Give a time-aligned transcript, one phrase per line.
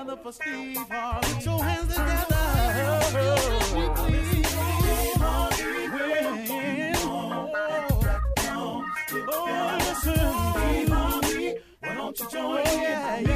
[0.00, 1.34] Together for Steve Harvey.
[1.34, 2.40] Put your hands together.
[11.92, 13.29] Oh, you join yeah,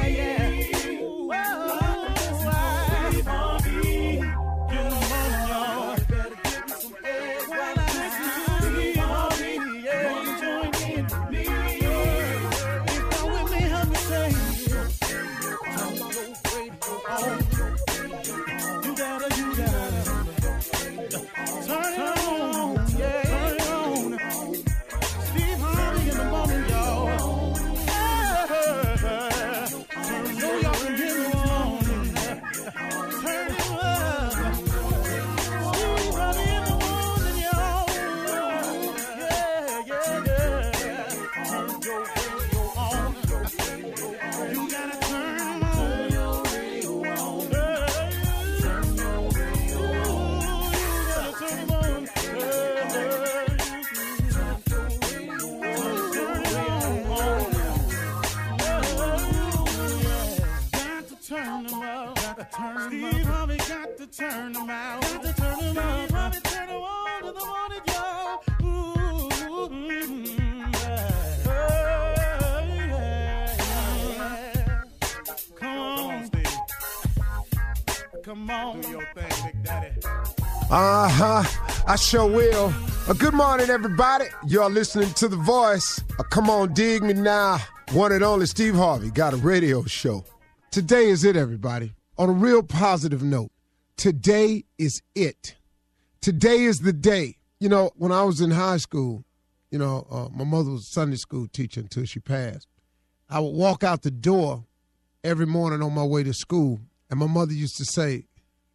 [64.15, 64.53] turn.
[64.53, 66.09] Got to turn them out.
[66.09, 68.43] Probably turn on to the morning, y'all.
[68.59, 69.35] Mm.
[75.59, 76.47] Come on, Steve.
[78.23, 78.81] Come on.
[78.81, 79.89] Do your thing, Big Daddy.
[80.71, 81.43] Uh huh.
[81.87, 82.73] I sure will.
[83.07, 84.25] Uh, good morning, everybody.
[84.47, 86.01] You're listening to The Voice.
[86.17, 87.59] Uh, come on, dig me now.
[87.91, 90.23] One and only Steve Harvey got a radio show.
[90.71, 91.93] Today is it, everybody.
[92.17, 93.51] On a real positive note,
[93.97, 95.55] Today is it.
[96.21, 97.37] Today is the day.
[97.59, 99.23] You know, when I was in high school,
[99.71, 102.67] you know, uh, my mother was a Sunday school teacher until she passed.
[103.29, 104.65] I would walk out the door
[105.23, 108.25] every morning on my way to school, and my mother used to say,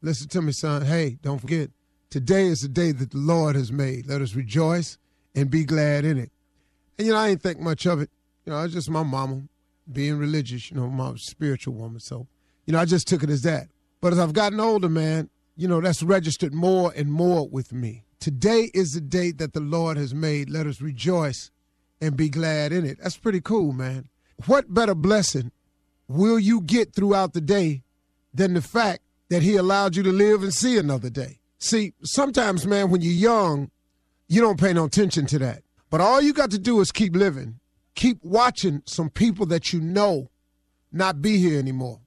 [0.02, 0.82] Listen to me, son.
[0.82, 1.68] Hey, don't forget,
[2.10, 4.08] Today is the day that the Lord has made.
[4.08, 4.98] Let us rejoice
[5.36, 6.32] and be glad in it.
[6.98, 8.10] And, you know, I ain't think much of it.
[8.44, 9.42] You know, it's just my mama
[9.90, 12.00] being religious, you know, my spiritual woman.
[12.00, 12.26] So,
[12.66, 13.68] you know, I just took it as that.
[14.00, 18.04] But as I've gotten older, man, you know, that's registered more and more with me.
[18.18, 20.48] Today is the day that the Lord has made.
[20.48, 21.50] Let us rejoice
[22.00, 22.98] and be glad in it.
[23.02, 24.08] That's pretty cool, man.
[24.46, 25.52] What better blessing
[26.08, 27.82] will you get throughout the day
[28.32, 31.38] than the fact that He allowed you to live and see another day?
[31.58, 33.70] See, sometimes, man, when you're young,
[34.28, 35.62] you don't pay no attention to that.
[35.90, 37.58] But all you got to do is keep living,
[37.94, 40.30] keep watching some people that you know
[40.90, 42.00] not be here anymore.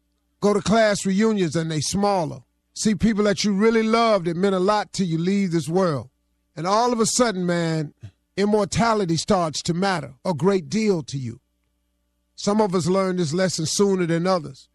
[0.44, 2.42] Go to class reunions and they smaller.
[2.74, 6.10] See people that you really loved that meant a lot to you leave this world.
[6.54, 7.94] And all of a sudden, man,
[8.36, 11.40] immortality starts to matter a great deal to you.
[12.36, 14.68] Some of us learn this lesson sooner than others.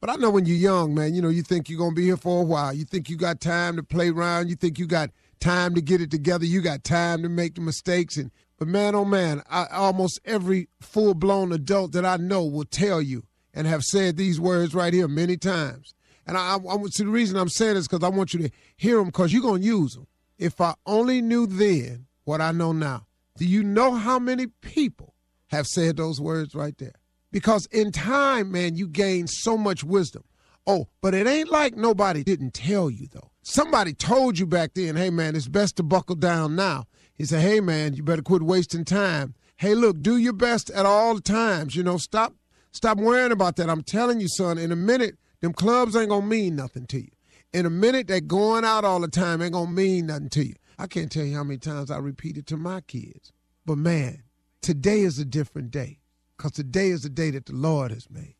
[0.00, 2.06] But I know when you're young, man, you know, you think you're going to be
[2.06, 2.72] here for a while.
[2.72, 4.48] You think you got time to play around.
[4.48, 6.44] You think you got time to get it together.
[6.44, 8.16] You got time to make the mistakes.
[8.16, 12.64] And But man, oh man, I, almost every full blown adult that I know will
[12.64, 13.22] tell you
[13.54, 15.94] and have said these words right here many times.
[16.26, 18.50] And I, I, I see the reason I'm saying this because I want you to
[18.76, 20.06] hear them because you're going to use them.
[20.38, 23.06] If I only knew then what I know now.
[23.36, 25.14] Do you know how many people
[25.48, 26.94] have said those words right there?
[27.30, 30.24] Because in time, man, you gain so much wisdom.
[30.66, 33.30] Oh, but it ain't like nobody didn't tell you, though.
[33.42, 36.84] Somebody told you back then, hey, man, it's best to buckle down now.
[37.14, 39.34] He said, hey, man, you better quit wasting time.
[39.56, 41.74] Hey, look, do your best at all times.
[41.74, 42.34] You know, stop
[42.72, 43.70] stop worrying about that.
[43.70, 47.00] I'm telling you, son, in a minute, them clubs ain't going to mean nothing to
[47.00, 47.10] you.
[47.52, 50.46] In a minute, that going out all the time ain't going to mean nothing to
[50.46, 50.54] you.
[50.78, 53.32] I can't tell you how many times I repeat it to my kids.
[53.64, 54.22] But man,
[54.62, 55.98] today is a different day
[56.36, 58.34] because today is the day that the Lord has made.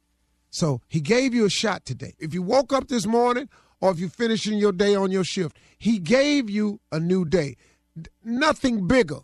[0.50, 2.14] So he gave you a shot today.
[2.19, 3.49] If you woke up this morning
[3.81, 7.56] or if you're finishing your day on your shift, he gave you a new day.
[8.25, 9.20] Nothing bigger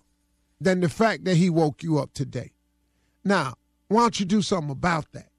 [0.60, 2.52] than the fact that he woke you up today.
[3.24, 3.54] Now,
[3.88, 5.30] why don't you do something about that?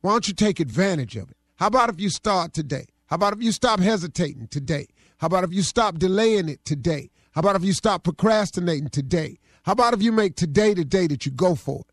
[0.00, 1.36] Why don't you take advantage of it?
[1.56, 2.86] How about if you start today?
[3.06, 4.88] How about if you stop hesitating today?
[5.18, 7.10] How about if you stop delaying it today?
[7.32, 9.38] How about if you stop procrastinating today?
[9.64, 11.86] How about if you make today the day that you go for it?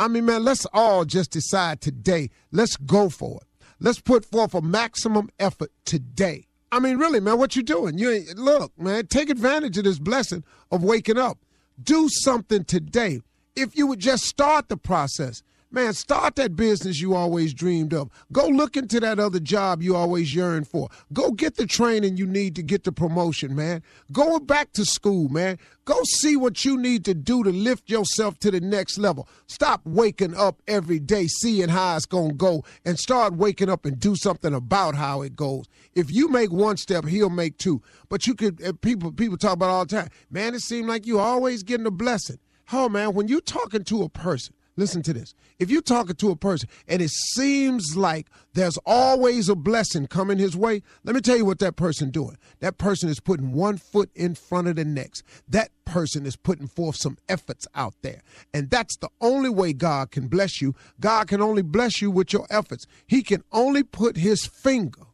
[0.00, 2.30] I mean, man, let's all just decide today.
[2.52, 3.66] Let's go for it.
[3.80, 6.46] Let's put forth a maximum effort today.
[6.70, 7.96] I mean, really, man, what you doing?
[7.98, 11.38] You ain't, look, man, take advantage of this blessing of waking up.
[11.82, 13.22] Do something today.
[13.58, 18.08] If you would just start the process, Man, start that business you always dreamed of.
[18.32, 20.88] Go look into that other job you always yearned for.
[21.12, 23.82] Go get the training you need to get the promotion, man.
[24.10, 25.58] Go back to school, man.
[25.84, 29.28] Go see what you need to do to lift yourself to the next level.
[29.46, 33.84] Stop waking up every day seeing how it's going to go and start waking up
[33.84, 35.66] and do something about how it goes.
[35.94, 37.82] If you make one step, he'll make two.
[38.08, 40.08] But you could uh, people people talk about all the time.
[40.30, 42.38] Man, it seemed like you always getting a blessing.
[42.72, 45.34] Oh man, when you're talking to a person Listen to this.
[45.58, 50.38] If you're talking to a person and it seems like there's always a blessing coming
[50.38, 52.38] his way, let me tell you what that person doing.
[52.60, 55.24] That person is putting one foot in front of the next.
[55.48, 58.22] That person is putting forth some efforts out there.
[58.54, 60.76] And that's the only way God can bless you.
[61.00, 62.86] God can only bless you with your efforts.
[63.04, 65.06] He can only put his finger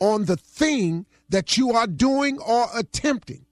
[0.00, 3.46] on the thing that you are doing or attempting.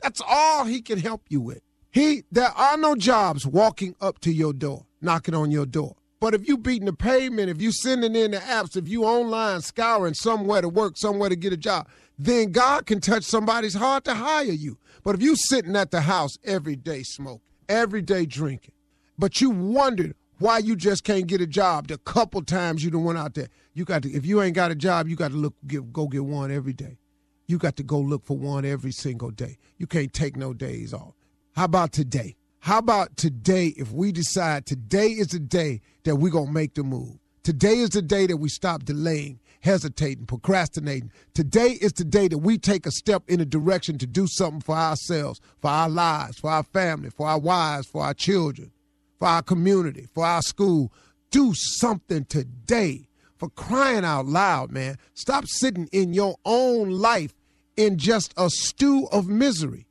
[0.00, 1.62] That's all he can help you with.
[1.90, 5.96] He there are no jobs walking up to your door, knocking on your door.
[6.20, 9.62] But if you beating the pavement, if you sending in the apps, if you online
[9.62, 14.04] scouring somewhere to work, somewhere to get a job, then God can touch somebody's heart
[14.04, 14.76] to hire you.
[15.02, 18.74] But if you sitting at the house every day smoking, every day drinking,
[19.18, 23.04] but you wondered why you just can't get a job the couple times you done
[23.04, 25.36] went out there, you got to if you ain't got a job, you got to
[25.36, 26.98] look get, go get one every day.
[27.46, 29.56] You got to go look for one every single day.
[29.76, 31.14] You can't take no days off.
[31.56, 32.36] How about today?
[32.60, 36.74] How about today if we decide today is the day that we're going to make
[36.74, 37.18] the move?
[37.42, 41.10] Today is the day that we stop delaying, hesitating, procrastinating.
[41.34, 44.60] Today is the day that we take a step in a direction to do something
[44.60, 48.70] for ourselves, for our lives, for our family, for our wives, for our children,
[49.18, 50.92] for our community, for our school.
[51.30, 54.98] Do something today for crying out loud, man.
[55.14, 57.34] Stop sitting in your own life
[57.76, 59.86] in just a stew of misery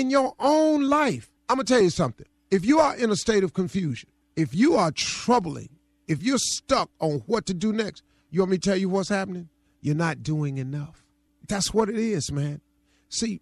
[0.00, 1.30] in your own life.
[1.48, 2.26] I'm going to tell you something.
[2.50, 5.70] If you are in a state of confusion, if you are troubling,
[6.06, 9.08] if you're stuck on what to do next, you want me to tell you what's
[9.08, 9.48] happening?
[9.80, 11.04] You're not doing enough.
[11.48, 12.60] That's what it is, man.
[13.08, 13.40] See,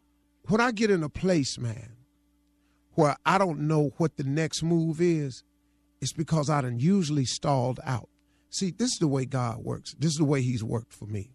[0.48, 1.96] when I get in a place, man,
[2.92, 5.42] where I don't know what the next move is,
[6.00, 8.08] it's because I done usually stalled out.
[8.50, 9.94] See, this is the way God works.
[9.98, 11.30] This is the way He's worked for me.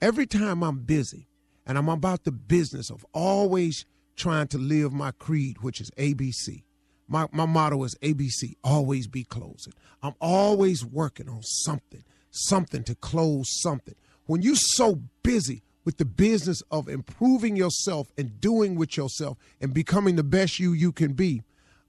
[0.00, 1.26] Every time I'm busy,
[1.66, 6.62] And I'm about the business of always trying to live my creed, which is ABC.
[7.06, 9.74] My, my motto is ABC, always be closing.
[10.02, 13.94] I'm always working on something, something to close something.
[14.26, 19.74] When you're so busy with the business of improving yourself and doing with yourself and
[19.74, 21.42] becoming the best you you can be,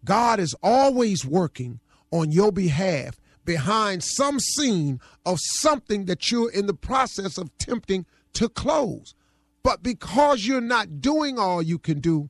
[0.03, 1.79] God is always working
[2.11, 8.05] on your behalf behind some scene of something that you're in the process of tempting
[8.33, 9.13] to close.
[9.65, 12.29] But because you're not doing all you can do,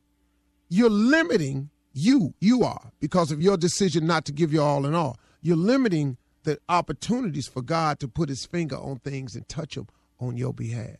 [0.70, 4.96] you're limiting you, you are, because of your decision not to give your all in
[4.96, 5.20] all.
[5.42, 9.90] You're limiting the opportunities for God to put his finger on things and touch them
[10.18, 10.96] on your behalf.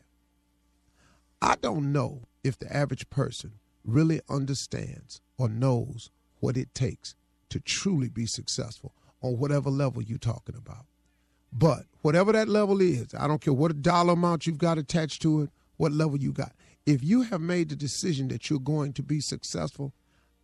[1.42, 3.54] I don't know if the average person
[3.86, 6.10] really understands or knows
[6.42, 7.16] what it takes
[7.48, 10.86] to truly be successful on whatever level you're talking about.
[11.54, 15.22] But whatever that level is, I don't care what a dollar amount you've got attached
[15.22, 16.54] to it, what level you got.
[16.86, 19.94] If you have made the decision that you're going to be successful,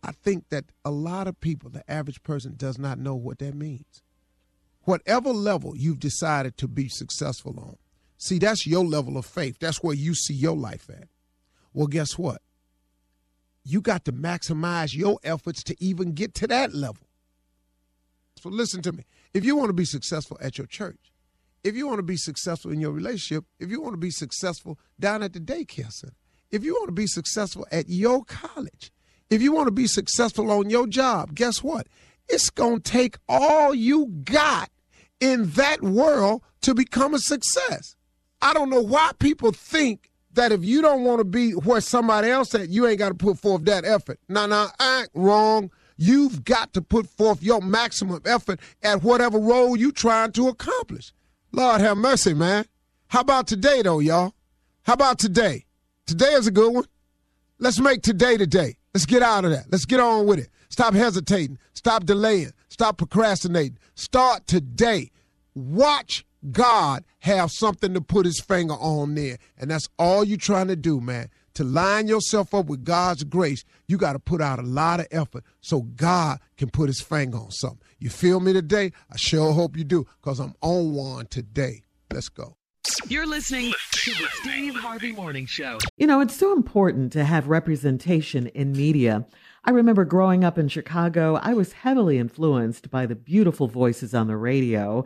[0.04, 3.54] I think that a lot of people, the average person, does not know what that
[3.54, 4.02] means.
[4.84, 7.78] Whatever level you've decided to be successful on,
[8.18, 9.58] see, that's your level of faith.
[9.60, 11.08] That's where you see your life at.
[11.74, 12.42] Well, guess what?
[13.64, 17.06] You got to maximize your efforts to even get to that level.
[18.38, 19.06] So listen to me.
[19.36, 21.11] If you want to be successful at your church,
[21.64, 24.80] if you want to be successful in your relationship, if you want to be successful
[25.00, 26.16] down at the daycare center,
[26.50, 28.92] if you want to be successful at your college,
[29.30, 31.88] if you want to be successful on your job, guess what?
[32.28, 34.70] It's going to take all you got
[35.20, 37.96] in that world to become a success.
[38.42, 42.30] I don't know why people think that if you don't want to be where somebody
[42.30, 44.20] else at, you ain't got to put forth that effort.
[44.28, 45.72] No, no, I ain't wrong.
[45.98, 51.14] You've got to put forth your maximum effort at whatever role you're trying to accomplish.
[51.52, 52.66] Lord have mercy, man.
[53.08, 54.34] How about today, though, y'all?
[54.84, 55.66] How about today?
[56.06, 56.86] Today is a good one.
[57.60, 58.78] Let's make today today.
[58.94, 59.66] Let's get out of that.
[59.70, 60.50] Let's get on with it.
[60.70, 61.60] Stop hesitating.
[61.74, 62.54] Stop delaying.
[62.70, 63.78] Stop procrastinating.
[63.96, 65.12] Start today.
[65.54, 69.38] Watch God have something to put his finger on there.
[69.58, 71.30] And that's all you're trying to do, man.
[71.56, 75.08] To line yourself up with God's grace, you got to put out a lot of
[75.12, 77.82] effort so God can put his finger on something.
[78.00, 78.92] You feel me today?
[79.12, 81.84] I sure hope you do because I'm on one today.
[82.12, 82.56] Let's go.
[83.08, 85.78] You're listening to the Steve Harvey Morning Show.
[85.98, 89.26] You know, it's so important to have representation in media.
[89.64, 94.28] I remember growing up in Chicago, I was heavily influenced by the beautiful voices on
[94.28, 95.06] the radio.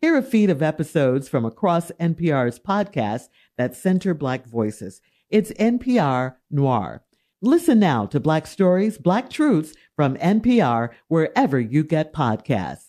[0.00, 5.00] Hear a feed of episodes from across NPR's podcasts that center Black voices.
[5.28, 7.02] It's NPR Noir.
[7.42, 12.84] Listen now to Black Stories, Black Truths from NPR wherever you get podcasts.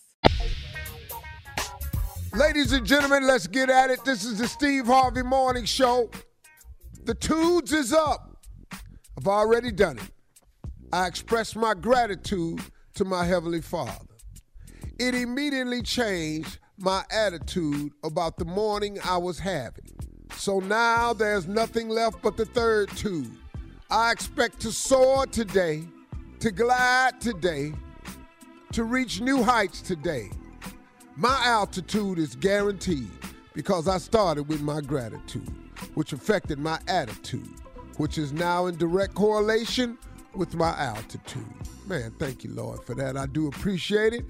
[2.32, 4.04] Ladies and gentlemen, let's get at it.
[4.04, 6.10] This is the Steve Harvey Morning Show.
[7.02, 8.36] The Tudes is up.
[9.18, 10.12] I've already done it.
[10.92, 12.60] I expressed my gratitude
[12.94, 14.06] to my Heavenly Father.
[15.00, 19.84] It immediately changed my attitude about the morning I was having.
[20.36, 23.30] So now there's nothing left but the third tude.
[23.90, 25.84] I expect to soar today,
[26.38, 27.74] to glide today,
[28.72, 30.30] to reach new heights today.
[31.16, 33.10] My altitude is guaranteed
[33.52, 35.50] because I started with my gratitude,
[35.94, 37.48] which affected my attitude,
[37.98, 39.98] which is now in direct correlation
[40.34, 41.44] with my altitude.
[41.86, 43.16] Man, thank you, Lord, for that.
[43.16, 44.24] I do appreciate it.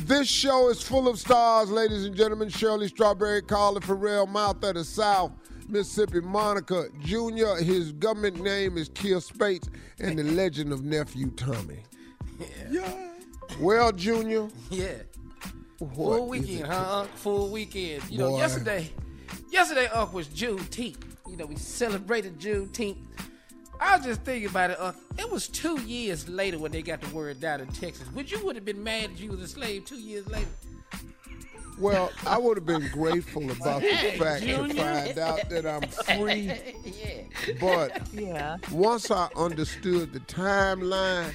[0.00, 2.48] This show is full of stars, ladies and gentlemen.
[2.48, 5.32] Shirley Strawberry, Carla Ferrell, Mouth of the South,
[5.68, 7.62] Mississippi Monica Jr.
[7.62, 9.68] His government name is Kier Spates,
[10.00, 11.82] and the legend of Nephew Tommy.
[12.70, 12.90] Yeah.
[13.60, 14.48] Well, Junior.
[14.70, 14.94] Yeah.
[15.78, 16.66] What Full weekend, it?
[16.66, 17.04] huh?
[17.16, 18.02] Full weekend.
[18.08, 18.90] You know, yesterday,
[19.50, 21.02] yesterday, Unc was Juneteenth.
[21.28, 22.96] You know, we celebrated Juneteenth.
[23.82, 24.78] I was just thinking about it.
[24.80, 28.06] Uh, it was two years later when they got the word down in Texas.
[28.14, 30.48] Would you would have been mad if you was a slave two years later?
[31.78, 34.74] Well, I would have been grateful about the fact Junior.
[34.74, 35.82] to find out that I'm
[36.18, 36.52] free.
[36.84, 37.54] yeah.
[37.60, 38.58] But Yeah.
[38.70, 41.32] once I understood the timeline,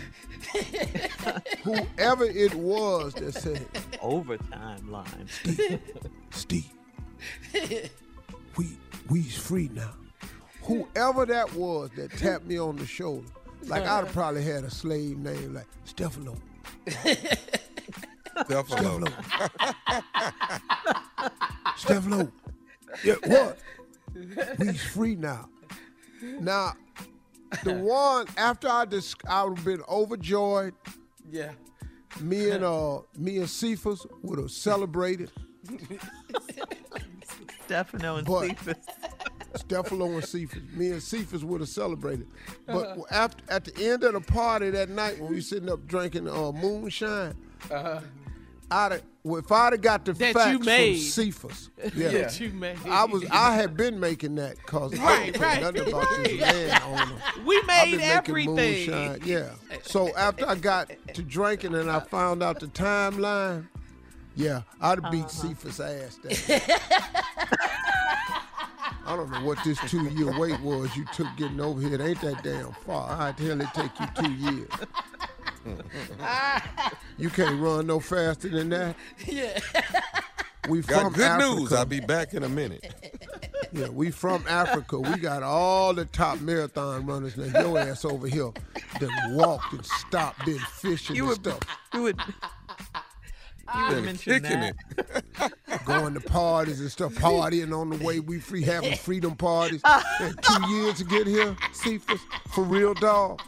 [1.63, 3.66] whoever it was that said,
[4.01, 5.27] Overtime line.
[6.30, 6.70] Steve,
[8.56, 8.77] we
[9.10, 9.94] we's free now.
[10.67, 13.27] Whoever that was that tapped me on the shoulder,
[13.67, 16.36] like I'd have probably had a slave name like Stefano.
[18.45, 19.07] Stefano.
[21.75, 22.31] Stefano.
[23.03, 23.57] Yeah, what?
[24.59, 25.50] We's free now.
[26.39, 26.74] Now,
[27.63, 30.74] the one after I dis- I would have been overjoyed.
[31.31, 31.51] Yeah.
[32.21, 35.31] Me and uh me and Cephas would have celebrated.
[37.65, 38.77] Stefano and But- Cephas.
[39.56, 40.62] Stefano and Cephas.
[40.74, 42.27] Me and Cephas would have celebrated.
[42.66, 46.27] But after at the end of the party that night when we sitting up drinking
[46.30, 47.36] uh, moonshine,
[47.72, 48.01] Uh-huh.
[48.70, 50.96] I'd have, if I'd have got the That facts you made.
[50.96, 52.77] from Cephas, yeah, That you made.
[52.86, 56.42] I was I had been making that cause I Right, didn't right, nothing about this
[56.42, 56.68] right.
[56.68, 57.22] landowner.
[57.46, 58.56] We made everything.
[58.56, 59.51] moonshine, yeah.
[59.84, 63.68] So after I got to drinking and I found out the timeline,
[64.36, 65.48] yeah, I'd have beat Uh-huh.
[65.48, 66.20] Cephas' ass.
[66.24, 67.24] That
[69.07, 71.93] I don't know what this two year wait was you took getting over here.
[71.95, 73.15] It ain't that damn far.
[73.15, 74.69] How the hell it take you two years?
[77.17, 78.95] you can't run no faster than that.
[79.25, 79.59] Yeah.
[80.67, 81.55] We Got from good Africa.
[81.55, 81.71] news.
[81.73, 82.93] I'll be back in a minute.
[83.71, 84.99] Yeah, we from Africa.
[84.99, 87.37] We got all the top marathon runners.
[87.37, 88.51] Now your ass over here
[88.99, 91.59] that walked and stopped, been fishing You and would, stuff,
[91.93, 92.19] you would,
[93.75, 94.75] you would Been mention kicking that.
[94.97, 95.53] it.
[95.86, 98.19] going to parties and stuff, partying on the way.
[98.19, 99.81] We free having freedom parties.
[99.83, 102.21] Uh, Had two years to get here, Cephas,
[102.53, 103.41] for real dog.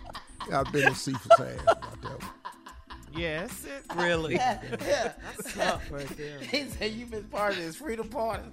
[0.52, 2.32] I've been in Cephas' ass about that one.
[3.12, 4.36] Yes, it really.
[4.36, 4.60] yeah.
[4.72, 6.40] That's tough right there.
[6.40, 8.44] He said you've been part of this freedom party.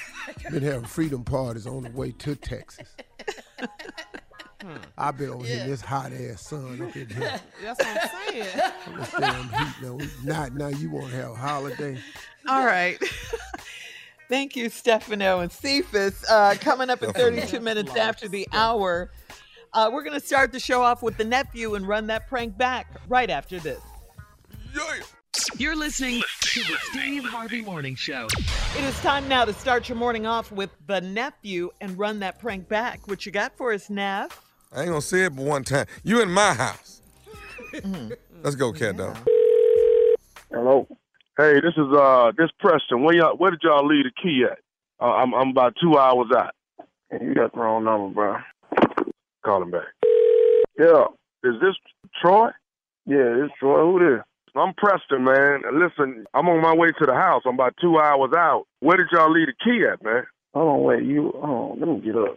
[0.50, 2.88] Been having freedom parties on the way to Texas.
[4.96, 7.40] I've been over here in this hot ass sun up in here.
[7.62, 8.46] That's what I'm saying.
[8.96, 9.74] This damn heat.
[9.82, 10.68] Now, not now.
[10.68, 11.98] You want to have a holiday?
[12.48, 12.98] All right.
[14.28, 16.24] Thank you, Stefano and Cephas.
[16.28, 19.10] Uh, coming up in 32 minutes after the hour,
[19.72, 22.56] uh, we're going to start the show off with the nephew and run that prank
[22.58, 23.80] back right after this.
[25.58, 28.26] You're listening to the Steve Harvey Morning Show.
[28.76, 32.38] It is time now to start your morning off with the nephew and run that
[32.38, 33.06] prank back.
[33.06, 34.45] What you got for us, Neff?
[34.76, 35.86] I ain't gonna say it but one time.
[36.04, 37.00] You in my house.
[37.72, 38.12] Mm-hmm.
[38.42, 39.16] Let's go, cat dog.
[40.50, 40.86] Hello.
[41.38, 43.02] Hey, this is uh this Preston.
[43.02, 44.58] Where y'all where did y'all leave the key at?
[45.00, 46.54] Uh, I'm I'm about two hours out.
[47.10, 48.36] You got the wrong number, bro.
[49.46, 49.86] Call him back.
[50.78, 51.06] Yeah.
[51.42, 51.76] Is this
[52.20, 52.50] Troy?
[53.06, 53.80] Yeah, it's Troy.
[53.80, 54.24] Who this?
[54.54, 55.62] I'm Preston, man.
[55.72, 57.42] Listen, I'm on my way to the house.
[57.46, 58.64] I'm about two hours out.
[58.80, 60.24] Where did y'all leave the key at, man?
[60.52, 61.04] Hold on, wait.
[61.04, 62.36] You, oh, let me get up.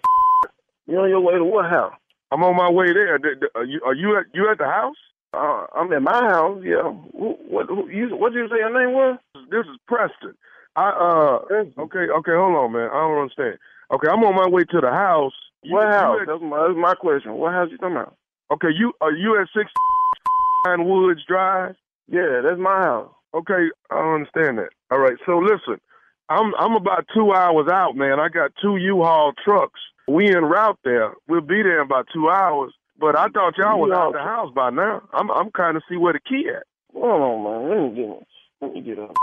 [0.85, 1.93] You on your way to what house?
[2.31, 3.15] I'm on my way there.
[3.55, 4.97] Are you, are you at you at the house?
[5.33, 6.61] Uh, I'm at my house.
[6.63, 6.91] Yeah.
[7.13, 7.67] Who, what?
[7.67, 9.19] Who, you, what did you say your name was?
[9.49, 10.35] This is Preston.
[10.75, 11.55] I uh.
[11.81, 12.05] Okay.
[12.09, 12.31] Okay.
[12.33, 12.89] Hold on, man.
[12.91, 13.57] I don't understand.
[13.91, 15.33] Okay, I'm on my way to the house.
[15.65, 16.19] what house?
[16.27, 17.33] that's, my, that's my question.
[17.33, 18.15] What house you talking about?
[18.51, 19.71] Okay, you are you at six
[20.65, 21.75] Pine Woods Drive?
[22.07, 23.11] Yeah, that's my house.
[23.33, 24.69] Okay, I don't understand that.
[24.91, 25.81] All right, so listen,
[26.29, 28.19] I'm I'm about two hours out, man.
[28.19, 29.79] I got two U-Haul trucks.
[30.09, 31.13] We en route there.
[31.27, 32.73] We'll be there in about two hours.
[32.99, 35.01] But I thought y'all was out the house by now.
[35.13, 36.63] I'm I'm kind of see where the key at.
[36.93, 37.69] Hold on, man.
[37.69, 38.27] Let me get
[38.61, 39.15] let me get up.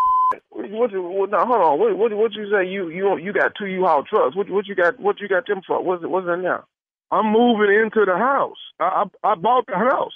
[0.51, 1.79] What, what, you- what, now, hold on.
[1.79, 2.67] What, what, what you say?
[2.67, 4.35] You you you got two U-Haul trucks.
[4.37, 4.99] What what you got?
[4.99, 5.83] What you got them for?
[5.83, 6.09] What's it?
[6.11, 6.65] What's it now?
[7.11, 8.57] I'm moving into the house.
[8.81, 10.15] I I, I bought the house.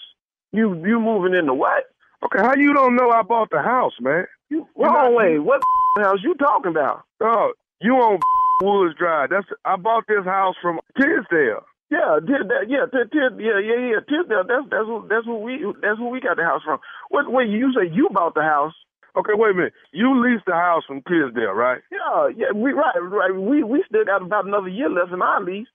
[0.53, 1.85] You you moving into what?
[2.25, 4.27] Okay, how you don't know I bought the house, man?
[4.49, 5.39] You, Wrong way.
[5.39, 5.63] What
[5.99, 7.03] house you talking about?
[7.21, 8.21] Oh, you on
[8.61, 9.31] Woods Drive.
[9.31, 11.65] That's I bought this house from Tisdale.
[11.91, 14.01] Yeah, that, yeah, Tis, Tis, yeah, yeah, yeah.
[14.07, 14.47] Tisdale.
[14.47, 16.79] That's that's who that's who we that's who we got the house from.
[17.11, 17.33] What?
[17.33, 18.75] Wait, you say you bought the house?
[19.17, 19.73] Okay, wait a minute.
[19.91, 21.83] You leased the house from Tisdale, right?
[21.91, 22.53] Yeah, yeah.
[22.55, 23.35] We right, right.
[23.35, 25.67] We we still got about another year left in our lease.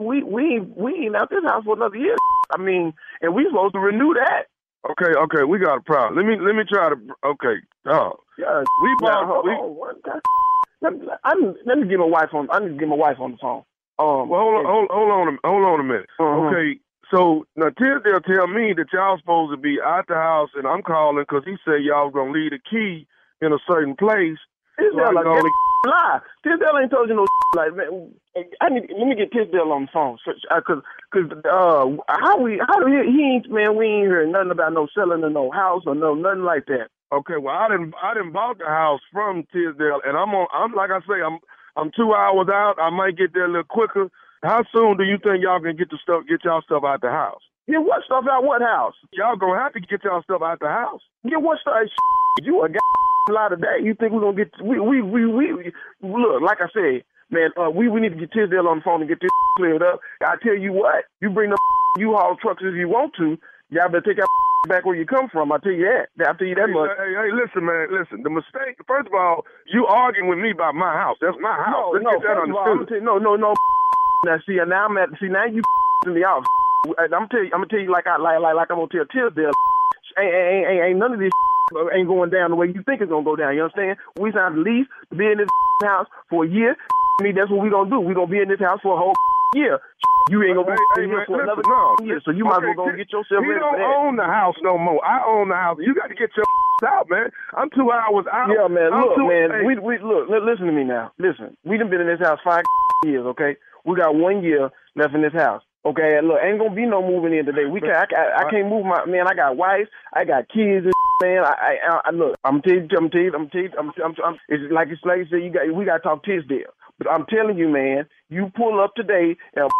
[0.00, 2.16] We we we ain't out this house for another year.
[2.50, 4.50] I mean, and we supposed to renew that.
[4.90, 6.16] Okay, okay, we got a problem.
[6.16, 6.96] Let me let me try to.
[7.24, 9.44] Okay, oh, yeah, we bought.
[9.44, 9.54] we,
[10.82, 11.34] let, me, I,
[11.64, 12.48] let me get my wife on.
[12.50, 13.62] I need to get my wife on the phone.
[13.98, 16.10] Um, well, hold on, hold, hold on, a, hold on a minute.
[16.20, 16.46] Uh-huh.
[16.46, 20.66] Okay, so now Tisdale tell me that y'all supposed to be at the house, and
[20.66, 23.06] I'm calling because he said y'all gonna leave the key
[23.40, 24.38] in a certain place.
[24.78, 25.50] Tisdale I like only-
[25.86, 26.20] lie.
[26.44, 28.12] Tisdale ain't told you no like man.
[28.60, 32.80] I need let me get Tisdale on the phone because Cause uh, how we how
[32.80, 33.76] do he, he ain't man?
[33.76, 36.88] We ain't heard nothing about no selling of no house or no nothing like that.
[37.12, 40.48] Okay, well I didn't I didn't bought the house from Tisdale, and I'm on.
[40.52, 41.38] I'm like I say, I'm
[41.76, 42.74] I'm two hours out.
[42.80, 44.10] I might get there a little quicker.
[44.42, 47.10] How soon do you think y'all can get the stuff get y'all stuff out the
[47.10, 47.42] house?
[47.68, 48.94] Get what stuff out what house?
[49.12, 51.00] Y'all gonna have to get y'all stuff out the house.
[51.28, 51.74] Get what stuff?
[52.42, 52.68] You a
[53.32, 53.80] lot of that.
[53.82, 57.50] You think we're gonna get we we we we, we look like I said, man.
[57.56, 60.00] Uh, we we need to get Tisdale on the phone and get this cleared up.
[60.20, 61.56] I tell you what, you bring the
[61.98, 63.38] U-Haul trucks if you want to.
[63.70, 64.28] Y'all better take that
[64.68, 65.52] back where you come from.
[65.52, 66.10] I tell you that.
[66.26, 66.90] I tell you that hey, much.
[66.98, 68.22] Hey, hey, listen, man, listen.
[68.22, 68.78] The mistake.
[68.86, 71.16] First of all, you arguing with me about my house.
[71.20, 71.72] That's my house.
[71.72, 72.76] No, Let's no, get that all, I'm understood.
[72.76, 73.54] gonna tell you, no, no, no.
[74.24, 75.62] Now see, now I'm at see now you
[76.06, 76.44] in the house.
[76.98, 79.06] I'm tell you, I'm gonna tell you like I like like like I'm gonna tell
[79.06, 79.52] Tisdale.
[80.18, 81.30] Ain't, ain't, ain't, ain't none of this
[81.92, 83.54] ain't going down the way you think it's gonna go down.
[83.54, 83.98] You understand?
[84.18, 85.48] We signed a lease to be in this
[85.82, 86.76] house for a year.
[87.20, 88.00] I mean, that's what we gonna do.
[88.00, 89.14] We gonna be in this house for a whole
[89.54, 89.80] year.
[90.28, 91.96] You ain't gonna be Hey, here for man, another listen, no.
[92.02, 92.20] year.
[92.24, 94.76] So you might as well go get yourself ready don't for own the house no
[94.76, 94.98] more.
[95.06, 95.78] I own the house.
[95.80, 96.44] You got to get your
[96.90, 97.30] out, man.
[97.54, 98.50] I'm two hours out.
[98.50, 98.90] Yeah, man.
[98.92, 99.50] I'm Look, two- man.
[99.54, 100.26] hey, We we look.
[100.28, 101.12] Listen to me now.
[101.18, 101.56] Listen.
[101.64, 102.64] We done been in this house five
[103.04, 103.24] years.
[103.38, 103.56] Okay.
[103.84, 105.62] We got one year left in this house.
[105.86, 106.18] Okay.
[106.20, 107.66] Look, ain't gonna be no moving in today.
[107.70, 109.28] We can I, I, I can't move my man.
[109.30, 109.86] I got wife.
[110.12, 110.90] I got kids.
[110.90, 112.34] And man, I, I, I look.
[112.42, 112.88] I'm tell you.
[112.98, 113.32] I'm tell you.
[113.32, 113.70] I'm tell you.
[113.78, 115.44] I'm, I'm, I'm, It's like it's like you said.
[115.46, 115.70] You got.
[115.72, 116.74] We got to talk Tisdale.
[116.98, 118.06] But I'm telling you, man.
[118.28, 119.70] You pull up today and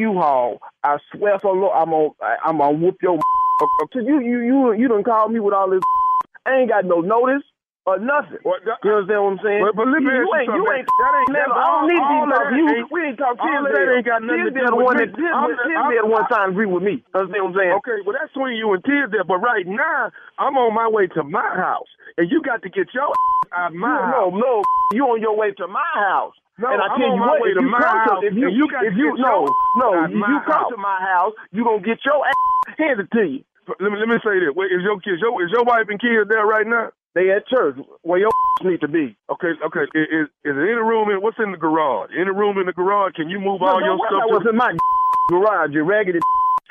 [0.00, 0.58] U-Haul.
[0.82, 2.10] I swear for Lord, I'm on.
[2.44, 3.18] I'm gonna whoop your.
[3.92, 5.80] Cause you you you you done called me with all this.
[6.46, 7.42] I ain't got no notice
[7.86, 8.40] or nothing.
[8.44, 8.52] you
[8.96, 9.60] understand what I'm saying?
[9.64, 12.00] But- but let me you, you ain't, you ain't, That ain't- that's I don't need
[12.00, 12.66] to all talk to you.
[12.80, 15.04] ain't- we ain't talk all of that ain't got nothing to do with one me.
[15.04, 16.94] that Tisdale, I'm- Tisdale I'm- the one to agree with me.
[17.14, 17.72] Understand what I'm saying?
[17.84, 21.22] Okay, well that's between you and Tisdale, but right now I'm on my way to
[21.22, 23.12] my house, and you got to get your
[23.52, 24.32] out of my no, house.
[24.32, 24.52] no, no.
[24.92, 26.34] You on your way to my house.
[26.58, 28.34] No, and I I'm tell you what, if to you my come house, to, if
[28.34, 30.70] you, you if you no, no, if you come house.
[30.70, 32.38] to my house, you gonna get your ass
[32.78, 33.42] handed to you.
[33.80, 35.98] Let me let me say this: Wait, is your kids, your is your wife and
[35.98, 36.90] kids there right now?
[37.14, 38.30] They at church where your
[38.62, 39.16] need to be.
[39.30, 39.86] Okay, okay.
[39.98, 42.10] Is, is is there any room in what's in the garage?
[42.14, 43.14] Any room in the garage?
[43.18, 44.22] Can you move No, all don't your stuff?
[44.28, 44.70] to what's in my
[45.30, 46.20] garage, you raggedy.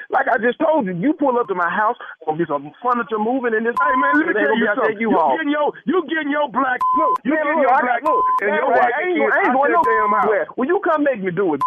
[0.09, 3.17] Like I just told you, you pull up to my house, gonna be some furniture
[3.19, 3.73] moving in this.
[3.79, 5.01] Hey man, let me tell you be out there something.
[5.01, 5.33] You U-Haul.
[5.37, 7.15] getting your you getting your black look.
[7.25, 9.33] You Man, getting look, your black look, and man, your man, wife I ain't, kids
[9.33, 10.25] I ain't out going that damn house.
[10.27, 10.45] nowhere.
[10.57, 11.61] Well, you come make me do it.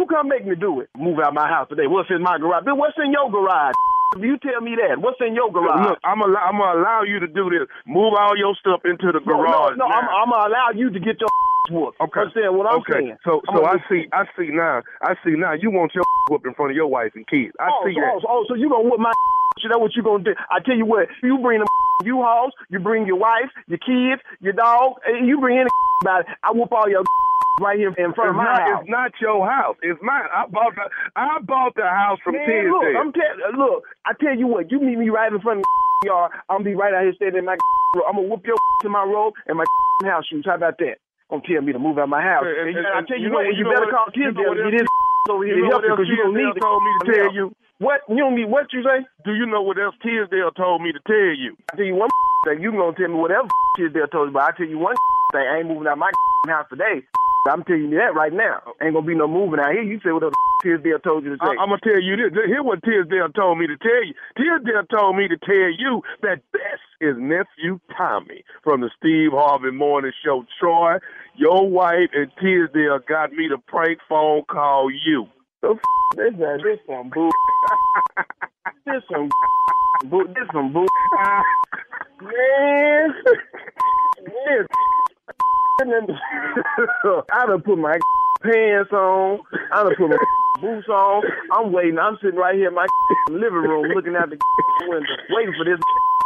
[0.00, 0.88] You come make me do it.
[0.96, 1.84] Move out my house today.
[1.86, 2.64] What's in my garage?
[2.64, 3.76] Bill, What's in your garage?
[4.20, 5.00] You tell me that.
[5.00, 5.88] What's in your garage?
[5.88, 7.64] Look, I'm gonna I'm gonna allow you to do this.
[7.88, 9.76] Move all your stuff into the garage.
[9.76, 9.86] no, no.
[9.88, 10.04] I'm.
[10.08, 11.32] I'm gonna allow you to get your
[11.70, 12.00] whooped.
[12.00, 12.20] Okay.
[12.20, 13.14] Understand what I'm okay.
[13.14, 13.16] saying?
[13.24, 16.54] So so I see I see now I see now you want your whooped in
[16.54, 17.52] front of your wife and kids.
[17.60, 18.26] I oh, see so, that.
[18.28, 19.12] oh, so oh, you gonna whoop my
[19.62, 20.34] That's what you gonna do.
[20.50, 21.08] I tell you what.
[21.22, 21.68] You bring them
[22.04, 22.52] U-Hauls.
[22.70, 24.94] You bring your wife, your kids, your dog.
[25.06, 25.68] and You bring any
[26.02, 26.26] about it.
[26.42, 27.04] I whoop all your
[27.60, 28.80] right here in front It's of my not, house.
[28.80, 29.76] it's not your house.
[29.82, 30.24] It's mine.
[30.34, 34.12] I bought the I bought the house from Man, look, I'm tell, uh, look, I
[34.18, 35.64] tell you what, you meet me right in front of
[36.02, 37.56] the yard, I'm gonna be right out here standing in my
[37.94, 38.04] robe.
[38.08, 39.64] I'm gonna whoop your in my robe and my
[40.04, 40.44] house shoes.
[40.46, 40.98] How about that?
[41.32, 42.44] Gonna tell me to move out my house.
[42.44, 44.22] And- And, and- I tell you, you know- what, you know better what- call you
[44.22, 44.88] know Tisdale what and get his
[45.32, 47.32] over here You to help you because you don't Tisdale need told me to tell
[47.32, 47.44] you?
[47.78, 48.00] What?
[48.08, 48.98] You don't need what you say?
[49.24, 51.56] Do you know what else Tisdale told me to tell you?
[51.72, 52.10] I tell you one
[52.44, 53.48] thing, you gonna tell me whatever
[53.80, 54.94] Tisdale told you, but I tell you one
[55.32, 56.10] thing, I ain't moving out my
[56.46, 57.00] house today.
[57.48, 58.62] I'm telling you that right now.
[58.80, 59.82] Ain't gonna be no moving out here.
[59.82, 60.30] You say whatever
[60.62, 61.56] Tisdale told you to say.
[61.58, 62.30] I, am gonna tell you this.
[62.46, 64.14] Hear what Tisdale told me to tell you.
[64.36, 69.72] Tisdale told me to tell you that this is nephew Tommy from the Steve Harvey
[69.72, 70.44] Morning Show.
[70.60, 70.98] Troy,
[71.36, 75.26] your wife and Tisdale got me to prank phone call you.
[75.60, 75.80] So f-
[76.16, 77.30] this uh, this some boo.
[78.86, 79.30] this some
[80.10, 80.26] boo.
[80.28, 80.86] This some boo.
[82.22, 83.14] Man,
[84.24, 84.66] this.
[87.32, 87.98] I done put my
[88.42, 89.40] pants on.
[89.72, 90.16] I done put my
[90.60, 91.22] boots on.
[91.52, 91.98] I'm waiting.
[91.98, 92.86] I'm sitting right here in my
[93.30, 94.38] living room looking out the
[94.88, 95.80] window, waiting for this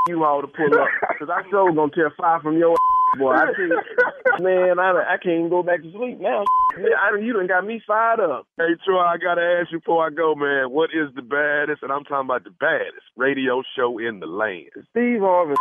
[0.08, 0.88] you all to pull up.
[1.18, 2.76] Cause I sure gonna tear fire from your
[3.18, 3.32] boy.
[3.32, 3.80] I tell you,
[4.40, 6.44] man, I, I can't even go back to sleep now.
[6.76, 8.46] Man, I, you done got me fired up.
[8.58, 10.70] Hey Troy, I gotta ask you before I go, man.
[10.70, 14.70] What is the baddest, and I'm talking about the baddest radio show in the land?
[14.90, 15.54] Steve Harvey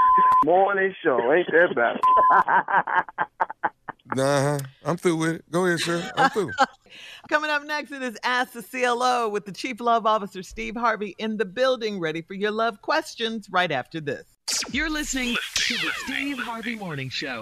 [0.46, 1.20] morning show.
[1.32, 3.72] Ain't that about it?
[4.14, 5.52] Nah, I'm through with it.
[5.52, 6.12] Go ahead, sir.
[6.16, 6.52] I'm through.
[7.30, 11.16] Coming up next, it is Ask the CLO with the Chief Love Officer Steve Harvey
[11.18, 14.26] in the building, ready for your love questions right after this.
[14.72, 17.42] You're listening to the Steve Harvey Morning Show.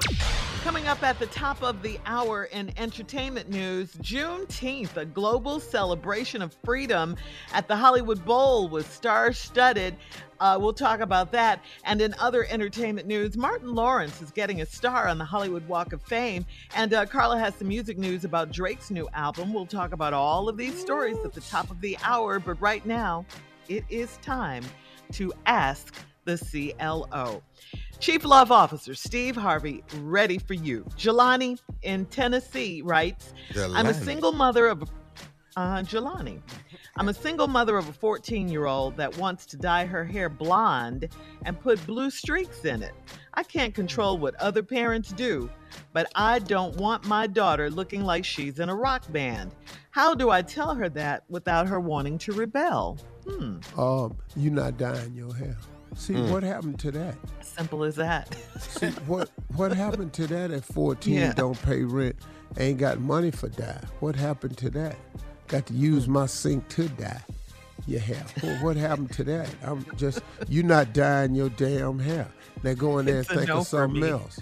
[0.63, 6.41] Coming up at the top of the hour in entertainment news, Juneteenth, a global celebration
[6.41, 7.17] of freedom
[7.51, 9.93] at the Hollywood Bowl was star studded.
[10.39, 11.59] Uh, we'll talk about that.
[11.83, 15.91] And in other entertainment news, Martin Lawrence is getting a star on the Hollywood Walk
[15.91, 16.45] of Fame.
[16.77, 19.53] And uh, Carla has some music news about Drake's new album.
[19.53, 22.39] We'll talk about all of these stories at the top of the hour.
[22.39, 23.25] But right now,
[23.67, 24.63] it is time
[25.11, 25.93] to ask
[26.25, 27.41] the CLO.
[27.99, 30.83] Chief Love Officer Steve Harvey, ready for you.
[30.97, 34.85] Jelani in Tennessee writes, I'm a single mother of a
[35.55, 36.41] uh, Jelani.
[36.97, 40.27] I'm a single mother of a 14 year old that wants to dye her hair
[40.29, 41.09] blonde
[41.45, 42.93] and put blue streaks in it.
[43.35, 45.49] I can't control what other parents do,
[45.91, 49.55] but I don't want my daughter looking like she's in a rock band.
[49.91, 52.97] How do I tell her that without her wanting to rebel?
[53.27, 55.57] Hmm, Um, you not dyeing your hair.
[55.95, 56.29] See Mm.
[56.31, 57.15] what happened to that?
[57.41, 58.35] simple as that.
[58.59, 61.13] See what what happened to that at 14?
[61.13, 61.33] Yeah.
[61.33, 62.15] Don't pay rent,
[62.57, 63.79] ain't got money for dye.
[63.99, 64.95] What happened to that?
[65.47, 67.21] Got to use my sink to dye
[67.85, 68.23] your hair.
[68.41, 69.49] Well, what happened to that?
[69.61, 72.27] I'm just you not dyeing your damn hair.
[72.63, 74.39] Now go in there It's and think no of something else.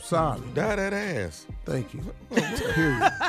[0.00, 0.40] Sorry.
[0.54, 1.46] Dye that ass.
[1.64, 2.02] Thank you.
[2.30, 3.12] Period.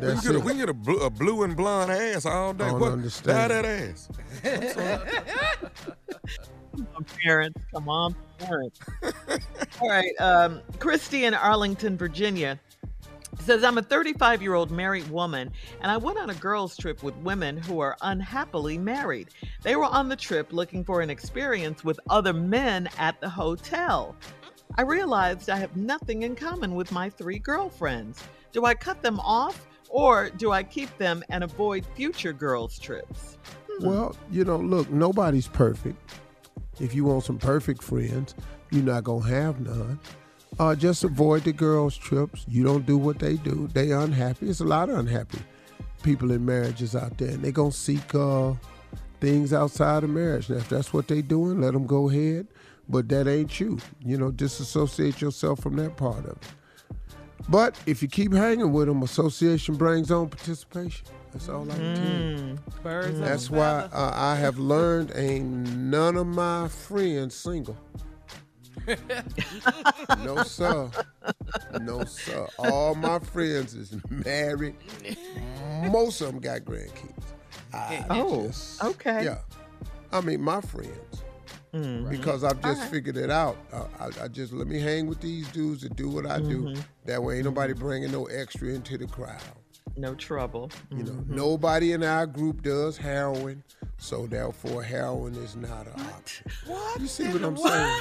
[0.00, 2.52] We can get, a, we can get a, blue, a blue and blonde ass all
[2.52, 2.64] day.
[2.64, 2.92] I don't What?
[2.92, 3.50] understand.
[3.50, 4.08] Dye that ass.
[6.74, 7.60] Come on, parents.
[7.72, 8.80] Come on, parents.
[9.80, 10.12] All right.
[10.18, 12.58] Um, Christy in Arlington, Virginia
[13.40, 17.02] says, I'm a 35 year old married woman, and I went on a girls' trip
[17.02, 19.28] with women who are unhappily married.
[19.62, 24.16] They were on the trip looking for an experience with other men at the hotel.
[24.76, 28.22] I realized I have nothing in common with my three girlfriends.
[28.52, 33.36] Do I cut them off, or do I keep them and avoid future girls' trips?
[33.80, 35.98] Well, you know, look, nobody's perfect.
[36.80, 38.34] If you want some perfect friends,
[38.70, 40.00] you're not gonna have none.
[40.58, 42.44] Uh, just avoid the girls' trips.
[42.48, 43.68] You don't do what they do.
[43.72, 44.48] They unhappy.
[44.48, 45.38] It's a lot of unhappy
[46.02, 48.54] people in marriages out there, and they're gonna seek uh,
[49.20, 50.48] things outside of marriage.
[50.50, 52.46] Now, if that's what they're doing, let them go ahead.
[52.92, 53.78] But that ain't you.
[54.04, 56.38] You know, disassociate yourself from that part of it.
[57.48, 61.06] But if you keep hanging with them, association brings on participation.
[61.32, 62.58] That's all I can tell you.
[62.82, 67.76] Birds of That's why uh, I have learned ain't none of my friends single.
[70.24, 70.90] no sir,
[71.80, 72.46] no sir.
[72.58, 74.74] All my friends is married.
[75.90, 77.24] Most of them got grandkids.
[77.72, 79.24] I Oh, just- okay.
[79.24, 79.38] Yeah,
[80.12, 81.22] I mean my friends
[81.74, 82.10] Mm.
[82.10, 82.90] because I've just Alright.
[82.90, 83.56] figured it out.
[83.72, 86.64] Uh, I, I just let me hang with these dudes and do what I do.
[86.64, 86.84] Mhm.
[87.06, 89.40] That way, ain't nobody bringing no extra into the crowd.
[89.96, 90.70] No trouble.
[90.90, 91.28] You know, Mhm.
[91.28, 93.62] nobody in our group does heroin,
[93.98, 96.50] so therefore heroin is not a option.
[96.66, 97.00] What?
[97.00, 98.00] You see what I'm saying?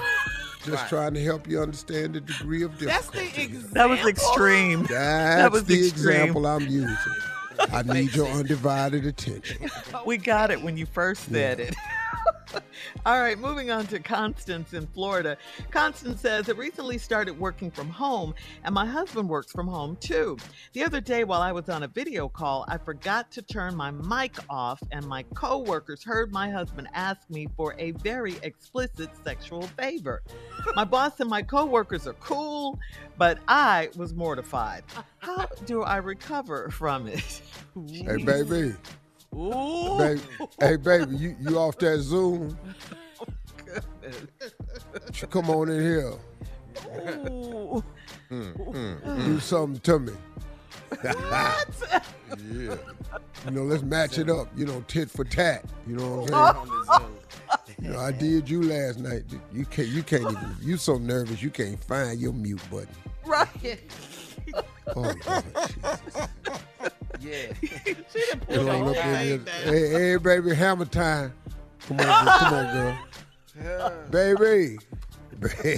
[0.66, 3.44] Just trying to help you understand the degree of That's the difficulty.
[3.44, 3.74] example.
[3.74, 4.84] That was extreme.
[4.86, 6.16] That's was the extreme.
[6.22, 6.98] example I'm using.
[7.72, 9.70] I need your undivided attention.
[10.06, 11.76] We got it when you first said it.
[13.06, 15.38] All right, moving on to Constance in Florida.
[15.70, 18.34] Constance says, I recently started working from home,
[18.64, 20.38] and my husband works from home too.
[20.74, 23.92] The other day, while I was on a video call, I forgot to turn my
[23.92, 29.64] mic off, and my coworkers heard my husband ask me for a very explicit sexual
[29.64, 30.22] favor.
[30.76, 32.80] My boss and my coworkers are cool,
[33.18, 34.84] but I was mortified.
[35.20, 37.42] How do I recover from it?
[37.88, 38.74] Hey, baby.
[39.34, 39.98] Ooh.
[39.98, 40.22] Baby,
[40.60, 42.58] hey, baby, you, you off that Zoom?
[45.22, 46.14] You Come on in here.
[47.30, 47.84] Ooh.
[48.30, 49.26] Mm, mm, mm.
[49.26, 50.14] Do something to me.
[51.02, 51.70] what?
[52.52, 52.76] yeah.
[53.46, 54.48] You know, let's match it up.
[54.56, 55.66] You know, tit for tat.
[55.88, 57.12] You know what I'm saying?
[57.82, 59.24] You know, I did you last night.
[59.52, 59.88] You can't.
[59.88, 60.56] You can't even.
[60.62, 61.42] You so nervous.
[61.42, 62.88] You can't find your mute button.
[63.26, 63.80] Right.
[64.96, 65.44] Oh, Lord,
[67.22, 67.54] Yeah.
[68.50, 69.42] You know, look in here.
[69.64, 71.34] Hey, hey, baby, hammer time.
[71.88, 72.38] Come on, girl.
[72.38, 73.94] come on, girl.
[74.10, 74.78] Baby,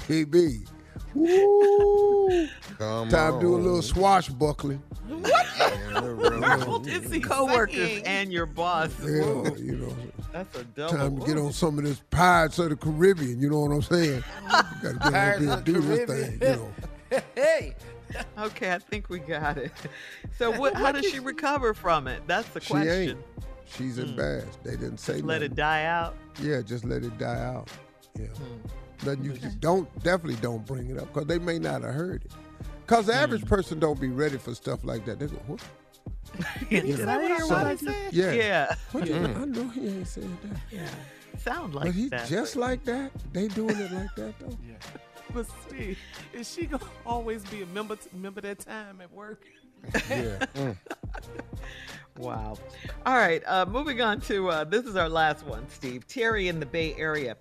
[0.07, 0.65] baby.
[1.13, 2.47] Woo.
[2.77, 4.81] Come Time to do a little swashbuckling.
[5.07, 8.91] What is he coworkers and your boss?
[9.01, 9.95] Yeah, Ooh, you know.
[10.31, 10.97] That's a double.
[10.97, 13.39] Time to get on some of this Pirates of the Caribbean.
[13.39, 14.23] You know what I'm saying?
[14.49, 16.39] Got to get Pirates on of and the do this Caribbean.
[16.39, 16.49] thing.
[16.49, 16.71] You know.
[17.35, 17.75] Hey.
[18.37, 19.71] Okay, I think we got it.
[20.37, 22.21] So, what, how does she recover from it?
[22.27, 22.77] That's the question.
[22.81, 23.09] She question.
[23.09, 23.25] ain't.
[23.65, 24.63] She's embarrassed.
[24.63, 25.43] They didn't say Let nothing.
[25.43, 26.15] it die out.
[26.41, 27.69] Yeah, just let it die out.
[28.19, 28.27] Yeah.
[28.27, 29.05] Hmm.
[29.07, 32.31] Nothing you don't definitely don't bring it up because they may not have heard it.
[32.85, 33.23] Because the Hmm.
[33.23, 35.19] average person don't be ready for stuff like that.
[35.19, 35.61] They go, what?
[36.69, 37.95] Did I hear what I said?
[38.13, 38.31] Yeah.
[38.31, 38.75] Yeah.
[38.91, 40.59] What you- I know he ain't said that.
[40.71, 40.87] Yeah.
[41.39, 42.27] Sound like but he that.
[42.27, 43.11] just like that.
[43.33, 44.57] They doing it like that though.
[44.67, 44.75] Yeah.
[45.33, 45.97] But Steve,
[46.31, 47.97] is she gonna always be a member?
[48.13, 49.43] Remember that time at work?
[50.09, 50.45] Yeah.
[50.55, 50.77] Mm.
[52.17, 52.57] Wow.
[53.07, 53.41] All right.
[53.47, 56.07] Uh, moving on to uh, this is our last one, Steve.
[56.07, 57.35] Terry in the Bay Area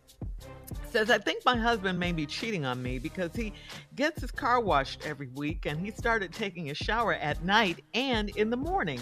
[0.90, 3.52] says, I think my husband may be cheating on me because he
[3.96, 8.30] gets his car washed every week and he started taking a shower at night and
[8.30, 9.00] in the morning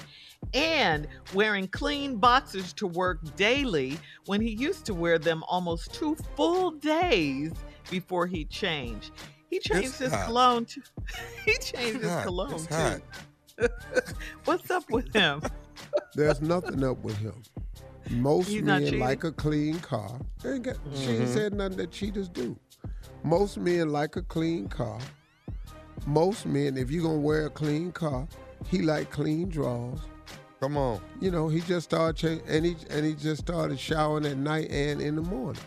[0.55, 6.17] and wearing clean boxers to work daily when he used to wear them almost two
[6.37, 7.53] full days
[7.91, 9.11] before he changed.
[9.49, 10.27] He changed It's his hot.
[10.27, 10.83] cologne too.
[11.45, 12.25] he changed It's his hot.
[12.25, 12.75] cologne It's too.
[12.75, 13.01] hot.
[14.45, 15.43] What's up with him?
[16.15, 17.43] There's nothing up with him.
[18.11, 19.01] Most He's men cheating?
[19.01, 20.19] like a clean car.
[20.43, 21.33] They ain't got, She ain't Mhm.
[21.35, 22.57] said nothing that cheaters do.
[23.23, 24.99] Most men like a clean car.
[26.07, 28.27] Most men, if you're gonna wear a clean car,
[28.69, 30.01] he like clean drawers.
[30.61, 31.01] Come on.
[31.21, 34.71] You know, he just started cha- and he and he just started showering at night
[34.71, 35.63] and in the morning.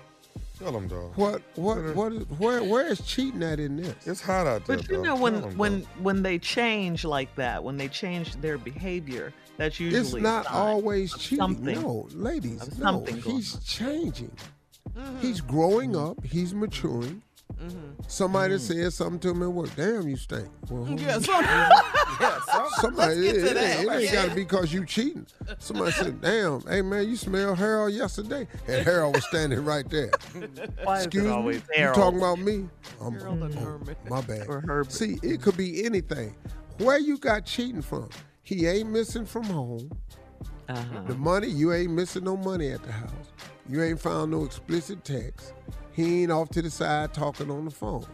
[0.63, 1.11] Tell him, dog.
[1.15, 4.07] What what what is where where is cheating at in this?
[4.07, 5.05] It's hot out there, But you dog.
[5.05, 5.89] know when Tell 'em, when dog.
[5.99, 11.13] when they change like that, when they change their behavior, that's usually It's not always
[11.17, 11.39] cheating.
[11.43, 11.81] Something.
[11.81, 12.85] No, ladies, no.
[12.85, 13.61] something going He's on.
[13.65, 14.31] changing.
[14.97, 15.19] Mm-hmm.
[15.19, 16.11] He's growing mm-hmm.
[16.19, 16.23] up.
[16.25, 17.21] He's maturing.
[18.07, 19.69] Somebody said something to him at work.
[19.75, 20.47] Damn, you stink.
[20.69, 23.79] Well, who- Yeah, some, yeah, some, Somebody, let's get it, to it that.
[23.79, 25.25] ain't, it ain't got to be because you cheating.
[25.59, 30.11] Somebody said, "Damn, hey man, you smell Harold yesterday," and Harold was standing right there.
[30.83, 32.67] Why Excuse me, always you talking about me?
[33.01, 33.95] Um, Harold and oh, Herman.
[34.09, 34.91] my bad.
[34.91, 36.35] See, it could be anything.
[36.79, 38.09] Where you got cheating from?
[38.43, 39.89] He ain't missing from home.
[40.69, 41.01] Uh-huh.
[41.07, 43.11] The money, you ain't missing no money at the house.
[43.69, 45.53] You ain't found no explicit text.
[45.93, 48.05] He ain't off to the side talking on the phone.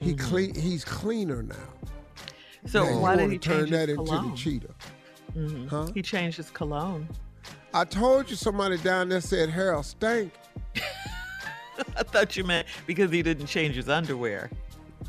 [0.00, 0.54] He clean.
[0.54, 1.54] He's cleaner now.
[2.66, 4.30] So Now, why did wanna he turn that his into cologne?
[4.30, 4.74] the cheater?
[5.36, 5.68] Mhm.
[5.68, 5.88] Huh?
[5.94, 7.08] He changed his cologne.
[7.72, 10.32] I told you somebody down there said Harold stank.
[11.96, 14.50] I thought you meant because he didn't change his underwear.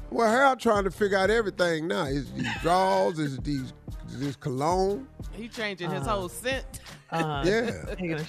[0.10, 2.04] Well, Harold trying to figure out everything now.
[2.06, 3.18] Is it these drawers?
[3.20, 3.74] Is it these
[4.10, 5.08] is this cologne?
[5.32, 6.82] He changing his Uh, whole scent.
[7.10, 7.72] Uh, Yeah.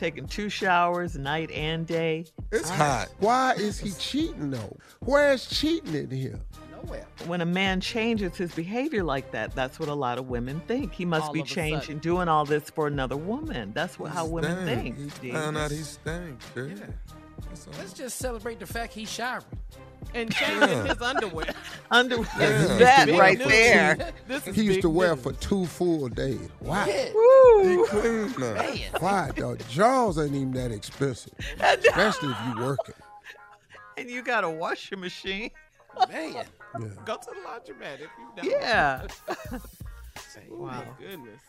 [0.00, 2.24] taking, two showers, night and day.
[2.50, 3.08] It's hot.
[3.18, 4.76] Why is he cheating though?
[5.00, 6.40] Where's cheating in here?
[6.82, 7.06] Nowhere.
[7.26, 10.92] When a man changes his behavior like that, that's what a lot of women think.
[10.94, 11.98] He must All be changing, sudden.
[11.98, 13.72] doing all this for another woman.
[13.74, 14.96] That's what, how women Stank.
[14.96, 14.98] think.
[14.98, 15.32] He Steve.
[15.34, 16.78] found out he stank, dude.
[16.78, 16.86] Yeah.
[17.48, 17.74] That's all.
[17.78, 19.44] Let's just celebrate the fact he's showering.
[20.14, 20.84] And changing Yeah.
[20.86, 21.46] his underwear.
[21.92, 22.26] Underwear.
[22.38, 22.66] Yeah.
[22.78, 23.46] That right news.
[23.48, 24.12] there.
[24.28, 25.22] This is He used to wear news.
[25.22, 26.48] for two full days.
[26.58, 26.84] Why?
[26.90, 27.86] He Woo.
[27.86, 28.54] clean now.
[28.54, 28.78] Man.
[28.98, 29.30] Why?
[29.36, 32.94] The jaws ain't even that expensive, especially if you working.
[33.98, 35.50] and you got a washing machine.
[36.08, 36.32] Man.
[36.34, 36.44] Yeah.
[37.04, 38.50] Go to the laundromat if you don't.
[38.50, 39.06] Yeah.
[40.50, 40.66] Ooh, Wow.
[40.66, 41.40] my goodness.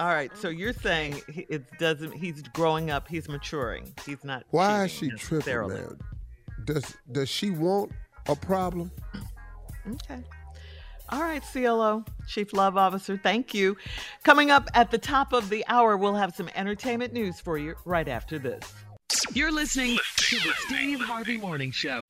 [0.00, 0.34] All right.
[0.34, 2.12] So you're saying he- it doesn't.
[2.12, 3.06] He's growing up.
[3.06, 3.92] He's maturing.
[4.06, 4.44] He's not.
[4.50, 5.98] Why is she tripping, man?
[6.64, 7.92] Does does she want
[8.26, 8.90] a problem?
[9.86, 10.22] Okay.
[11.10, 13.76] All right, CLO, Chief Love Officer, thank you.
[14.22, 17.74] Coming up at the top of the hour, we'll have some entertainment news for you
[17.84, 18.72] right after this.
[19.34, 21.99] You're listening to the Steve Harvey Morning Show.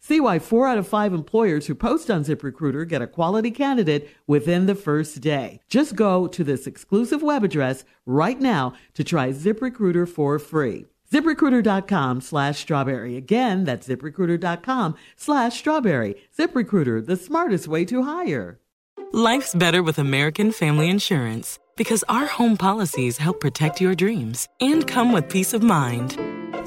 [0.00, 4.08] See why four out of five employers who post on ZipRecruiter get a quality candidate
[4.26, 5.60] within the first day.
[5.68, 10.86] Just go to this exclusive web address right now to try ZipRecruiter for free.
[11.12, 13.16] ZipRecruiter.com slash strawberry.
[13.16, 16.16] Again, that's ZipRecruiter.com slash strawberry.
[16.38, 18.60] ZipRecruiter, the smartest way to hire.
[19.12, 24.86] Life's better with American Family Insurance because our home policies help protect your dreams and
[24.86, 26.37] come with peace of mind.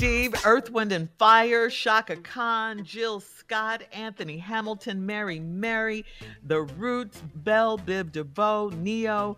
[0.00, 6.06] Steve, Earth, Wind, and Fire, Chaka Khan, Jill Scott, Anthony Hamilton, Mary Mary,
[6.42, 9.36] The Roots, Bell Biv DeVoe, Ne-Yo,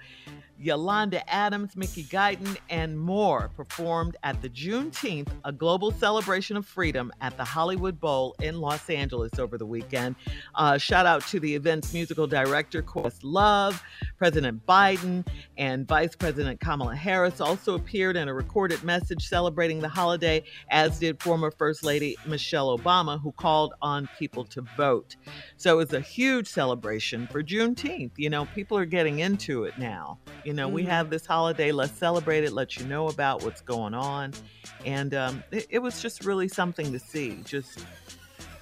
[0.63, 7.13] Yolanda Adams, Mickey Guyton, and more performed at the Juneteenth, a global celebration of freedom
[7.21, 10.15] at the Hollywood Bowl in Los Angeles over the weekend.
[10.55, 13.81] Uh, shout out to the event's musical director, Questlove,
[14.19, 15.27] President Biden,
[15.59, 21.01] and Vice President Kamala Harris also appeared in a recorded message celebrating the holiday, as
[21.01, 25.17] did former First Lady Michelle Obama, who called on people to vote.
[25.57, 28.13] So it was a huge celebration for Juneteenth.
[28.17, 30.19] You know, people are getting into it now.
[30.45, 30.89] You know, we Mhm.
[30.89, 31.73] have this holiday.
[31.73, 32.53] Let's celebrate it.
[32.53, 34.33] Let you know about what's going on,
[34.85, 37.43] and um, it, it was just really something to see.
[37.45, 37.79] Just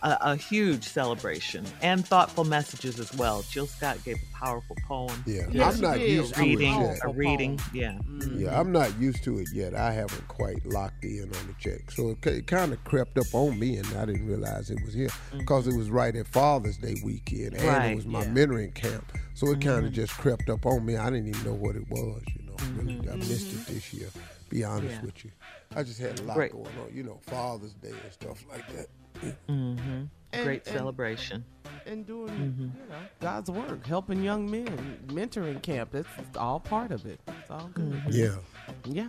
[0.02, 3.42] a, a huge celebration and thoughtful messages as well.
[3.50, 5.22] Jill Scott gave a powerful poem.
[5.26, 6.98] Yeah, Yeah, I'm not used to reading, it yet.
[7.04, 7.60] a reading.
[7.74, 7.98] Yeah.
[8.34, 9.74] Yeah, I'm not used to it yet.
[9.74, 11.90] I haven't quite locked in on the check.
[11.90, 14.94] So it, it kind of crept up on me, and I didn't realize it was
[14.94, 15.38] here mm.
[15.38, 18.28] because it was right at Father's Day weekend, and Right, it was my yeah.
[18.30, 19.12] mentoring camp.
[19.34, 20.96] So it kind of just crept up on me.
[20.96, 22.22] I didn't even know what it was.
[22.36, 24.08] You know, really, I missed it this year.
[24.50, 25.02] Be honest Yeah.
[25.02, 25.30] with you,
[25.76, 26.52] I just had a lot Great.
[26.52, 26.92] going on.
[26.92, 28.86] You know, Father's Day and stuff like that.
[29.22, 30.04] Mm-hmm.
[30.32, 31.44] And- Great and- celebration.
[31.86, 32.58] and doing Mhm.
[32.82, 35.90] you know God's work, helping young men, mentoring camp.
[35.92, 37.20] That's it's all part of it.
[37.26, 37.92] It's all good.
[37.92, 38.02] Mhm.
[38.10, 38.36] Yeah.
[38.84, 39.08] Yeah.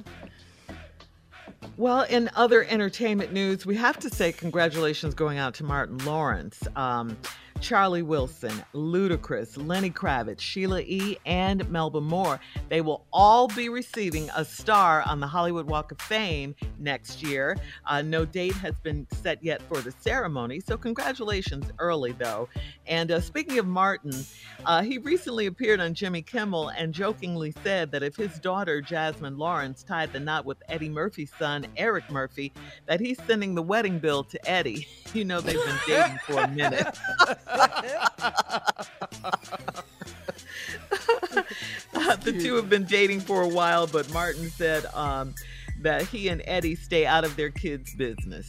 [1.78, 6.59] Well, in other entertainment news, we have to say congratulations going out to Martin Lawrence,
[6.76, 7.18] um,
[7.62, 12.39] Charlie Wilson, Ludacris, Lenny Kravitz, Sheila E., and Melba Moore.
[12.70, 17.55] They will all be receiving a star on the Hollywood Walk of Fame next year.
[17.86, 22.49] Uh, no date has been set yet for the ceremony, so congratulations early, though.
[22.88, 24.26] And uh, speaking of Martin,
[24.66, 29.38] uh, he recently appeared on Jimmy Kimmel and jokingly said that if his daughter, Jasmine
[29.38, 32.51] Lawrence, tied the knot with Eddie Murphy's son, Eric Murphy,
[32.88, 34.88] that he's sending the wedding bill to Eddie.
[35.14, 36.97] You know, they've been dating for a minute.
[42.24, 45.34] the two have been dating for a while, but Martin said um,
[45.82, 48.47] that he and Eddie stay out of their kids' business.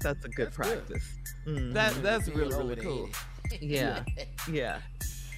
[0.00, 1.04] That's a good practice.
[1.46, 1.72] Mhm.
[1.72, 3.08] That that's really really cool.
[3.60, 4.04] yeah,
[4.50, 4.78] yeah.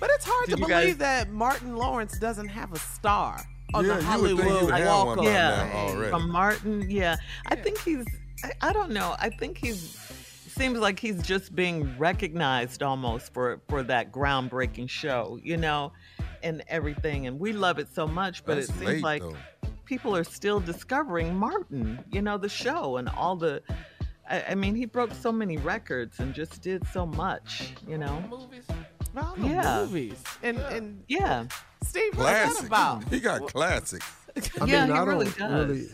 [0.00, 3.40] But it's hard Did to believe guys- that Martin Lawrence doesn't have a star
[3.72, 5.70] on Yeah, the you would think he Hollywood would have Walk one of by yeah,
[5.72, 6.10] now already.
[6.10, 6.90] from Martin.
[6.90, 8.04] Yeah, I think he's.
[8.44, 9.14] I, I don't know.
[9.18, 9.96] I think he's.
[10.62, 15.92] Seems like he's just being recognized almost for for that groundbreaking show, you know,
[16.44, 17.26] and everything.
[17.26, 19.34] And we love it so much, but That's it seems late, like though.
[19.86, 23.60] people are still discovering Martin, you know, the show and all the.
[24.30, 28.22] I, I mean, he broke so many records and just did so much, you know.
[28.30, 28.62] Movies.
[29.16, 29.84] All the Yeah.
[29.84, 30.22] movies.
[30.44, 31.46] And and Yeah.
[31.82, 32.66] Steve, what's that Classic.
[32.68, 33.08] about?
[33.08, 34.06] He got classics.
[34.60, 35.68] I Yeah, mean, he I really don't does.
[35.68, 35.88] really.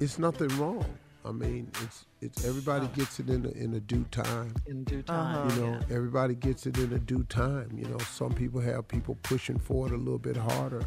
[0.00, 0.86] It's nothing wrong.
[1.22, 4.54] I mean, it's it's everybody gets it in a, in a due time.
[4.66, 5.34] In due Uh-huh.
[5.48, 5.50] time.
[5.50, 5.96] You know, yeah.
[5.96, 7.70] everybody gets it in a due time.
[7.76, 10.82] You know, some people have people pushing for it a little bit harder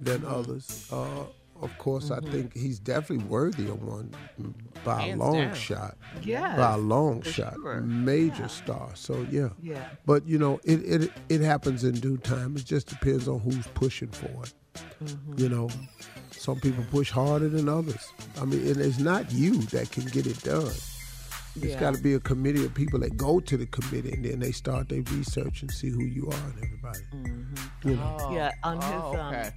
[0.00, 0.34] than Mm-hmm.
[0.34, 0.88] others.
[0.92, 1.24] Uh,
[1.60, 4.14] of course, I think he's definitely worthy of one
[4.84, 5.54] by Hands a long down.
[5.56, 5.96] shot.
[6.22, 7.80] Yes, by a long shot, sure.
[7.80, 8.46] major Yeah.
[8.46, 8.90] star.
[8.94, 9.48] So yeah.
[9.60, 9.84] Yeah.
[10.06, 12.54] But you know, it, it it happens in due time.
[12.56, 14.54] It just depends on who's pushing for it.
[15.04, 15.34] Mm-hmm.
[15.40, 15.68] You know,
[16.48, 18.10] some people push harder than others.
[18.40, 20.64] I mean, and it's not you that can get it done.
[20.64, 21.78] It's Yeah.
[21.78, 24.52] got to be a committee of people that go to the committee and then they
[24.52, 27.00] start their research and see who you are and everybody.
[27.84, 29.50] You know, Oh, Yeah, on his oh, um, okay.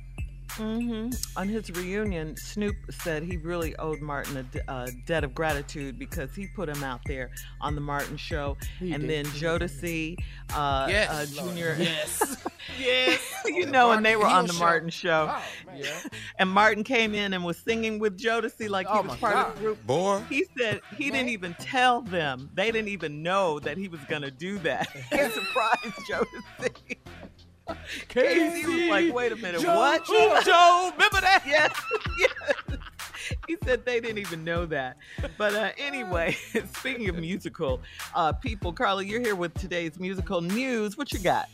[0.58, 6.34] Hmm On his reunion, Snoop said he really owed Martin a, debt of gratitude because
[6.36, 7.32] he put him out there
[7.62, 9.10] on the Martin Show, He and did.
[9.10, 10.18] then Jodeci,
[10.54, 12.38] uh, Yes, uh, Junior, Yes.
[12.80, 14.60] yes, you know, and they were Martin on the show.
[14.60, 15.86] Martin Show, Oh, man.
[16.40, 19.48] and Martin came in and was singing with Jodeci like he Oh, was my part
[19.48, 19.86] of the group.
[19.86, 24.02] Boy, He said he didn't even tell them; they didn't even know that he was
[24.10, 24.88] gonna do that.
[25.12, 26.98] He surprised Jodeci.
[28.08, 31.44] K-Ci was like, "Wait a minute, Joe, what?" Joe, remember that?
[31.48, 31.72] yes,
[32.20, 32.80] yes.
[33.48, 34.98] He said they didn't even know that.
[35.38, 36.38] But uh, anyway,
[36.74, 37.82] speaking of musical
[38.14, 40.98] uh, people, Carla, you're here with today's musical news.
[40.98, 41.48] What you got?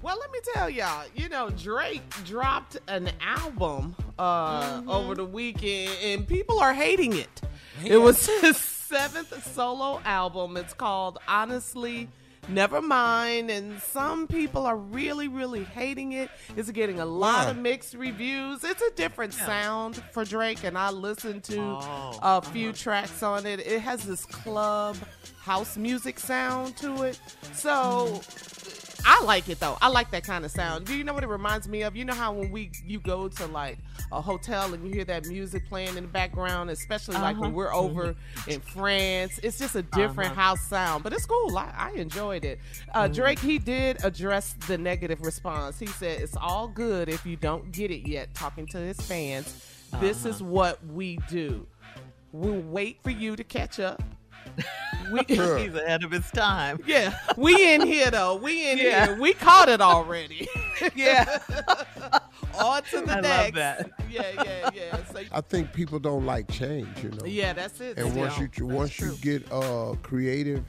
[0.00, 5.92] Well, let me tell y'all, you know, Drake dropped an album uh, over the weekend
[6.02, 7.40] and people are hating it.
[7.84, 10.56] It was his seventh solo album.
[10.56, 12.08] It's called Honestly
[12.48, 16.30] Never Mind, and some people are really, really hating it.
[16.56, 17.50] It's getting a lot Why?
[17.50, 18.64] of mixed reviews.
[18.64, 22.40] It's a different sound for Drake, and I listened to Oh, a uh-huh.
[22.42, 23.60] few tracks on it.
[23.60, 24.96] It has this club
[25.40, 27.20] house music sound to it.
[27.54, 28.77] So hmm.
[29.04, 29.78] I like it though.
[29.80, 30.84] I like that kind of sound.
[30.84, 31.96] Do you know what it reminds me of?
[31.96, 33.78] You know how when we you go to like
[34.12, 37.56] a hotel and you hear that music playing in the background, especially like when Uh-huh.
[37.56, 38.14] we're over
[38.46, 39.38] in France.
[39.42, 40.40] It's just a different Uh-huh.
[40.40, 41.56] house sound, but it's cool.
[41.56, 42.58] I, I enjoyed it.
[42.94, 45.78] Uh, Drake he did address the negative response.
[45.78, 48.34] He said it's all good if you don't get it yet.
[48.34, 49.64] Talking to his fans,
[50.00, 51.66] this is what we do.
[52.32, 54.02] We'll wait for you to catch up.
[55.10, 56.80] We, He's ahead of his time.
[56.86, 58.36] yeah, we in here though.
[58.36, 59.06] We in Yeah.
[59.06, 59.18] here.
[59.18, 60.46] We caught it already.
[60.94, 61.38] Yeah.
[62.60, 63.54] On to the I love next.
[63.54, 63.90] that.
[64.10, 65.04] Yeah, yeah, yeah.
[65.12, 67.24] So, I think people don't like change, you know.
[67.24, 67.96] yeah, that's it.
[67.98, 68.48] And once still.
[68.56, 70.62] you once you get uh, creative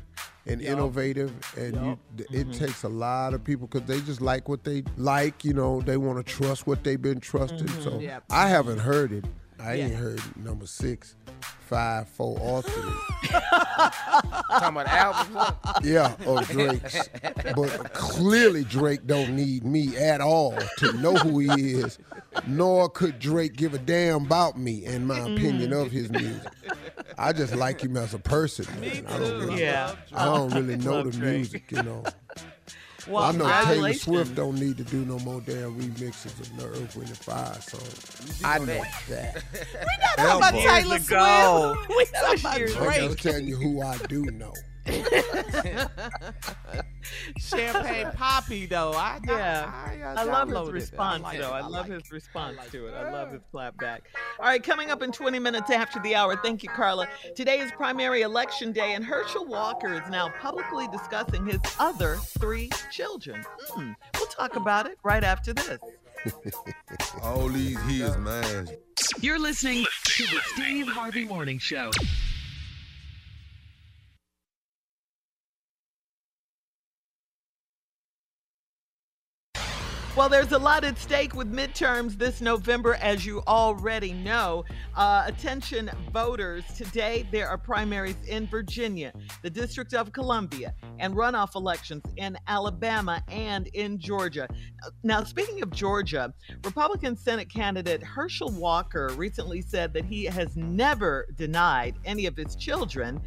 [0.45, 0.71] and Yup.
[0.71, 2.51] innovative, and you, it Mm-hmm.
[2.51, 5.43] takes a lot of people because they just like what they like.
[5.43, 7.69] You know, they want to trust what they've been trusted.
[7.83, 7.99] So Mm-hmm.
[8.01, 8.23] Yep.
[8.29, 9.25] I haven't heard it.
[9.61, 9.85] I Yeah.
[9.85, 11.15] ain't heard number six,
[11.67, 13.29] five, four, or three.
[13.29, 15.55] Talking about albums.
[15.83, 17.09] Yeah, oh, or Drake's.
[17.55, 21.99] But clearly Drake don't need me at all to know who he is,
[22.47, 26.41] nor could Drake give a damn about me and my opinion of his music.
[27.17, 28.65] I just like him as a person.
[28.79, 29.05] Man.
[29.07, 29.93] I don't really, Yeah.
[30.13, 31.35] I don't really know the Drake.
[31.35, 32.03] music, you know.
[33.07, 33.93] Well, I know Taylor.
[33.93, 37.59] Swift don't need to do no more damn remixes of the Earth, Wind, and Fire
[37.61, 37.81] song.
[38.43, 38.65] I know
[39.09, 39.43] that.
[39.53, 41.89] We're not talking about Taylor Swift.
[41.89, 44.53] We're talking about years I'm just telling you who I do know.
[47.37, 48.91] Champagne Papi though.
[48.93, 49.71] I Yeah.
[49.73, 51.51] I, I, I love his response, like though.
[51.51, 52.91] I, love like his response like to it.
[52.91, 52.95] it.
[52.95, 53.99] I love his clapback.
[54.39, 56.35] All right, coming up in 20 minutes after the hour.
[56.37, 57.07] Thank you, Carla.
[57.35, 62.69] Today is primary election day, and Herschel Walker is now publicly discussing his other three
[62.91, 63.43] children.
[63.71, 63.91] Hmm.
[64.15, 65.79] We'll talk about it right after this.
[67.23, 68.67] All these years, man.
[69.21, 71.91] You're listening to the Steve Harvey Morning Show.
[80.19, 84.65] Well, there's a lot at stake with midterms this November, as you already know.
[84.93, 86.65] Uh, attention, voters.
[86.75, 89.13] Today, there are primaries in Virginia,
[89.43, 94.49] the District of Columbia, and runoff elections in Alabama and in Georgia.
[95.03, 96.33] Now, speaking of Georgia,
[96.65, 102.57] Republican Senate candidate Herschel Walker recently said that he has never denied any of his
[102.57, 103.21] children.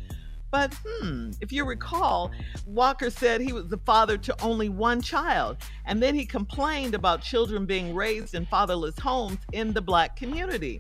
[0.53, 2.30] But hmm, if you recall,
[2.66, 7.22] Walker said he was the father to only one child, and then he complained about
[7.22, 10.78] children being raised in fatherless homes in the black community.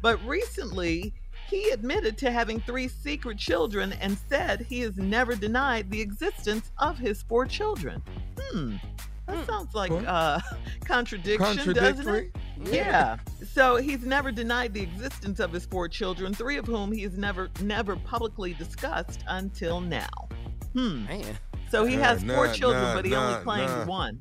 [0.00, 1.12] But recently,
[1.50, 6.72] he admitted to having three secret children and said he has never denied the existence
[6.78, 8.02] of his four children.
[8.40, 8.76] Hmm,
[9.30, 10.40] that sounds like uh,
[10.84, 12.36] contradiction, doesn't it?
[12.64, 13.16] Yeah.
[13.52, 17.16] So he's never denied the existence of his four children, three of whom he has
[17.16, 20.08] never never publicly discussed until now.
[20.74, 21.04] Hmm.
[21.06, 21.38] Man.
[21.70, 23.84] So he Nah, has four nah, children, nah, but he nah, only claimed nah.
[23.86, 24.20] one.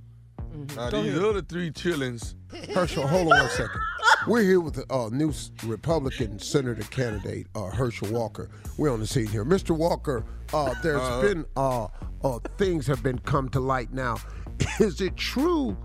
[0.76, 1.24] Now, Go these ahead.
[1.26, 2.36] other three chillings.
[2.74, 3.80] Herschel, hold on one second.
[4.28, 5.32] We're here with a uh, new
[5.64, 8.49] Republican senator candidate, uh, Herschel Walker.
[8.78, 9.45] We're on the scene here.
[9.45, 9.76] Mr.
[9.78, 11.22] Walker, uh, there's Uh-huh.
[11.22, 11.88] been uh,
[12.24, 14.18] uh, things have been come to light now.
[14.80, 15.78] Is it true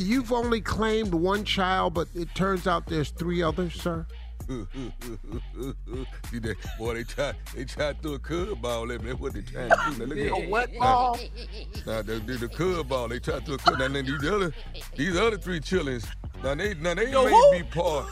[0.00, 4.06] you've only claimed one child, but it turns out there's three others, sir?
[4.48, 6.94] See that boy?
[6.94, 9.10] They try, they try to throw a curveball at me.
[9.10, 10.06] That's what they trying to do.
[10.06, 11.18] Now, look at A what ball?
[11.86, 13.10] Now the, the, the curveball.
[13.10, 13.78] They try to throw a curve.
[13.78, 14.52] Now then these other,
[14.96, 16.06] these other three chillings.
[16.42, 17.52] Now they, now they Yo, may who?
[17.52, 18.06] be part.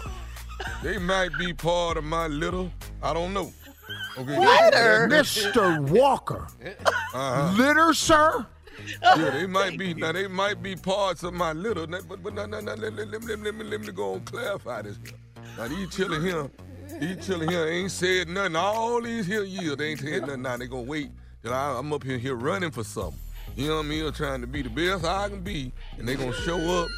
[0.82, 2.70] They might be part of my little.
[3.02, 3.52] I don't know.
[4.16, 4.38] Okay.
[4.38, 5.08] Litter?
[5.10, 5.80] Mr.
[5.88, 6.46] Walker.
[6.64, 7.54] Uh-huh.
[7.56, 8.46] Litter, sir?
[9.02, 9.94] Yeah, they might be.
[9.94, 11.86] Now they might be parts of my little.
[11.86, 14.24] But but now, now, now let, let, let, let, let me let me go and
[14.24, 14.98] clarify this.
[15.56, 16.50] Now these children here,
[17.00, 18.56] these children here ain't said nothing.
[18.56, 20.42] All these here years they ain't said nothing.
[20.42, 21.10] Now they gonna wait
[21.42, 23.18] till I, I'm up here here running for something.
[23.56, 24.12] You know what I mean?
[24.12, 26.88] Trying to be the best I can be, and they gonna show up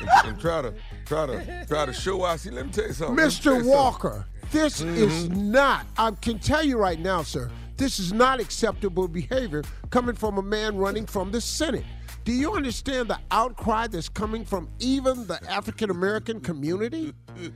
[0.00, 0.74] and, and try to
[1.06, 2.40] try to try to show out.
[2.40, 3.16] See, let me tell you something.
[3.16, 3.56] Let tell Mr.
[3.58, 3.68] you something.
[3.70, 5.52] Walker, this is Mm-hmm.
[5.52, 7.50] not, I can tell you right now, sir,
[7.82, 11.84] this is not acceptable behavior coming from a man running from the Senate.
[12.24, 17.12] Do you understand the outcry that's coming from even the African American community?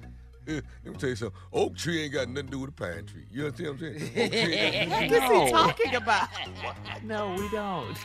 [0.49, 1.39] Let me tell you something.
[1.53, 3.27] Oak tree ain't got nothing to do with a pine tree.
[3.31, 4.11] You understand what I'm saying?
[4.25, 6.29] Oak tree ain't got What is he talking about?
[7.05, 7.97] No, we don't.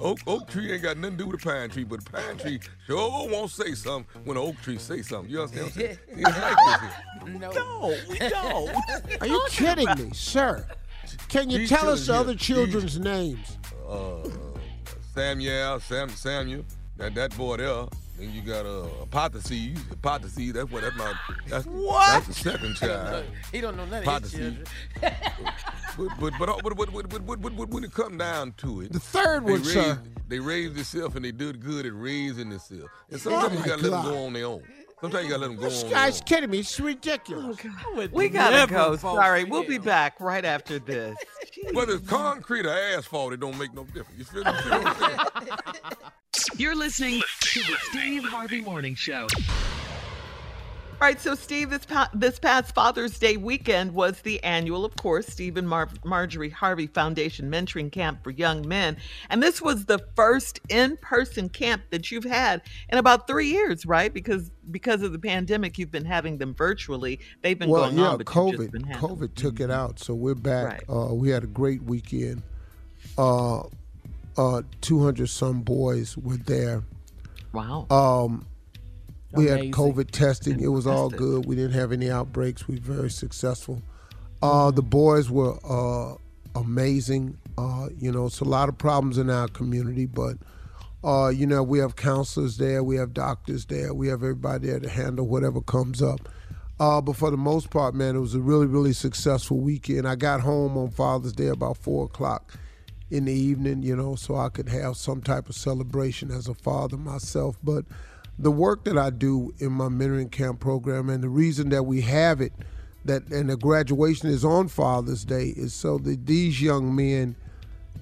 [0.00, 2.36] Oak, oak tree ain't got nothing to do with a pine tree, but a pine
[2.38, 5.30] tree sure won't say something when an oak tree say something.
[5.30, 5.98] You understand what I'm saying?
[6.08, 7.38] It's like this here.
[7.38, 7.50] No.
[7.52, 9.20] No, we don't.
[9.20, 10.66] Are you kidding me, sir?
[11.28, 13.58] Can you tell us the other here, children's names?
[13.88, 14.28] uh,
[15.14, 16.64] Samuel, Sam, Samuel,
[16.96, 17.86] that that boy there.
[18.18, 19.78] Then you got uh, Apotheosis.
[19.90, 21.14] Apotheosis, that's what that's my
[21.48, 22.24] that's What?
[22.24, 23.24] that's the second child.
[23.50, 24.68] He don't know none of his Apotheosis.
[25.00, 25.14] children.
[25.98, 28.92] But but but, but, but, but, but, but, but when it come down to it,
[28.94, 29.98] The third one, raised, sir.
[30.26, 32.86] They raised themselves and they did good at raising themselves.
[33.10, 34.62] And sometimes Oh, you gotta let them go on their own.
[35.02, 36.60] Sometimes you gotta let them go This on guy's their kidding me.
[36.60, 37.58] It's ridiculous.
[37.86, 38.96] Oh, we gotta Never go.
[38.96, 41.16] Sorry, for we'll be back right after this.
[41.66, 41.74] own.
[41.74, 44.16] Whether it's concrete or asphalt, it don't make no difference.
[44.16, 45.90] You feel, you feel what I'm
[46.30, 46.50] saying?
[46.56, 49.26] You're listening to the Steve Harvey Morning Show.
[51.02, 54.94] All right, so Steve, this pa- this past Father's Day weekend was the annual, of
[54.94, 58.96] course, Stephen Mar- Marjorie Harvey Foundation Mentoring Camp for Young Men,
[59.28, 64.14] and this was the first in-person camp that you've had in about three years, right?
[64.14, 67.18] Because because of the pandemic, you've been having them virtually.
[67.40, 69.00] They've been well, going yeah, on, but COVID, having them.
[69.00, 70.66] COVID took it out, so we're back.
[70.66, 70.84] Right.
[70.88, 72.44] Uh, we had a great weekend.
[73.18, 73.62] Uh,
[74.36, 76.84] uh, two hundred some boys were there.
[77.52, 77.88] Wow.
[77.90, 78.46] Um,
[79.32, 80.60] we had COVID testing.
[80.60, 81.46] It was all good.
[81.46, 82.68] We didn't have any outbreaks.
[82.68, 83.82] We were very successful.
[84.42, 86.16] Uh, the boys were uh,
[86.54, 87.38] amazing.
[87.56, 90.36] Uh, you know, it's a lot of problems in our community, but
[91.04, 94.80] uh, you know, we have counselors there, we have doctors there, we have everybody there
[94.80, 96.28] to handle whatever comes up.
[96.78, 100.06] Uh, but for the most part, man, it was a really, really successful weekend.
[100.06, 102.54] I got home on Father's Day about four o'clock
[103.10, 106.54] in the evening, you know, so I could have some type of celebration as a
[106.54, 107.56] father myself.
[107.62, 107.84] But
[108.42, 112.00] the work that I do in my mentoring camp program and the reason that we
[112.00, 112.52] have it,
[113.04, 117.36] that and the graduation is on Father's Day, is so that these young men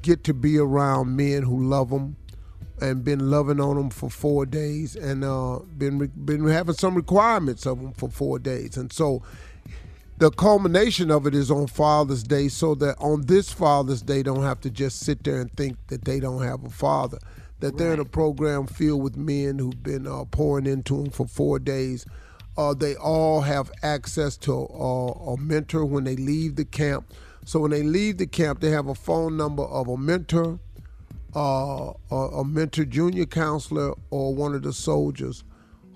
[0.01, 2.17] get to be around men who love them
[2.81, 7.67] and been loving on them for four days and uh, been been having some requirements
[7.67, 8.79] of them for four days.
[8.79, 9.23] And so
[10.17, 14.43] the culmination of it is on Father's Day, so that on this Father's Day, don't
[14.43, 17.19] have to just sit there and think that they don't have a father.
[17.61, 21.27] That they're in a program filled with men who've been uh, pouring into them for
[21.27, 22.07] four days.
[22.57, 27.13] Uh, they all have access to uh, a mentor when they leave the camp.
[27.45, 30.59] So when they leave the camp, they have a phone number of a mentor,
[31.35, 35.45] uh, a, a mentor junior counselor, or one of the soldiers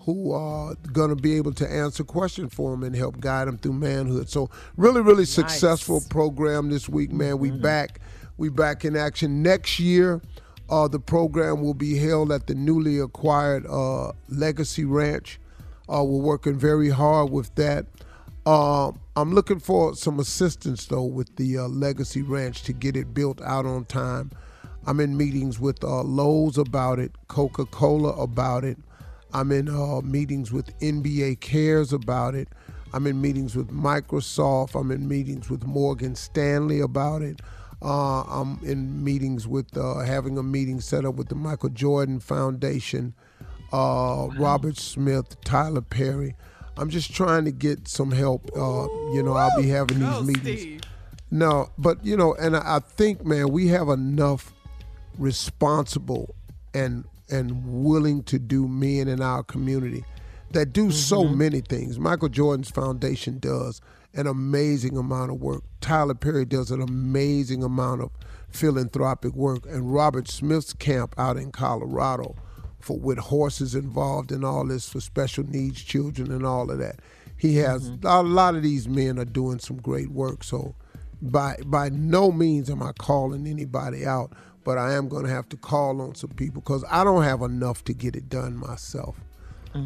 [0.01, 3.57] who are going to be able to answer questions for them and help guide them
[3.57, 4.29] through manhood.
[4.29, 7.39] So really, really successful program this week, man.
[7.39, 8.01] We back,
[8.37, 10.21] we back in action next year.
[10.75, 15.39] Uh, the program will be held at the newly acquired uh, Legacy Ranch.
[15.89, 17.87] Uh, we're working very hard with that.
[18.45, 23.15] Uh, I'm looking for some assistance though with the uh, Legacy Ranch to get it
[23.15, 24.33] built out on time.
[24.85, 28.77] I'm in meetings with uh, Lowe's about it, Coca-Cola about it.
[29.33, 32.49] I'm in uh, meetings with NBA Cares about it.
[32.93, 34.75] I'm in meetings with Microsoft.
[34.75, 37.43] I'm in meetings with Morgan Stanley about it.
[37.85, 42.19] Uh, I'm in meetings with uh, having a meeting set up with the Michael Jordan
[42.19, 43.13] Foundation,
[43.73, 46.35] uh, Robert Smith, Tyler Perry.
[46.79, 48.51] I'm just trying to get some help.
[48.57, 50.83] Uh, you know, I'll be having these meetings.
[51.31, 54.53] No, but you know, and I think, man, we have enough
[55.19, 56.35] responsible
[56.73, 60.05] and and willing to do men in our community
[60.51, 61.99] that do so many things.
[61.99, 63.81] Michael Jordan's foundation does
[64.15, 65.63] an amazing amount of work.
[65.81, 68.11] Tyler Perry does an amazing amount of
[68.49, 72.37] philanthropic work, and Robert Smith's camp out in Colorado
[72.79, 77.01] for with horses involved and all this for special needs children and all of that.
[77.37, 78.07] He has mm-hmm.
[78.07, 80.45] a lot of these men are doing some great work.
[80.45, 80.75] So
[81.21, 84.33] by by no means am I calling anybody out,
[84.65, 87.43] but I am going to have to call on some people because I don't have
[87.43, 89.19] enough to get it done myself.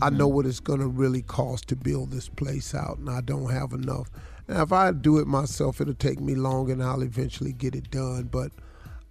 [0.03, 3.21] I know what it's going to really cost to build this place out, and I
[3.21, 4.09] don't have enough.
[4.47, 7.91] Now, if I do it myself, it'll take me long, and I'll eventually get it
[7.91, 8.25] done.
[8.25, 8.53] But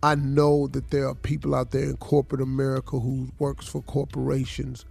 [0.04, 4.86] I know that there are people out there in corporate America who works for corporations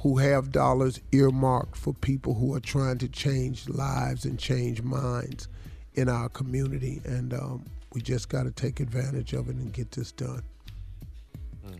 [0.00, 5.48] who have dollars earmarked for people who are trying to change lives and change minds
[5.94, 9.90] in our community, and um, we just got to take advantage of it and get
[9.92, 10.42] this done.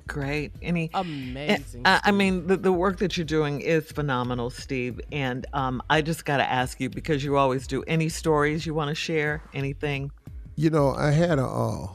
[0.06, 0.52] Great.
[0.62, 5.00] Any Amazing, I, I mean, the, the work that you're doing is phenomenal, Steve.
[5.12, 7.82] And um, I just got to ask you because you always do.
[7.86, 9.42] Any stories you want to share?
[9.54, 10.10] Anything?
[10.56, 11.44] You know, I had a.
[11.46, 11.86] Uh,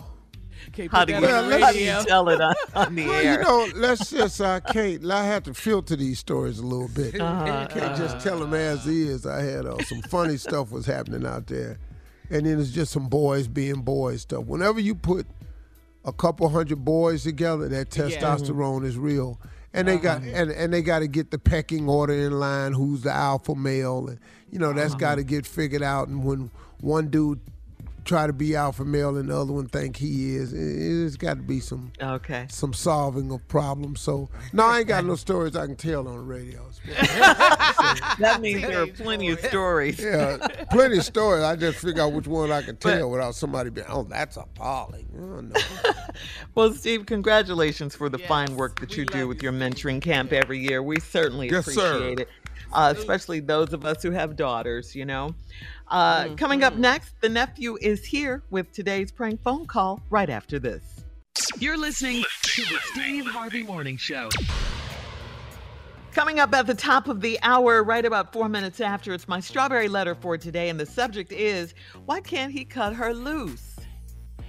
[0.90, 3.34] How do you, how do you tell it on, on the well, air?
[3.34, 5.06] you know, let's just I can't.
[5.12, 7.20] I have to filter these stories a little bit.
[7.20, 9.26] Uh-huh, can't just tell them as is.
[9.26, 11.78] I had uh, some funny stuff was happening out there,
[12.30, 14.46] and then it's just some boys being boys stuff.
[14.46, 15.28] Whenever you put
[16.06, 19.40] a couple hundred boys together, that testosterone is real.
[19.74, 20.30] And they got uh-huh.
[20.34, 22.74] and, and they got to get the pecking order in line.
[22.74, 24.08] Who's the alpha male?
[24.08, 24.20] And
[24.52, 25.00] you know that's uh-huh.
[25.00, 26.10] got to get figured out.
[26.10, 27.40] And when one dude
[28.04, 30.54] try to be alpha male and the other one think he is.
[30.54, 34.02] It, has got to be some okay some solving of problems.
[34.02, 36.64] So no, I ain't got no stories I can tell on the radio.
[36.86, 40.00] that means there are plenty of stories.
[40.00, 40.38] Yeah,
[40.70, 41.44] plenty of stories.
[41.44, 44.36] I just figure out which one I can tell but, without somebody being, oh, that's
[44.36, 45.08] appalling.
[45.18, 45.56] Oh, no.
[46.56, 50.34] well, Steve, congratulations for the yes, fine work that you do with your mentoring camp
[50.34, 50.84] every year.
[50.84, 52.24] We certainly yes, appreciate sir.
[52.24, 52.30] it.
[52.74, 55.36] Uh, especially those of us who have daughters, you know.
[55.94, 56.36] Uh, mm-hmm.
[56.36, 61.06] Coming up next, the nephew is here with today's prank phone call right after this.
[61.60, 64.30] You're listening to the Steve Harvey Morning Show.
[66.12, 69.40] Coming up at the top of the hour, right about four minutes after, it's my
[69.40, 71.76] strawberry letter for today, and the subject is
[72.06, 73.76] why can't he cut her loose?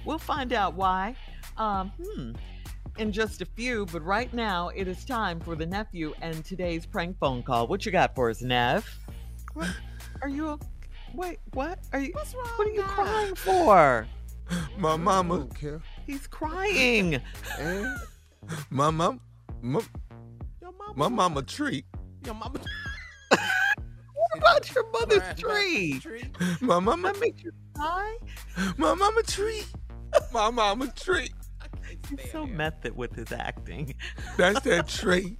[0.07, 1.15] We'll find out why.
[1.59, 2.33] Um, hmm.
[2.97, 6.87] In just a few, but right now it is time for the nephew and today's
[6.87, 7.67] prank phone call.
[7.67, 8.89] What you got for us, Nev?
[9.53, 9.69] What?
[10.23, 10.74] Are you okay?
[11.15, 11.79] Wait, what?
[11.93, 12.11] Are you?
[12.13, 12.47] What's wrong?
[12.57, 12.89] What are you now?
[12.89, 14.09] crying for?
[14.79, 15.49] My mama.
[16.07, 17.21] He's crying.
[17.59, 17.97] and
[18.69, 19.21] my mom,
[19.63, 19.81] my,
[20.95, 21.85] my mama tree.
[22.27, 22.59] Your mama.
[23.31, 25.99] what about your mother's tree?
[26.01, 26.25] tree?
[26.61, 27.13] My mama.
[27.13, 28.19] That makes you cry.
[28.77, 29.63] My mama tree.
[30.33, 31.31] My mama tree.
[32.11, 32.55] He's so here.
[32.55, 33.95] method with his acting.
[34.37, 35.39] That's that tree.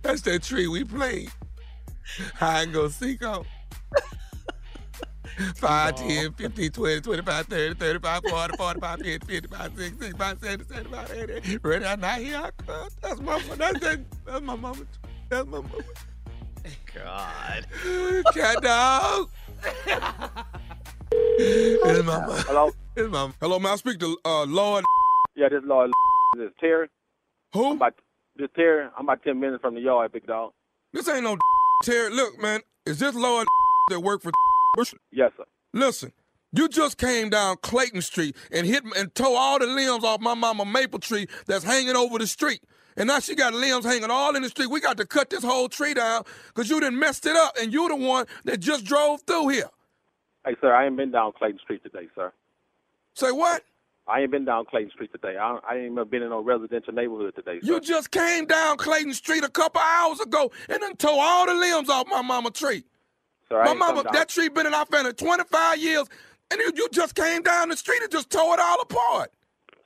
[0.00, 1.30] That's that tree we played.
[2.34, 3.46] Hide and go seek out.
[5.56, 11.10] 5, 10, 15, 20, 25, 30, 35, 40, 45, 50, 55, 60, 65, 70, 75,
[11.10, 11.58] 80.
[11.62, 12.88] Ready or not, here I come.
[13.00, 14.86] That's my, that's, that, that's my mama.
[15.28, 15.68] That's my mama.
[16.94, 17.66] God.
[18.34, 19.30] Cat dog.
[21.12, 22.44] it's my mama.
[22.46, 22.70] Hello?
[22.96, 23.72] It's my Hello, man.
[23.72, 24.84] I speak to uh, Lloyd.
[25.34, 25.90] Yeah, this is Lloyd.
[26.36, 26.88] This is Terry.
[27.54, 27.70] Who?
[27.70, 27.94] I'm about,
[28.36, 28.88] this Terry.
[28.96, 30.52] I'm about 10 minutes from the yard, big dog.
[30.92, 31.38] This ain't no
[31.82, 33.46] Terry, look, man, is this Lloyd
[33.90, 34.30] that work for
[34.74, 34.94] Bush?
[35.10, 35.44] Yes, sir.
[35.72, 36.12] Listen,
[36.52, 40.34] you just came down Clayton Street and hit and tore all the limbs off my
[40.34, 42.62] mama maple tree that's hanging over the street.
[42.96, 44.70] And now she got limbs hanging all in the street.
[44.70, 47.72] We got to cut this whole tree down because you done messed it up and
[47.72, 49.70] you the one that just drove through here.
[50.44, 52.32] Hey, sir, I ain't been down Clayton Street today, sir.
[53.14, 53.62] Say what?
[54.06, 55.36] I ain't been down Clayton Street today.
[55.36, 57.60] I, I ain't even been in no residential neighborhood today.
[57.60, 57.72] Sir.
[57.72, 61.54] You just came down Clayton Street a couple hours ago and then tore all the
[61.54, 62.84] limbs off my mama tree.
[63.48, 66.06] Sir, my mama, that tree been in our family 25 years,
[66.50, 69.30] and you, you just came down the street and just tore it all apart.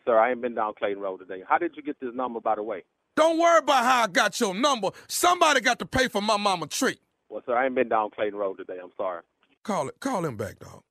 [0.04, 1.42] Sir, I ain't been down Clayton Road today.
[1.46, 2.84] How did you get this number, by the way?
[3.16, 4.90] Don't worry about how I got your number.
[5.08, 6.96] Somebody got to pay for my mama tree.
[7.28, 8.78] Well, sir, I ain't been down Clayton Road today.
[8.82, 9.22] I'm sorry.
[9.64, 9.98] Call it.
[9.98, 10.82] Call him back, dog.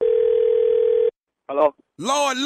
[1.47, 1.73] Hello?
[1.97, 2.37] Lloyd,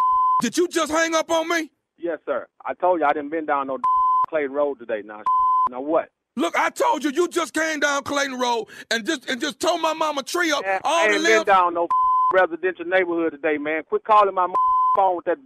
[0.42, 1.72] did you just hang up on me?
[1.98, 2.48] Yes, sir.
[2.66, 3.78] I told you I didn't been down no
[4.30, 5.02] Clayton Road today.
[5.04, 5.22] Now,
[5.70, 6.10] now what?
[6.36, 9.78] Look, I told you you just came down Clayton Road and just and just tore
[9.78, 10.64] my mama tree up.
[10.64, 11.88] Man, all I ain't the been down no
[12.34, 13.84] residential neighborhood today, man.
[13.84, 14.48] Quit calling my
[14.96, 15.38] phone with that.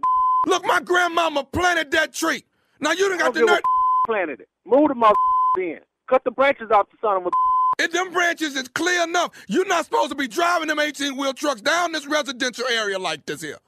[0.46, 2.44] Look, my grandmama planted that tree.
[2.80, 3.60] Now you done got the nerve.
[4.06, 4.48] Planted it.
[4.66, 5.14] Move the mother
[5.58, 5.80] in.
[6.08, 7.30] Cut the branches off the son of a.
[7.78, 11.32] If them branches is clear enough, you're not supposed to be driving them 18 wheel
[11.32, 13.58] trucks down this residential area like this here.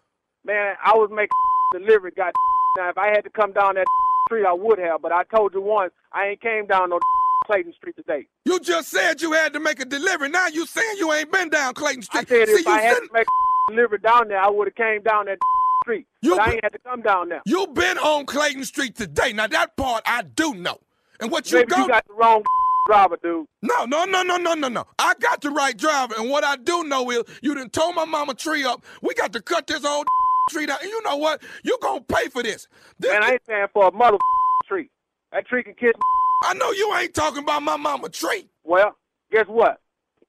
[0.46, 1.30] Man, I was making
[1.72, 2.12] delivery.
[2.16, 2.32] God,
[2.78, 3.86] now if I had to come down that
[4.28, 5.02] street, I would have.
[5.02, 7.00] But I told you once, I ain't came down no
[7.46, 8.26] Clayton Street today.
[8.44, 10.28] You just said you had to make a delivery.
[10.28, 12.26] Now you saying you ain't been down Clayton Street.
[12.30, 14.74] I said See, if I had to make a delivery down there, I would have
[14.76, 15.38] came down that
[15.82, 16.06] street.
[16.22, 17.42] You but been, I ain't had to come down there.
[17.44, 19.32] You been on Clayton Street today.
[19.32, 20.78] Now that part I do know.
[21.20, 22.44] And what you Maybe go you got the wrong
[22.86, 23.46] driver, dude.
[23.62, 24.86] No, no, no, no, no, no, no.
[24.98, 28.04] I got the right driver, and what I do know is you done tore my
[28.04, 28.84] mama tree up.
[29.02, 30.06] We got to cut this old
[30.50, 30.78] tree down.
[30.82, 31.42] And you know what?
[31.64, 32.68] You gonna pay for this.
[32.98, 34.18] this Man, I ain't paying for a mother
[34.68, 34.90] tree.
[35.32, 35.92] That tree can kiss.
[36.44, 38.48] I know you ain't talking about my mama tree.
[38.64, 38.96] Well,
[39.32, 39.80] guess what?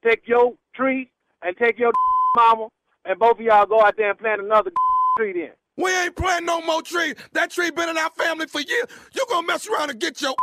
[0.03, 1.11] Take your tree
[1.41, 1.91] and take your
[2.35, 2.69] mama,
[3.05, 4.71] and both of y'all go out there and plant another
[5.17, 5.51] tree then.
[5.75, 7.15] We ain't planting no more trees.
[7.33, 8.87] That tree been in our family for years.
[9.13, 10.33] You gonna mess around and get your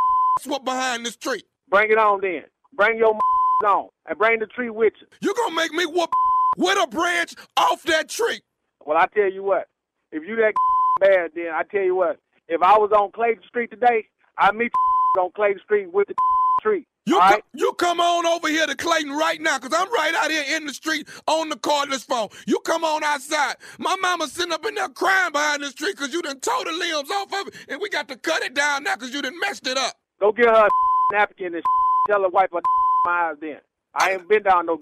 [0.45, 1.43] whooped behind this tree.
[1.69, 2.43] Bring it on then.
[2.73, 3.17] Bring your
[3.65, 5.07] on and bring the tree with you.
[5.21, 6.09] You gonna make me whoop
[6.57, 8.41] with a branch off that tree.
[8.85, 9.67] Well, I tell you what.
[10.11, 10.53] If you that
[11.01, 12.19] bad, then I tell you what.
[12.47, 14.05] If I was on Clayton Street today,
[14.37, 14.71] I'd meet
[15.15, 16.13] you on Clayton Street with the
[16.61, 16.85] tree.
[17.07, 20.13] You, All co- you come on over here to Clayton right now, because I'm right
[20.15, 22.29] out here in the street on the cordless phone.
[22.47, 23.55] You come on outside.
[23.77, 26.71] My mama's sitting up in there crying behind this tree because you done tore the
[26.71, 29.39] limbs off of it, and we got to cut it down now because you done
[29.39, 29.93] messed it up.
[30.19, 30.69] Go get her a
[31.13, 31.63] napkin and
[32.07, 32.61] tell her wipe her
[33.07, 33.59] eyes then.
[33.93, 34.79] I ain't been down no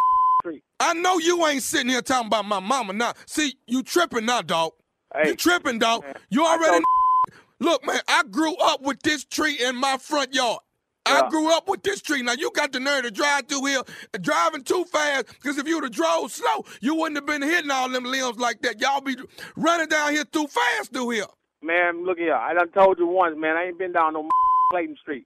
[0.80, 3.14] I know you ain't sitting here talking about my mama now.
[3.26, 4.74] See, you tripping now, dog.
[5.16, 6.04] Hey, you tripping, dog.
[6.04, 6.84] man, you already
[7.60, 10.60] Look, man, I grew up with this tree in my front yard.
[11.06, 12.22] I grew up with this tree.
[12.22, 13.82] Now you got the nerve to drive through here,
[14.22, 15.28] driving too fast.
[15.28, 18.62] Because if you'd have drove slow, you wouldn't have been hitting all them limbs like
[18.62, 18.80] that.
[18.80, 19.18] Y'all be
[19.56, 21.26] running down here too fast through here.
[21.62, 22.36] Man, look here.
[22.36, 23.56] I done told you once, man.
[23.56, 24.28] I ain't been down no
[24.72, 25.26] Clayton Street.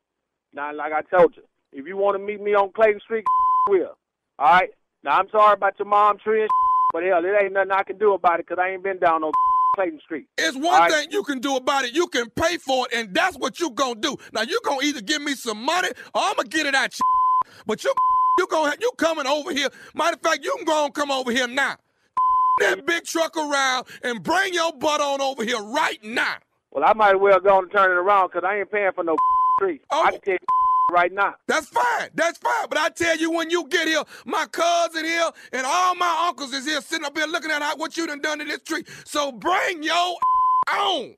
[0.53, 1.43] Now, like I told you,
[1.73, 3.25] if you want to meet me on Clayton Street,
[3.69, 3.97] we'll.
[4.39, 4.69] All right.
[5.07, 6.49] Now I'm sorry about your mom tree and
[6.91, 9.21] but hell, it ain't nothing I can do about it because I ain't been down
[9.21, 9.31] no
[9.75, 10.25] Clayton Street.
[10.37, 11.93] It's one thing you can do about it.
[11.93, 14.17] You can pay for it, and that's what you gonna do.
[14.33, 17.05] Now you gonna either give me some money or I'm gonna get it out you.
[17.65, 17.93] But you
[18.37, 19.69] you gonna you coming over here.
[19.95, 21.77] Matter of fact, you can go and come over here now.
[22.59, 26.35] That big truck around and bring your butt on over here right now.
[26.71, 29.05] Well, I might as well go and turn it around because I ain't paying for
[29.05, 29.15] no
[29.59, 29.79] tree.
[29.89, 30.03] Oh.
[30.03, 31.35] I can tell you right now.
[31.47, 32.09] That's fine.
[32.13, 32.67] That's fine.
[32.69, 36.53] But I tell you, when you get here, my cousin here and all my uncles
[36.53, 38.83] is here sitting up here looking at how, what you done done to this tree.
[39.05, 40.17] So bring your
[40.73, 41.15] on.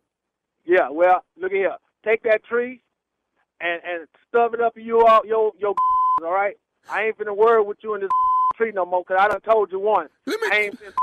[0.65, 1.75] Yeah, well, look at here.
[2.05, 2.81] Take that tree
[3.61, 5.75] and and stuff it up in your your your
[6.23, 6.55] all right.
[6.89, 8.09] I ain't finna worry with you in this
[8.55, 10.09] tree no more because I done told you once.
[10.25, 10.93] Let me, I ain't finna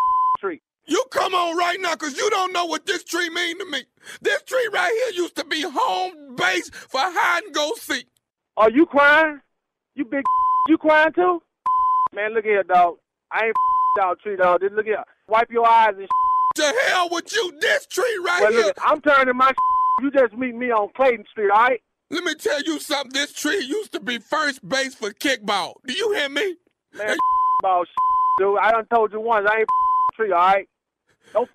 [0.40, 0.60] tree.
[0.88, 3.82] You come on right now because you don't know what this tree mean to me.
[4.20, 8.06] This tree right here used to be home base for hide and go seek.
[8.56, 9.40] Are you crying?
[9.94, 10.24] You big
[10.68, 11.42] you crying too?
[12.14, 12.96] Man, look here, dog.
[13.30, 13.56] I ain't
[13.98, 14.60] down tree, dog.
[14.60, 15.04] Just look here.
[15.28, 16.08] Wipe your eyes and
[16.56, 18.62] To hell with you, this tree right well, here.
[18.62, 19.52] look, I'm turning my
[20.00, 21.82] You just meet me on Clayton Street, all right?
[22.10, 23.10] Let me tell you something.
[23.12, 25.74] This tree used to be first base for kickball.
[25.86, 26.56] Do you hear me?
[26.94, 27.16] Man,
[27.62, 27.84] ball
[28.38, 28.58] dude.
[28.58, 29.46] I done told you once.
[29.50, 29.68] I ain't
[30.14, 30.68] tree, all right?
[31.34, 31.48] Don't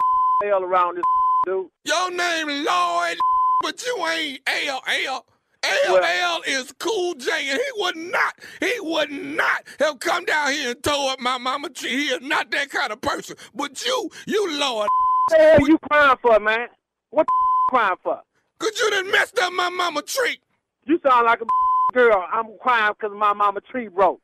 [0.43, 1.03] hell around this
[1.45, 1.67] dude.
[1.85, 3.17] Your name Lloyd,
[3.63, 5.25] but you ain't L L.
[5.65, 10.71] LL is Cool J, and he would not, he would not have come down here
[10.71, 11.89] and tore up my mama tree.
[11.89, 13.35] He is not that kind of person.
[13.53, 14.87] But you, you Lloyd.
[14.87, 14.89] What
[15.29, 16.67] the hell you crying for, man?
[17.11, 17.33] What the
[17.69, 18.21] crying for?
[18.59, 20.39] Cause you done messed up my mama tree.
[20.85, 21.45] You sound like a
[21.93, 22.25] girl.
[22.31, 24.21] I'm crying because my mama tree broke.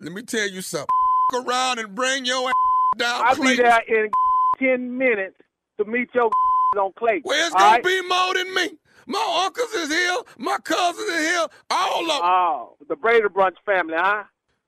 [0.00, 0.88] Let me tell you something.
[1.34, 2.54] around and bring your ass
[2.96, 3.22] down.
[3.24, 3.64] I'll be Clayton.
[3.64, 4.10] there in
[4.58, 5.36] 10 minutes
[5.78, 6.30] to meet your
[6.78, 7.22] on Clayton.
[7.24, 7.84] Well, it's gonna right?
[7.84, 8.78] be more than me.
[9.08, 12.20] My uncles is here, my cousins is here, all of them.
[12.22, 14.24] Oh, the Brady Bunch family, huh?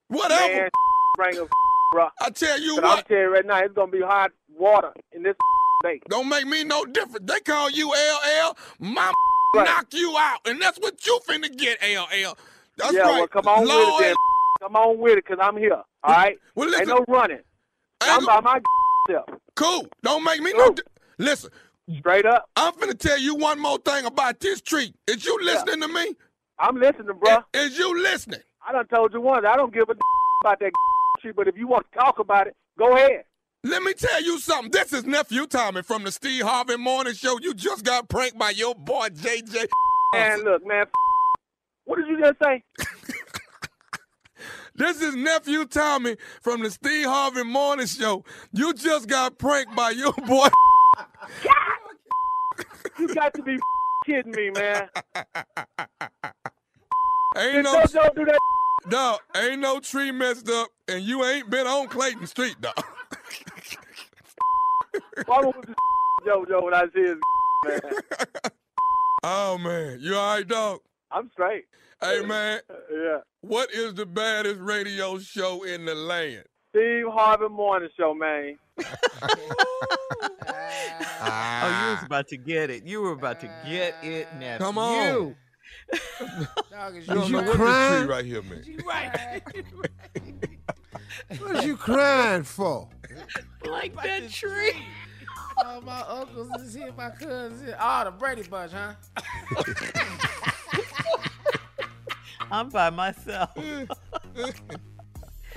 [0.09, 0.55] Whatever.
[0.55, 0.69] Man,
[1.17, 1.45] bring a
[1.93, 2.09] bro.
[2.19, 2.85] I tell you what.
[3.01, 5.37] I'm telling you right now, it's gonna be hot water in this
[5.85, 6.01] day.
[6.09, 7.27] Don't make me no different.
[7.27, 9.13] They call you LL, my
[9.55, 9.65] Right.
[9.67, 12.35] knock you out, and that's what you finna get, LL.
[12.77, 13.19] That's yeah, right.
[13.19, 14.15] well, come on Lord, with it then.
[14.63, 16.39] Come on with it, because I'm here, all right?
[16.55, 17.41] Well, Ain't no running.
[18.01, 18.61] I'm by my
[19.11, 19.27] self.
[19.57, 19.87] Cool.
[20.03, 20.73] Don't make me no.
[20.73, 20.83] Di-
[21.19, 21.51] listen.
[21.99, 22.49] Straight up.
[22.57, 24.95] I'm finna tell you one more thing about this tree.
[25.07, 26.15] Is you listening to me?
[26.59, 27.39] I'm listening, bro.
[27.55, 28.41] Is you listening?
[28.67, 29.95] I done told you once, I don't give a
[30.43, 30.73] about that
[31.23, 33.25] shit, but if you want to talk about it, go ahead.
[33.65, 34.71] Let me tell you something.
[34.71, 37.39] This is nephew Tommy from the Steve Harvey Morning Show.
[37.41, 39.67] You just got pranked by your boy JJ.
[40.15, 40.87] Man, look, man,
[41.85, 42.65] what did you just say?
[44.75, 48.25] This is nephew Tommy from the Steve Harvey Morning Show.
[48.53, 50.49] You just got pranked by your boy.
[52.99, 53.59] You got to be
[54.07, 54.89] kidding me, man.
[57.37, 58.39] Ain't no, Don't, do that.
[58.91, 62.75] no, ain't no tree messed up, and you ain't been on Clayton Street, dog.
[65.27, 65.75] Why was this
[66.27, 67.17] JoJo when I see his
[67.67, 67.81] man?
[69.23, 70.81] Oh man, you all right, dog?
[71.13, 71.67] I'm straight.
[72.03, 73.19] Hey man, Yeah.
[73.43, 76.45] what is the baddest radio show in the land?
[76.71, 78.57] Steve Harvey Morning Show, man.
[81.23, 82.85] Oh, you was about to get it.
[82.87, 84.65] You were about to get it, nephew.
[84.65, 85.37] Come on.
[86.71, 88.07] Dog, is You don't you know crying?
[88.07, 88.65] tree right here, man.
[88.87, 89.43] right.
[91.39, 92.89] What you crying for?
[93.67, 94.73] like that tree.
[95.65, 97.77] All my uncles is here, my cousins here.
[97.79, 98.95] Oh, the Brady Bunch, huh?
[102.51, 103.51] I'm by myself.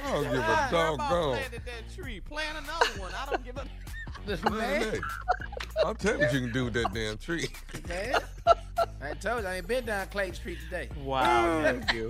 [0.04, 1.38] I don't give a doggone.
[1.38, 2.20] planted that tree.
[2.20, 3.12] Plant another one.
[3.14, 3.66] I don't give a.
[4.26, 5.00] Man, Man, hey,
[5.86, 7.50] I'm telling you what you can do with that damn tree.
[7.90, 8.16] man.
[9.02, 10.88] I told you I ain't been down Clayton Street today.
[11.04, 12.10] Wow, nephew.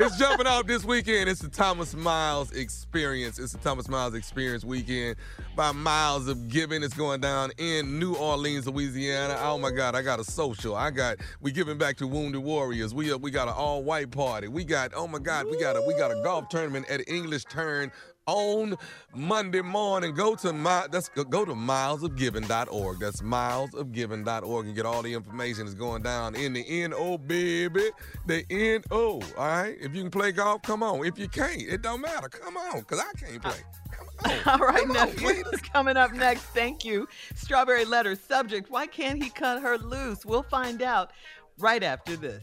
[0.00, 1.28] it's jumping off this weekend.
[1.28, 3.38] It's the Thomas Miles Experience.
[3.38, 5.16] It's the Thomas Miles Experience weekend
[5.54, 6.82] by Miles of Giving.
[6.82, 9.36] It's going down in New Orleans, Louisiana.
[9.40, 10.74] Oh my God, I got a social.
[10.74, 12.94] I got we giving back to wounded warriors.
[12.94, 14.48] We uh, we got an all white party.
[14.48, 17.44] We got oh my God, we got a we got a golf tournament at English
[17.44, 17.92] Turn
[18.26, 18.76] on
[19.14, 20.14] Monday morning.
[20.14, 22.98] Go to my that's go to milesofgiving.org.
[22.98, 27.90] That's milesofgiving.org and get all the information that's going down in the NO baby.
[28.26, 28.44] The
[28.90, 29.20] NO.
[29.36, 29.76] All right.
[29.80, 31.04] If you can play golf, come on.
[31.06, 32.28] If you can't, it don't matter.
[32.28, 33.60] Come on, cause I can't play.
[34.46, 35.44] All right, nephew.
[35.72, 37.06] Coming up next, thank you.
[37.34, 40.24] Strawberry letter subject: Why can't he cut her loose?
[40.24, 41.12] We'll find out
[41.58, 42.42] right after this.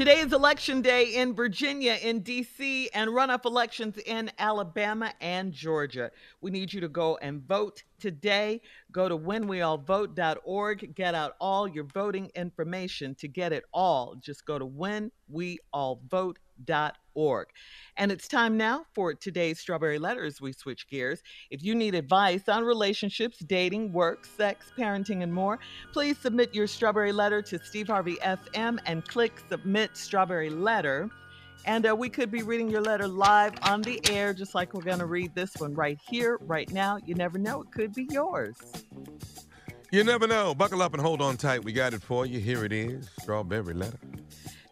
[0.00, 6.10] Today is election day in Virginia, in D.C., and runoff elections in Alabama and Georgia.
[6.40, 8.62] We need you to go and vote today.
[8.92, 10.94] Go to whenweallvote.org.
[10.94, 14.14] Get out all your voting information to get it all.
[14.14, 17.46] Just go to whenweallvote.org.
[18.00, 20.40] And it's time now for today's Strawberry Letters.
[20.40, 21.22] We switch gears.
[21.50, 25.58] If you need advice on relationships, dating, work, sex, parenting, and more,
[25.92, 31.10] please submit your Strawberry Letter to Steve Harvey FM and click Submit Strawberry Letter.
[31.66, 34.80] And uh, we could be reading your letter live on the air, just like we're
[34.80, 36.98] going to read this one right here, right now.
[37.04, 38.56] You never know, it could be yours.
[39.92, 40.54] You never know.
[40.54, 41.64] Buckle up and hold on tight.
[41.64, 42.40] We got it for you.
[42.40, 43.98] Here it is Strawberry Letter.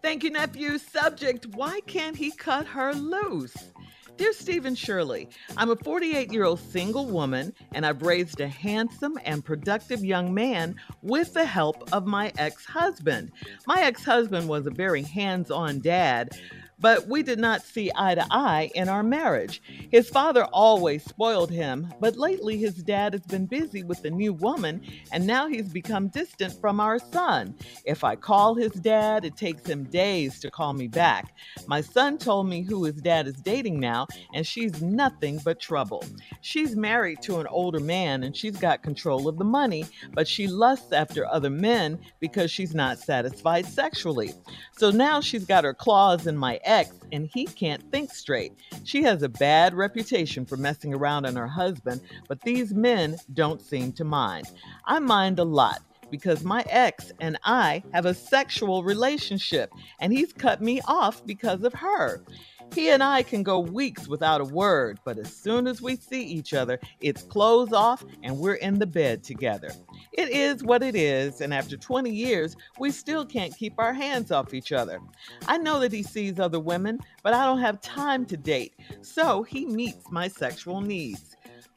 [0.00, 0.78] Thank you, nephew.
[0.78, 3.54] Subject Why can't he cut her loose?
[4.16, 9.18] Dear Stephen Shirley, I'm a 48 year old single woman and I've raised a handsome
[9.24, 13.32] and productive young man with the help of my ex husband.
[13.66, 16.36] My ex husband was a very hands on dad
[16.80, 19.62] but we did not see eye to eye in our marriage.
[19.90, 24.32] His father always spoiled him, but lately his dad has been busy with a new
[24.32, 27.54] woman, and now he's become distant from our son.
[27.84, 31.34] If I call his dad, it takes him days to call me back.
[31.66, 36.04] My son told me who his dad is dating now, and she's nothing but trouble.
[36.40, 40.46] She's married to an older man, and she's got control of the money, but she
[40.46, 44.32] lusts after other men because she's not satisfied sexually.
[44.76, 48.52] So now she's got her claws in my ex and he can't think straight.
[48.84, 53.62] She has a bad reputation for messing around on her husband, but these men don't
[53.62, 54.46] seem to mind.
[54.84, 60.32] I mind a lot because my ex and I have a sexual relationship and he's
[60.32, 62.22] cut me off because of her.
[62.74, 66.22] He and I can go weeks without a word, but as soon as we see
[66.22, 69.70] each other, it's clothes off and we're in the bed together.
[70.12, 74.30] It is what it is, and after 20 years, we still can't keep our hands
[74.30, 75.00] off each other.
[75.46, 79.42] I know that he sees other women, but I don't have time to date, so
[79.42, 81.36] he meets my sexual needs.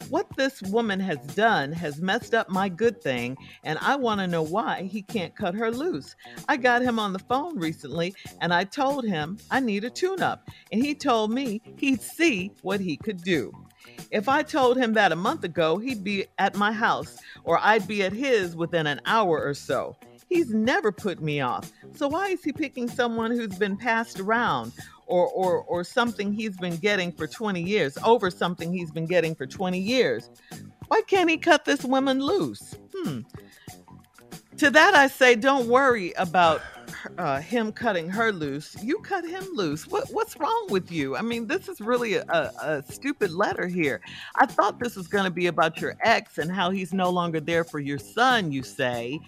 [0.10, 4.28] What this woman has done has messed up my good thing, and I want to
[4.28, 6.16] know why he can't cut her loose.
[6.50, 10.22] I got him on the phone recently, and I told him I need a tune
[10.22, 13.54] up, and he told me he'd see what he could do.
[14.12, 17.88] If I told him that a month ago, he'd be at my house, or I'd
[17.88, 19.96] be at his within an hour or so.
[20.30, 21.72] He's never put me off.
[21.94, 24.72] So why is he picking someone who's been passed around
[25.12, 29.36] or, or, or something he's been getting for 20 years, over something he's been getting
[29.36, 30.30] for 20 years.
[30.88, 32.76] Why can't he cut this woman loose?
[32.96, 33.20] Hmm.
[34.58, 36.62] To that I say, don't worry about
[37.18, 39.88] uh, him cutting her loose, you cut him loose.
[39.88, 41.16] What what's wrong with you?
[41.16, 44.02] I mean, this is really a, a, stupid letter here.
[44.36, 47.40] I thought this was going to be about your ex and how he's no longer
[47.40, 48.52] there for your son.
[48.52, 49.20] You say,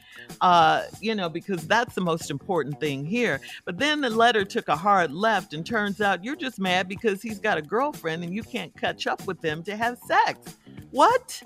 [0.41, 3.39] uh, you know, because that's the most important thing here.
[3.65, 7.21] But then the letter took a hard left, and turns out you're just mad because
[7.21, 10.57] he's got a girlfriend and you can't catch up with them to have sex.
[10.91, 11.41] What?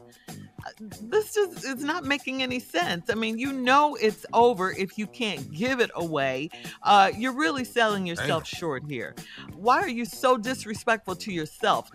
[0.80, 3.10] This just is not making any sense.
[3.10, 6.50] I mean, you know it's over if you can't give it away.
[6.84, 9.16] Uh, you're really selling yourself short here.
[9.56, 11.90] Why are you so disrespectful to yourself?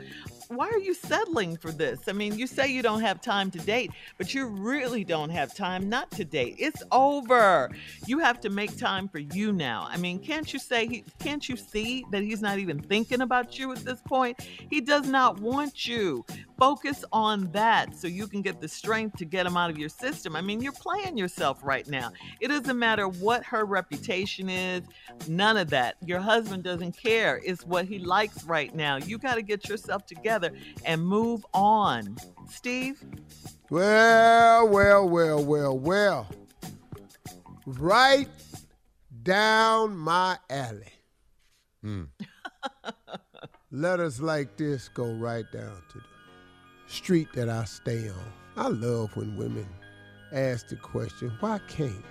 [0.54, 2.00] Why are you settling for this?
[2.08, 5.54] I mean, you say you don't have time to date, but you really don't have
[5.54, 6.56] time not to date.
[6.58, 7.70] It's over.
[8.06, 9.88] You have to make time for you now.
[9.88, 13.58] I mean, can't you say he can't you see that he's not even thinking about
[13.58, 14.40] you at this point?
[14.42, 16.24] He does not want you.
[16.58, 19.88] Focus on that so you can get the strength to get him out of your
[19.88, 20.36] system.
[20.36, 22.12] I mean, you're playing yourself right now.
[22.40, 24.82] It doesn't matter what her reputation is,
[25.26, 25.96] none of that.
[26.04, 27.40] Your husband doesn't care.
[27.44, 28.98] It's what he likes right now.
[28.98, 30.41] You got to get yourself together
[30.84, 32.16] and move on.
[32.50, 33.02] Steve?
[33.70, 36.28] Well, well, well, well, well.
[37.66, 38.28] Right
[39.22, 40.92] down my alley.
[41.82, 42.04] Hmm.
[43.70, 46.04] Letters like this go right down to the
[46.86, 48.32] street that I stay on.
[48.56, 49.66] I love when women
[50.32, 52.04] ask the question, why can't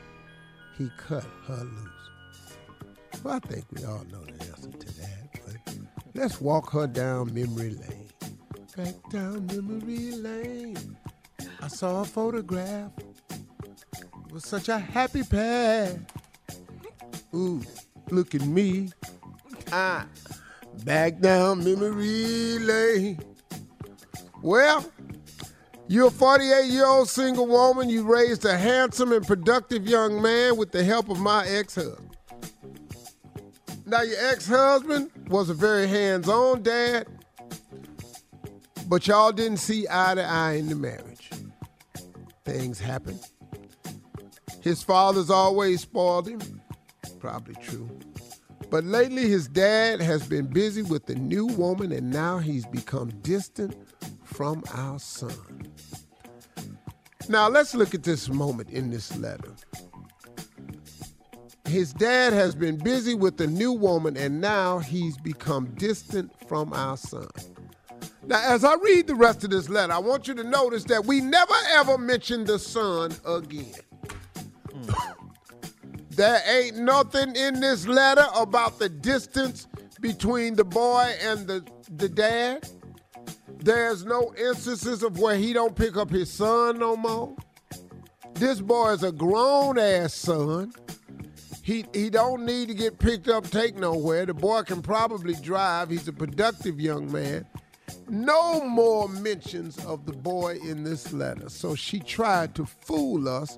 [0.78, 2.02] he cut her loose?
[3.24, 5.78] Well, I think we all know the answer to that, but
[6.16, 8.01] let's walk her down memory lane.
[8.78, 10.98] Back down memory lane.
[11.62, 12.92] I saw a photograph.
[14.32, 16.00] with such a happy pair.
[17.36, 17.62] Ooh,
[18.10, 18.90] look at me.
[19.74, 20.06] Ah,
[20.86, 23.20] back down memory lane.
[24.42, 24.90] Well,
[25.90, 27.90] you're a 48 year old single woman.
[27.90, 32.16] You raised a handsome and productive young man with the help of my ex husband.
[33.86, 37.08] Now, your ex husband was a very hands on dad,
[38.92, 41.30] but y'all didn't see eye to eye in the marriage.
[42.44, 43.18] Things happen.
[44.62, 46.42] His father's always spoiled him.
[47.18, 47.90] Probably true.
[48.70, 53.12] But lately, his dad has been busy with the new woman, and now he's become
[53.22, 53.78] distant
[54.26, 55.64] from our son.
[57.30, 59.54] Now, let's look at this moment in this letter.
[61.64, 66.74] His dad has been busy with the new woman, and now he's become distant from
[66.74, 67.30] our son.
[68.26, 71.06] Now, as I read the rest of this letter, I want you to notice that
[71.06, 73.74] we never ever mention the son again.
[74.72, 74.92] Hmm.
[76.12, 79.68] there ain't nothing in this letter about the distance
[80.00, 81.66] between the boy and the,
[81.98, 82.70] the dad.
[83.60, 87.36] There's no instances of where he don't pick up his son no more.
[88.34, 90.74] This boy is a grown ass son.
[91.64, 94.26] He he don't need to get picked up, take nowhere.
[94.26, 95.92] The boy can probably drive.
[95.92, 97.46] He's a productive young man.
[98.10, 101.50] No more mentions of the boy in this letter.
[101.50, 103.58] So she tried to fool us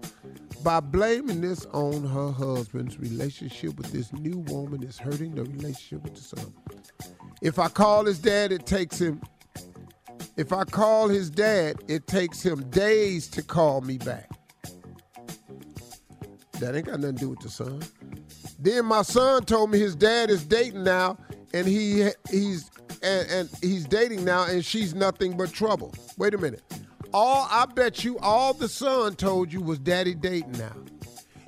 [0.63, 6.03] by blaming this on her husband's relationship with this new woman is hurting the relationship
[6.03, 6.53] with the son.
[7.41, 9.21] If I call his dad, it takes him
[10.35, 14.29] if I call his dad, it takes him days to call me back.
[16.59, 17.81] That ain't got nothing to do with the son.
[18.57, 21.17] Then my son told me his dad is dating now,
[21.53, 22.71] and he he's
[23.01, 25.93] and, and he's dating now, and she's nothing but trouble.
[26.17, 26.61] Wait a minute.
[27.13, 30.75] All I bet you all the son told you was daddy dating now.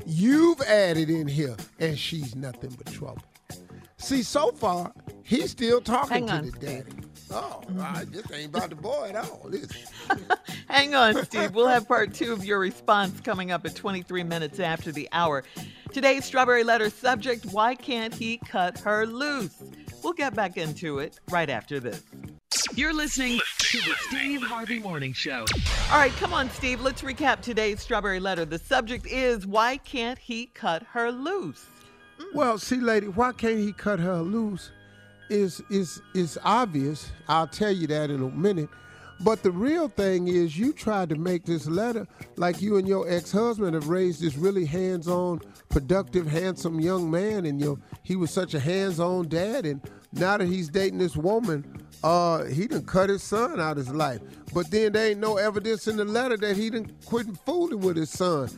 [0.06, 3.24] You've added in here, and she's nothing but trouble.
[3.98, 4.92] See, so far,
[5.24, 6.92] he's still talking Hang to on, the daddy.
[7.32, 9.42] Oh, I- this ain't about the boy at all.
[9.50, 9.68] This.
[10.70, 11.56] Hang on, Steve.
[11.56, 15.44] We'll have part two of your response coming up at 23 minutes after the hour.
[15.92, 19.64] Today's Strawberry Letter subject Why can't he cut her loose?
[20.06, 22.04] We'll get back into it right after this.
[22.76, 25.46] You're listening to the Steve Harvey Morning Show.
[25.92, 26.80] All right, come on, Steve.
[26.80, 28.46] Let's recap today's Strawberry Letter.
[28.46, 31.66] The subject is Why can't he cut her loose?
[32.20, 32.36] Mm.
[32.36, 34.70] Well, see, lady, why can't he cut her loose?
[35.32, 37.12] Is is is obvious.
[37.28, 38.70] I'll tell you that in a minute.
[39.22, 43.10] But the real thing is, you tried to make this letter like you and your
[43.10, 45.40] ex-husband have raised this really hands-on,
[45.70, 49.82] productive, handsome young man, and your he was such a hands-on dad, and
[50.16, 51.66] now that he's dating this woman,
[52.04, 54.22] uh, he done cut his son out of his life.
[54.54, 57.98] But then there ain't no evidence in the letter that he done quit fooling with
[57.98, 58.50] his son.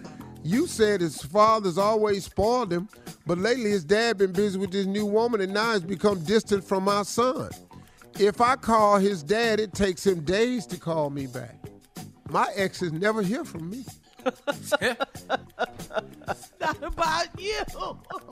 [0.43, 2.87] You said his father's always spoiled him,
[3.25, 6.63] but lately his dad been busy with this new woman and now he's become distant
[6.63, 7.49] from our son.
[8.19, 11.55] If I call his dad, it takes him days to call me back.
[12.29, 13.85] My exes never hear from me.
[14.25, 14.71] it's
[16.59, 17.59] not about you.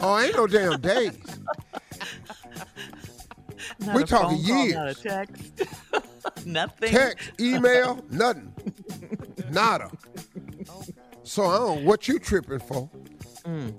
[0.02, 1.18] Oh, ain't no damn days.
[3.80, 4.76] Not we a talking phone call, years.
[4.76, 6.46] Not a text.
[6.46, 6.90] Nothing.
[6.90, 8.52] Text, email, nothing.
[9.52, 9.92] Nada.
[11.24, 12.90] So I don't what you tripping for.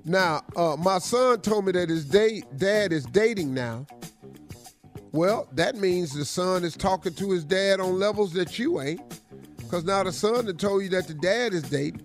[0.04, 3.86] Now, uh, my son told me that his date, dad is dating now.
[5.10, 9.00] Well, that means the son is talking to his dad on levels that you ain't.
[9.56, 12.02] Because now the son had told you that the dad is dating.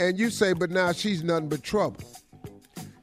[0.00, 2.00] And you say, but now she's nothing but trouble.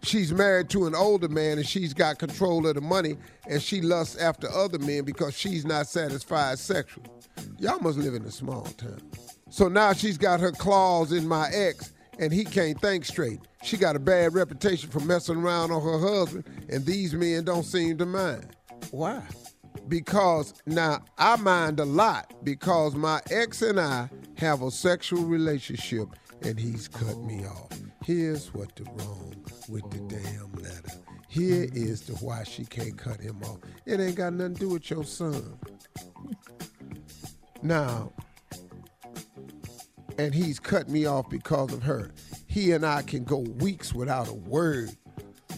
[0.06, 3.18] She's married to an older man and she's got control of the money
[3.49, 7.10] and she lusts after other men because she's not satisfied sexually.
[7.57, 9.02] Y'all must live in a small town.
[9.49, 13.40] So now she's got her claws in my ex and he can't think straight.
[13.64, 17.64] She got a bad reputation for messing around on her husband and these men don't
[17.64, 18.56] seem to mind.
[18.91, 19.23] Why?
[19.88, 26.10] Because now I mind a lot because my ex and I have a sexual relationship
[26.41, 27.70] and he's cut me off.
[28.03, 29.36] Here's what the wrong
[29.68, 30.99] with the damn letter.
[31.28, 33.57] Here is the why she can't cut him off.
[33.86, 35.57] It ain't got nothing to do with your son.
[37.62, 38.14] Now,
[40.18, 42.12] and he's cut me off because of her.
[42.48, 44.95] He and I can go weeks without a word,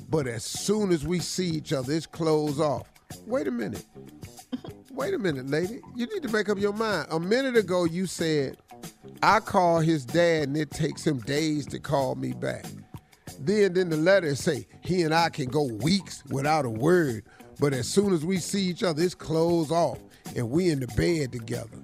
[0.10, 2.88] but as soon as we see each other, it's closed off.
[3.26, 3.86] Wait a minute.
[4.92, 5.80] Wait a minute, lady.
[5.96, 7.08] You need to make up your mind.
[7.12, 8.58] A minute ago, you said,
[9.22, 12.66] I call his dad and it takes him days to call me back.
[13.40, 17.24] Then, then the letter say, he and I can go weeks without a word,
[17.60, 20.00] but as soon as we see each other, it's closed off
[20.36, 21.82] and we in the bed together.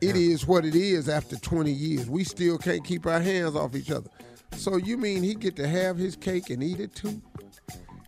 [0.00, 2.08] It is what it is after 20 years.
[2.08, 4.08] We still can't keep our hands off each other.
[4.56, 7.20] So you mean he get to have his cake and eat it too?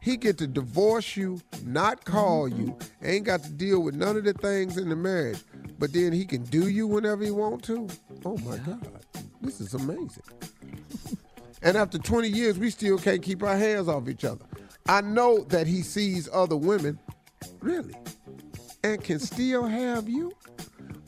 [0.02, 4.24] He get to divorce you, not call you, ain't got to deal with none of
[4.24, 5.38] the things in the marriage,
[5.78, 7.86] but then he can do you whenever he want to.
[8.24, 8.84] Oh my God,
[9.40, 10.24] this is amazing.
[11.62, 14.44] and after 20 years, we still can't keep our hands off each other.
[14.88, 16.98] I know that he sees other women,
[17.60, 17.94] really,
[18.82, 20.32] and can still have you.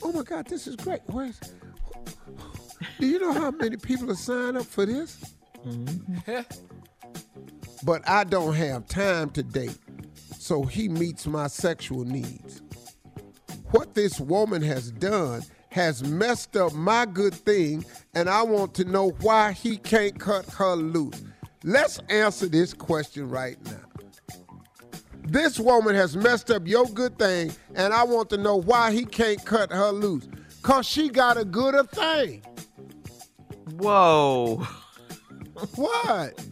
[0.05, 1.01] Oh my God, this is great.
[1.07, 1.41] Where's?
[3.01, 5.35] Do you know how many people are signed up for this?
[5.67, 6.41] Mm-hmm.
[7.85, 9.79] But I don't have time to date,
[10.39, 12.63] so he meets my sexual needs.
[13.71, 17.85] What this woman has done has messed up my good thing,
[18.15, 21.23] and I want to know why he can't cut her loose.
[21.65, 23.81] Let's answer this question right now.
[25.27, 29.05] This woman has messed up your good thing, and I want to know why he
[29.05, 30.29] can't cut her loose.
[30.63, 32.43] Cause she got a gooder thing.
[33.79, 34.67] Whoa.
[35.75, 36.45] What?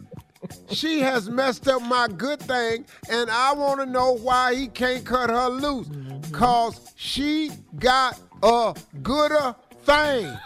[0.73, 5.05] She has messed up my good thing, and I want to know why he can't
[5.05, 5.87] cut her loose.
[6.31, 10.37] Cause she got a gooder thing.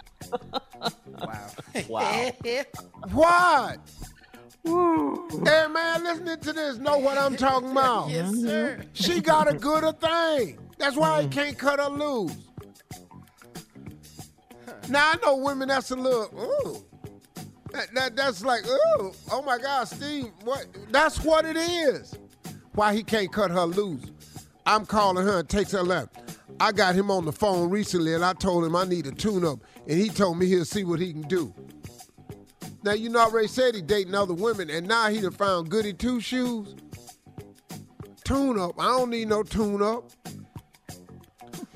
[1.19, 1.47] Wow.
[1.89, 2.11] Wow.
[3.11, 3.79] What?
[4.65, 8.09] Hey man, listening to this, know what I'm talking about.
[8.09, 8.83] Yes, sir.
[8.93, 10.59] She got a gooder thing.
[10.77, 11.31] That's why he mm.
[11.31, 12.35] can't cut her loose.
[14.89, 16.86] Now I know women that's a little ooh.
[17.72, 20.65] That, that- that's like ooh, oh my God, Steve, what?
[20.91, 22.18] That's what it is.
[22.73, 24.06] Why he can't cut her loose?
[24.65, 26.15] I'm calling her and takes her left.
[26.60, 29.60] I got him on the phone recently and I told him I need a tune-up,
[29.88, 31.53] and he told me he'll see what he can do.
[32.84, 35.69] Now you know I already said he dating other women, and now he done found
[35.69, 36.76] goody two shoes.
[38.23, 38.73] Tune up.
[38.80, 40.11] I don't need no tune up.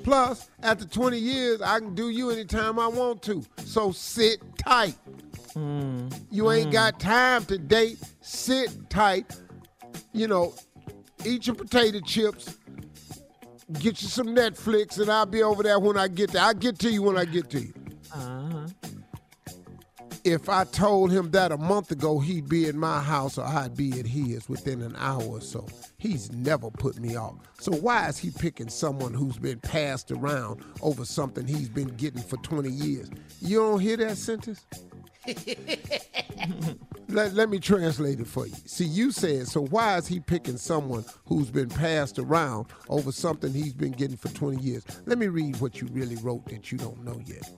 [0.04, 3.44] Plus, after 20 years, I can do you anytime I want to.
[3.66, 4.96] So sit tight.
[5.56, 8.00] You ain't got time to date.
[8.22, 9.36] Sit tight.
[10.14, 10.54] You know,
[11.26, 12.58] eat your potato chips.
[13.74, 16.42] Get you some Netflix, and I'll be over there when I get there.
[16.42, 17.74] I'll get to you when I get to you.
[18.14, 18.68] Uh-huh.
[20.24, 23.76] If I told him that a month ago, he'd be in my house or I'd
[23.76, 25.66] be at his within an hour or so.
[25.98, 27.36] He's never put me off.
[27.60, 32.22] So why is he picking someone who's been passed around over something he's been getting
[32.22, 33.10] for 20 years?
[33.40, 34.64] You don't hear that sentence?
[37.10, 38.56] let, let me translate it for you.
[38.66, 43.54] See, you said, so why is he picking someone who's been passed around over something
[43.54, 44.84] he's been getting for 20 years?
[45.06, 47.50] Let me read what you really wrote that you don't know yet.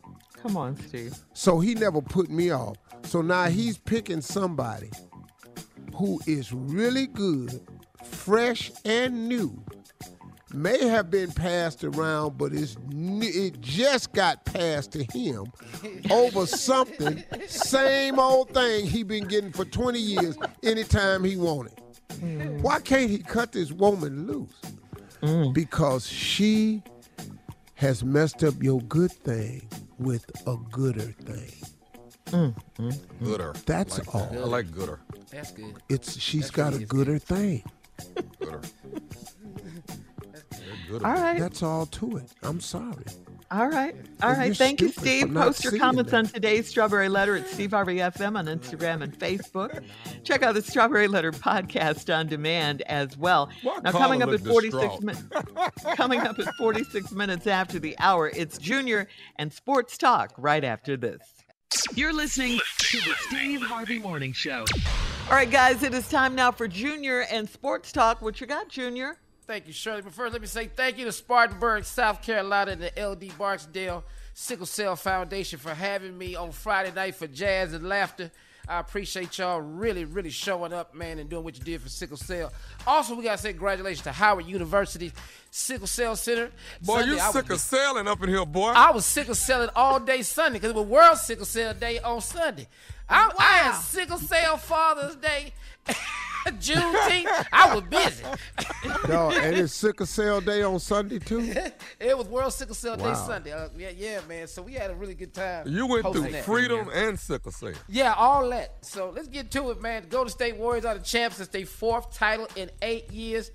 [0.41, 1.15] Come on, Steve.
[1.34, 2.76] So he never put me off.
[3.03, 4.90] So now he's picking somebody
[5.95, 7.61] who is really good,
[8.03, 9.64] fresh and new.
[10.54, 15.46] May have been passed around, but it's it just got passed to him
[16.12, 21.74] over something, same old thing he been getting for 20 years anytime he wanted.
[22.62, 25.54] Why can't he cut this woman loose?
[25.54, 26.84] Because she
[27.76, 29.68] has messed up your good thing
[29.98, 31.52] with a gooder thing.
[32.28, 33.54] Mm, mm, Gooder.
[33.66, 34.26] That's I like all.
[34.32, 34.40] that.
[34.40, 35.00] I like gooder.
[35.32, 35.76] That's good.
[35.90, 37.64] It's she's That's got a really gooder thing.
[38.40, 38.62] Gooder.
[40.91, 41.40] All right.
[41.40, 42.32] That's all to it.
[42.44, 43.04] I'm sorry.
[43.52, 43.95] All right.
[44.24, 44.58] All And right.
[44.58, 45.32] Thank you, Steve.
[45.34, 46.18] Post your comments that.
[46.18, 49.84] on today's Strawberry Letter at Steve Harvey FM on Instagram and Facebook.
[50.24, 53.50] Check out the Strawberry Letter podcast on demand as well.
[53.64, 55.04] now, coming up at 46 distraught?
[55.04, 55.24] minutes.
[55.95, 60.98] coming up at 46 minutes after the hour, it's Junior and Sports Talk right after
[60.98, 61.20] this.
[61.95, 64.66] You're listening to the Steve Harvey Morning Show.
[65.30, 68.22] All right, guys, it is time now for Junior and Sports Talk.
[68.22, 69.18] What you got, Junior?
[69.45, 70.02] Thank you, Shirley.
[70.02, 74.03] But first, let me say thank you to Spartanburg, South Carolina, and the LD Barksdale
[74.34, 78.32] Sickle Cell Foundation for having me on Friday night for jazz and laughter.
[78.70, 82.15] I appreciate y'all really, really showing up, man, and doing what you did for Sickle
[82.15, 82.53] Cell.
[82.88, 85.11] Also, we got to say congratulations to Howard University
[85.52, 86.49] Sickle Cell Center.
[86.82, 88.70] Boy, Sunday, you I was- sick of selling up in here, boy.
[88.74, 92.22] I was sickle selling all day Sunday because it was World Sickle Cell Day on
[92.22, 92.68] Sunday.
[93.10, 95.52] I, I had Sickle Cell Father's Day,
[96.60, 97.48] Juneteenth.
[97.52, 98.24] I was busy.
[99.07, 101.40] No, and it's sickle cell day on Sunday too.
[101.99, 103.52] it was World Sickle Cell Day Sunday.
[103.52, 104.48] Uh, yeah, yeah, man.
[104.48, 105.68] So we had a really good time.
[105.68, 106.44] You went through that.
[106.45, 107.74] freedom and sickle cell.
[107.88, 108.76] Yeah, all that.
[108.82, 110.06] So let's get to it, man.
[110.10, 111.40] Golden State Warriors are the champs.
[111.40, 113.52] It's their fourth title in eight years.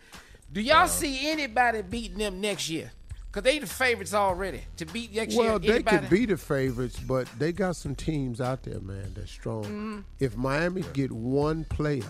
[0.52, 2.90] Do y'all see anybody beating them next year?
[3.30, 5.44] Because they the favorites already to beat next year.
[5.44, 5.98] Well, they Anybody?
[5.98, 9.64] could be the favorites, but they got some teams out there, man, that's strong.
[9.64, 10.04] Mhm.
[10.18, 12.04] If Miami get one player,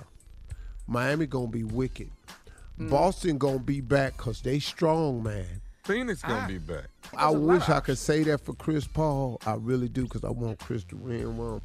[0.89, 2.11] Miami gonna be wicked.
[2.81, 2.91] Mm.
[2.91, 5.47] Boston gonna be back because they strong, man.
[5.85, 6.87] Phoenix gonna be back.
[7.17, 9.41] I There's a lot wish I could say that for Chris Paul.
[9.47, 11.61] I really do because I want Chris to win one.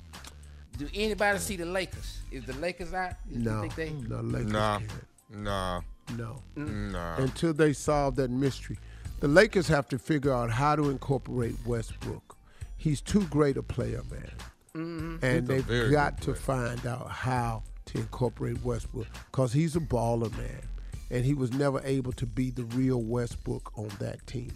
[0.77, 2.19] Do anybody see the Lakers?
[2.31, 3.13] Is the Lakers out?
[3.29, 4.91] Is- No, think they- no, Lakers Nah, can't.
[5.29, 5.81] nah,
[6.17, 6.41] No.
[6.55, 7.15] nah.
[7.17, 8.77] Until they solve that mystery.
[9.19, 12.35] The Lakers have to figure out how to incorporate Westbrook.
[12.75, 14.31] He's too great a player, man.
[14.75, 15.23] Mhm.
[15.23, 17.63] And He's they've got to find out how
[17.93, 20.61] to incorporate Westbrook because he's a baller, man.
[21.09, 24.51] And he was never able to be the real Westbrook on that team.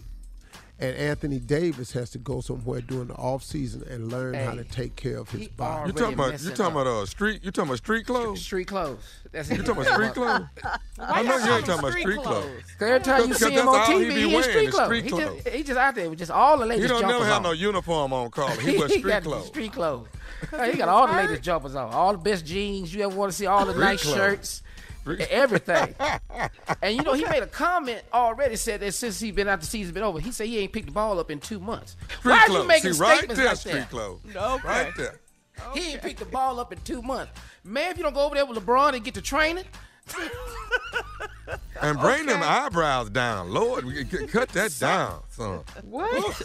[0.80, 4.94] And Anthony Davis has to go somewhere during the offseason and learn how to take
[4.94, 5.88] care of his body.
[5.88, 7.42] You talking about you talking about uh street?
[7.42, 8.40] You talking about street clothes?
[8.42, 9.02] Street clothes.
[9.32, 10.46] That's You talking about street clothes?
[11.00, 12.62] I know you ain't talking about street clothes.
[12.80, 14.86] Every time you see him on TV, he he, in wearing street clothes.
[14.86, 15.10] street he.
[15.10, 17.36] Just, he just out there with just all the latest He don't jumpers never have
[17.38, 17.42] on.
[17.42, 18.54] no uniform on, Carla.
[18.60, 19.46] He wear he street got clothes.
[19.48, 20.06] Street clothes.
[20.70, 23.36] he got all the latest jumpers on, all the best jeans you ever want to
[23.36, 24.16] see, all the Street nice clothes.
[24.16, 24.62] shirts,
[25.30, 25.94] everything.
[26.82, 29.66] and you know, he made a comment already said that since he been out the
[29.66, 31.96] season been over, he said he ain't picked the ball up in two months.
[32.20, 33.90] Street Why are you making See, right statements there, like street that?
[33.90, 34.20] clothes.
[34.34, 34.68] Okay.
[34.68, 35.20] Right there.
[35.74, 37.32] He ain't picked the ball up in two months.
[37.64, 39.64] Man, if you don't go over there with LeBron and get to training,
[41.80, 43.84] And bring them eyebrows down, Lord.
[44.30, 45.60] Cut that down, son.
[45.82, 46.42] What?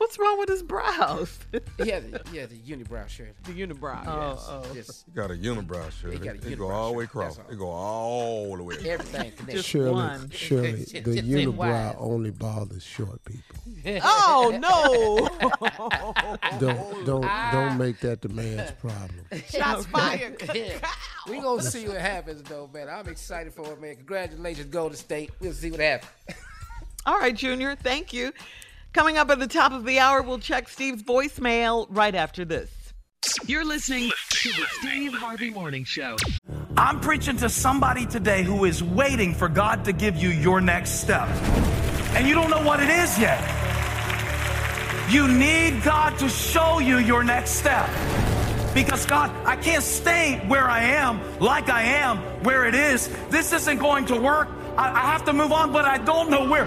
[0.00, 1.38] What's wrong with his brows?
[1.76, 3.34] he has a, he has a unibrow shirt.
[3.44, 4.02] The unibrow.
[4.06, 4.46] Oh, oh, yes.
[4.48, 4.74] oh.
[4.74, 6.14] Just You got a unibrow shirt.
[6.14, 7.36] He got a unibrow It go all the way across.
[7.36, 7.52] that's.
[7.52, 8.76] It go all the way.
[8.76, 8.88] across.
[8.88, 9.62] everything connected.
[9.62, 11.96] Shirley, Shirley, Just- the just unibrow wide.
[11.98, 13.56] only bothers short people.
[14.02, 15.28] Oh no!
[16.58, 17.50] Don't don't ah.
[17.52, 19.20] don't make that the man's problem.
[19.50, 20.40] Shots fired.
[21.28, 22.88] we gonna see what happens though, man.
[22.88, 23.96] I'm excited for it, man.
[23.96, 25.30] Congratulations, Golden State.
[25.40, 26.10] We'll see what happens.
[27.06, 27.76] All right, Junior.
[27.76, 28.32] Thank you.
[28.92, 32.70] Coming up at the top of the hour, we'll check Steve's voicemail right after this.
[33.46, 36.16] You're listening to the Steve Harvey Morning Show.
[36.76, 41.02] I'm preaching to somebody today who is waiting for God to give you your next
[41.02, 41.28] step.
[42.16, 43.38] And you don't know what it is yet.
[45.08, 47.88] You need God to show you your next step.
[48.74, 53.08] Because God, I can't stay where I am, like I am, where it is.
[53.28, 54.48] This isn't going to work.
[54.76, 56.66] I, I have to move on, but I don't know where.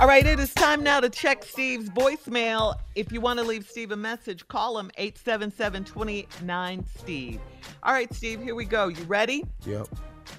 [0.00, 2.74] All right, it is time now to check Steve's voicemail.
[2.94, 7.38] If you want to leave Steve a message, call him 877 29 Steve.
[7.82, 8.88] All right, Steve, here we go.
[8.88, 9.44] You ready?
[9.66, 9.88] Yep.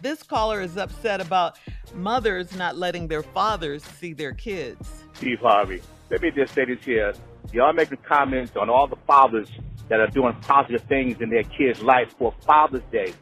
[0.01, 1.59] This caller is upset about
[1.93, 5.03] mothers not letting their fathers see their kids.
[5.13, 5.83] Steve Harvey.
[6.09, 7.13] Let me just say this here.
[7.53, 9.51] Y'all making comments on all the fathers
[9.89, 13.13] that are doing positive things in their kids' life for Father's Day.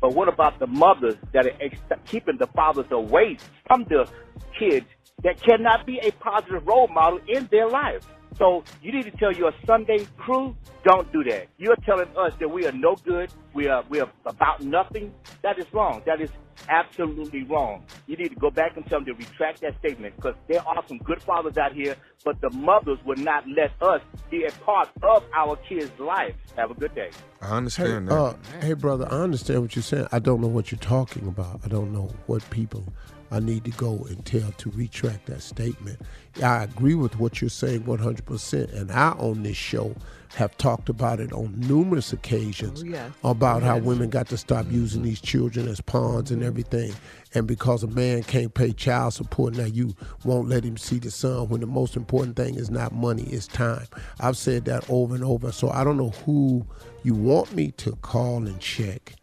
[0.00, 4.08] But what about the mothers that are ex- keeping the fathers away from the
[4.56, 4.86] kids
[5.22, 8.06] that cannot be a positive role model in their life?
[8.36, 11.48] So you need to tell your Sunday crew, don't do that.
[11.58, 15.12] You're telling us that we are no good, we are we are about nothing.
[15.42, 16.02] That is wrong.
[16.06, 16.30] That is
[16.68, 17.84] absolutely wrong.
[18.06, 20.82] You need to go back and tell them to retract that statement because there are
[20.86, 24.88] some good fathers out here, but the mothers would not let us be a part
[25.02, 26.34] of our kids' life.
[26.56, 27.10] Have a good day.
[27.40, 28.20] I understand hey, that.
[28.20, 30.06] Uh, hey, brother, I understand what you're saying.
[30.12, 31.60] I don't know what you're talking about.
[31.64, 32.84] I don't know what people
[33.30, 36.00] I need to go and tell to retract that statement.
[36.42, 38.72] I agree with what you're saying 100%.
[38.72, 39.94] And I, on this show,
[40.34, 43.12] have talked about it on numerous occasions Oh, yes.
[43.24, 44.74] about how women got to stop mm-hmm.
[44.74, 46.48] using these children as pawns and mm-hmm.
[46.48, 46.94] everything.
[47.34, 49.94] And because a man can't pay child support, now you
[50.24, 53.46] won't let him see the son when the most important thing is not money, it's
[53.46, 53.86] time.
[54.20, 55.52] I've said that over and over.
[55.52, 56.66] So I don't know who
[57.02, 59.14] you want me to call and check.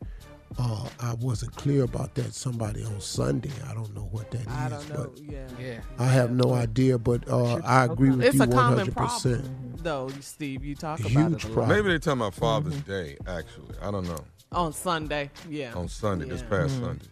[0.58, 2.34] Uh, I wasn't clear about that.
[2.34, 3.52] Somebody on Sunday.
[3.70, 4.48] I don't know what that is.
[4.48, 5.12] I don't know.
[5.14, 5.48] But Yeah.
[5.60, 5.80] Yeah.
[6.00, 8.94] I have no idea, but uh, I agree with It's you 100%.
[8.94, 10.64] problem, though, Steve.
[10.64, 11.70] You talk about Huge it a problem.
[11.70, 13.18] Maybe they talking about Father's Day.
[13.28, 14.24] Actually, I don't know.
[14.54, 15.30] on Sunday.
[15.50, 15.74] Yeah.
[15.76, 16.86] On Sunday, this past Mm-hmm.
[16.86, 17.06] Sunday.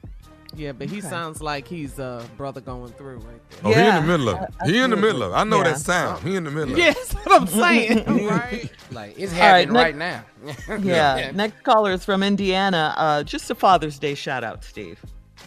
[0.55, 1.07] Yeah, but he Okay.
[1.07, 3.59] sounds like he's a brother going through right there.
[3.63, 4.49] Oh, he in the middle of it.
[4.61, 5.35] I- I He in the middle of it.
[5.35, 5.63] I know Yeah.
[5.63, 6.23] that sound.
[6.23, 7.15] He in the middle of Yes, it.
[7.15, 7.47] that's what I'm
[8.07, 8.27] saying.
[8.27, 8.71] right?
[8.91, 10.77] Like it's All right, happening next- right now.
[10.83, 11.31] Yeah.
[11.33, 12.93] Next caller is from Indiana.
[12.97, 14.99] Uh, just a Father's Day shout out, Steve.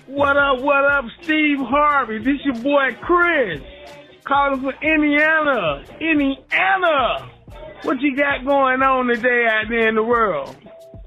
[0.06, 2.18] What up, what up, Steve Harvey?
[2.18, 3.60] This your boy Chris.
[4.24, 5.84] Calling from Indiana.
[6.00, 7.30] Indiana!
[7.82, 10.56] What you got going on today out there in the world?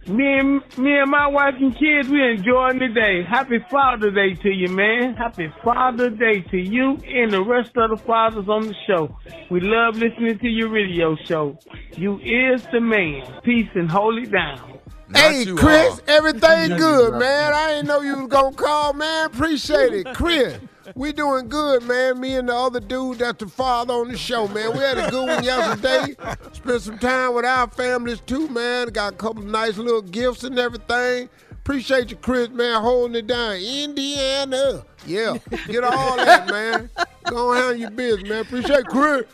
[0.09, 3.23] Me and me and my wife and kids, we enjoying the day.
[3.23, 5.13] Happy Father's Day to you, man.
[5.15, 9.15] Happy Father's Day to you and the rest of the fathers on the show.
[9.51, 11.59] We love listening to your radio show.
[11.95, 13.41] You is the man.
[13.43, 14.79] Peace and hold it down.
[15.13, 15.99] Hey, Chris, all.
[16.07, 17.53] everything good, man.
[17.53, 19.27] I didn't know you was gonna call, man.
[19.27, 20.57] Appreciate it, Chris.
[20.95, 22.19] We doing good, man.
[22.19, 24.73] Me and the other dude that's the father on the show, man.
[24.73, 26.15] We had a good one yesterday.
[26.53, 28.87] Spent some time with our families too, man.
[28.89, 31.29] Got a couple nice little gifts and everything.
[31.51, 33.57] Appreciate you, Chris, man, holding it down.
[33.57, 34.83] Indiana.
[35.05, 35.37] Yeah.
[35.67, 36.89] Get all that, man.
[37.25, 38.41] Go on handle your business, man.
[38.41, 39.25] Appreciate Chris.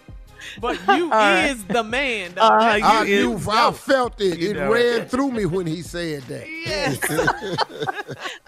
[0.59, 1.45] But you right.
[1.47, 2.33] is the man.
[2.35, 2.41] Though.
[2.41, 4.39] Uh, That's- I You knew, is- I felt it.
[4.39, 6.47] You It know ran through me when he said that.
[6.49, 6.99] Yes.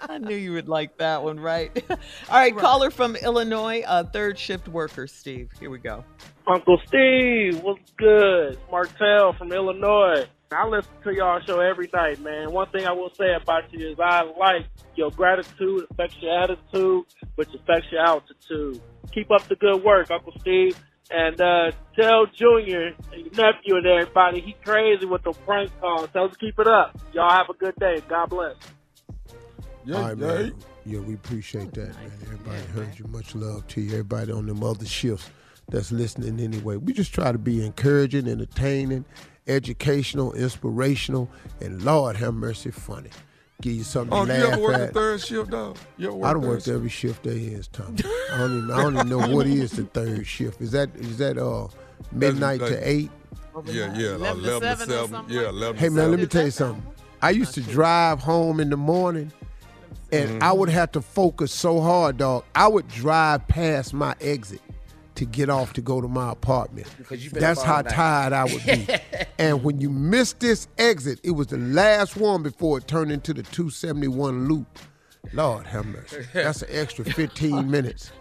[0.00, 1.70] I knew you would like that one, right?
[1.90, 1.96] All
[2.30, 5.50] right, caller from Illinois, uh, third shift worker, Steve.
[5.60, 6.04] Here we go.
[6.46, 8.58] Uncle Steve, what's good?
[8.70, 10.24] Martell from Illinois.
[10.50, 12.50] I listen to y'all show every night, man.
[12.52, 14.64] One thing I will say about you is I like
[14.94, 17.04] your gratitude affects your attitude,
[17.34, 18.80] which affects your altitude.
[19.12, 20.78] Keep up the good work, Uncle Steve.
[21.10, 26.08] And uh, tell Junior and your nephew and everybody he crazy with the prank calls.
[26.12, 26.98] Tell him to keep it up.
[27.12, 28.02] Y'all have a good day.
[28.08, 28.56] God bless.
[29.84, 30.54] Yeah, All right, man.
[30.84, 32.12] Yeah, we appreciate that, man.
[32.22, 33.06] Everybody heard you.
[33.06, 33.90] Much love to you.
[33.90, 35.30] Everybody on them other shifts
[35.70, 36.76] that's listening anyway.
[36.76, 39.04] We just try to be encouraging, entertaining,
[39.46, 41.30] educational, inspirational,
[41.60, 43.10] and Lord have mercy, funny.
[43.60, 45.76] Give you something Oh, to you ever laugh work the third shift, dog?
[45.96, 47.96] You ever work I don't work every shift there is, Tom.
[48.32, 50.60] I don't even I don't even know what is the third shift.
[50.60, 51.66] Is that is that uh
[52.12, 53.10] midnight like- to eight?
[53.66, 55.24] Yeah, yeah, 11 11 to to 7 or 7.
[55.28, 56.10] Yeah, 11 Hey to man, 7.
[56.12, 56.86] let me tell you something.
[57.20, 59.32] I used to drive home in the morning
[60.12, 62.44] and I would have to focus so hard, dog.
[62.54, 64.60] I would drive past my exit
[65.18, 66.86] to get off to go to my apartment.
[67.32, 67.90] That's how night.
[67.90, 68.86] tired I would be.
[69.38, 73.34] and when you miss this exit, it was the last one before it turned into
[73.34, 74.78] the 271 loop.
[75.32, 76.24] Lord have mercy.
[76.32, 78.12] That's an extra 15 minutes.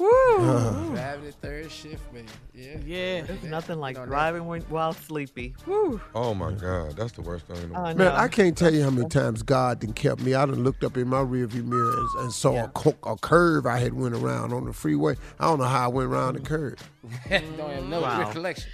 [0.00, 0.08] Woo!
[0.38, 2.24] Uh, Driving the third shift, man.
[2.54, 2.76] Yeah.
[2.86, 3.20] Yeah.
[3.22, 4.06] There's nothing like No, no.
[4.06, 5.54] driving when, while sleepy.
[5.66, 6.00] Whew.
[6.14, 7.98] Oh my God, that's the worst thing in the I world.
[7.98, 10.34] Man, I can't tell you how many times God done kept me.
[10.34, 13.66] I done looked up in my rearview mirror and, and saw a, co- a curve
[13.66, 15.16] I had went around on the freeway.
[15.38, 16.76] I don't know how I went around the curve.
[17.30, 18.20] Don't have no Wow.
[18.20, 18.70] recollection.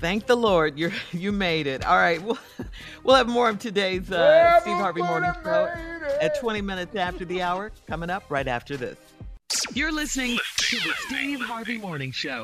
[0.00, 1.84] Thank the Lord, you you made it.
[1.86, 2.38] All right, we'll,
[3.04, 5.70] we'll have more of today's uh, Steve Harvey Morning Show
[6.20, 7.70] at 20 minutes after the hour.
[7.86, 8.96] Coming up right after this.
[9.78, 12.42] You're listening to the Steve Harvey Morning Show.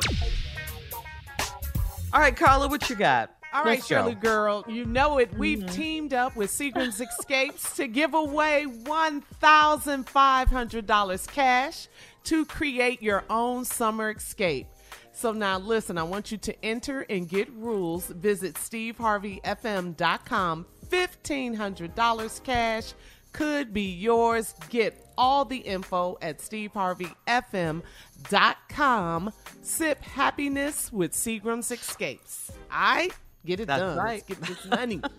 [2.12, 3.35] All right, Carla, what you got?
[3.52, 3.97] All right, Let's go.
[3.97, 5.36] Shirley girl, you know it.
[5.36, 5.74] We've mm-hmm.
[5.74, 11.89] teamed up with Seagram's Escapes to give away $1,500 cash
[12.23, 14.69] to create your own summer escape.
[15.12, 18.06] So now listen, I want you to enter and get rules.
[18.06, 20.66] Visit steveharveyfm.com.
[20.89, 22.93] $1,500 cash
[23.35, 24.55] could be yours.
[24.70, 29.32] Get all the info at steveharveyfm.com.
[29.61, 32.51] Sip happiness with Seagram's Escapes.
[32.70, 33.11] Right?
[33.44, 33.98] Get it That's done.
[33.98, 34.24] right.
[34.28, 35.02] Let's get this money.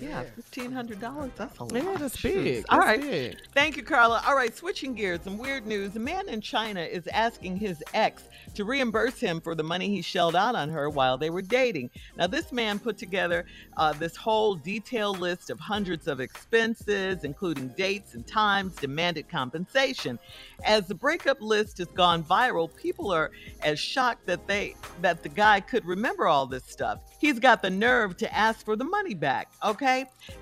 [0.00, 1.30] Yeah, fifteen hundred dollars.
[1.36, 1.74] That's a lot.
[1.74, 2.64] Yeah, that's big.
[2.68, 3.00] All That's right.
[3.00, 3.36] big.
[3.54, 4.22] Thank you, Carla.
[4.26, 5.20] All right, switching gears.
[5.22, 5.96] Some weird news.
[5.96, 8.22] A man in China is asking his ex
[8.54, 11.90] to reimburse him for the money he shelled out on her while they were dating.
[12.16, 13.46] Now, this man put together
[13.76, 20.18] uh, this whole detailed list of hundreds of expenses, including dates and times, demanded compensation.
[20.64, 23.30] As the breakup list has gone viral, people are
[23.62, 27.00] as shocked that they that the guy could remember all this stuff.
[27.18, 29.48] He's got the nerve to ask for the money back.
[29.64, 29.89] Okay,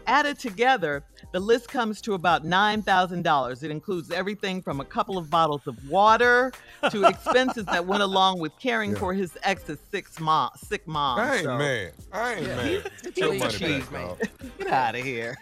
[0.07, 1.03] added together,
[1.33, 3.62] the list comes to about nine thousand dollars.
[3.62, 6.53] It includes everything from a couple of bottles of water
[6.91, 11.19] to expenses that went along with caring for his ex's six mom, sick mom.
[11.20, 11.93] I ain't So, mad.
[12.12, 12.57] I ain't Yeah.
[12.57, 12.91] mad.
[13.03, 14.16] Get Your your money cheese, back, man.
[14.59, 15.37] Get out of here.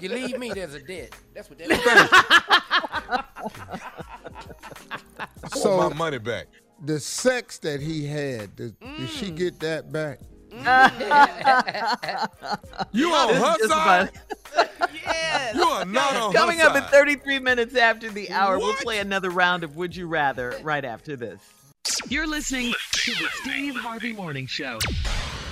[0.00, 1.12] You leave me, there's a debt.
[1.34, 3.20] That's what that is.
[5.54, 6.46] So my money back.
[6.84, 9.36] the sex that he had, did, did she mm.
[9.36, 10.18] get that back?
[12.92, 14.10] You on This is her just side?
[14.94, 15.54] yes.
[15.54, 18.98] You are not on her Coming up in 33 minutes after the hour, we'll play
[18.98, 21.40] another round of Would You Rather right after this.
[22.08, 24.78] You're listening to the Steve Harvey Morning Show.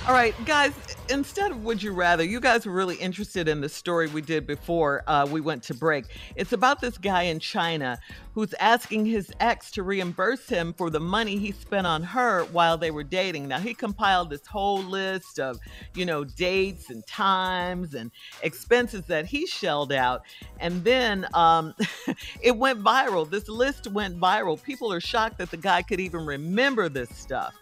[0.07, 0.71] All right, guys,
[1.09, 4.45] instead of Would You Rather, you guys were really interested in the story we did
[4.45, 6.05] before uh, we went to break.
[6.35, 7.97] It's about this guy in China
[8.35, 12.77] who's asking his ex to reimburse him for the money he spent on her while
[12.77, 13.47] they were dating.
[13.47, 15.57] Now, he compiled this whole list of,
[15.95, 18.11] you know, dates and times and
[18.43, 20.21] expenses that he shelled out.
[20.59, 21.73] And then um,
[22.43, 23.27] it went viral.
[23.27, 24.61] This list went viral.
[24.61, 27.55] People are shocked that the guy could even remember this stuff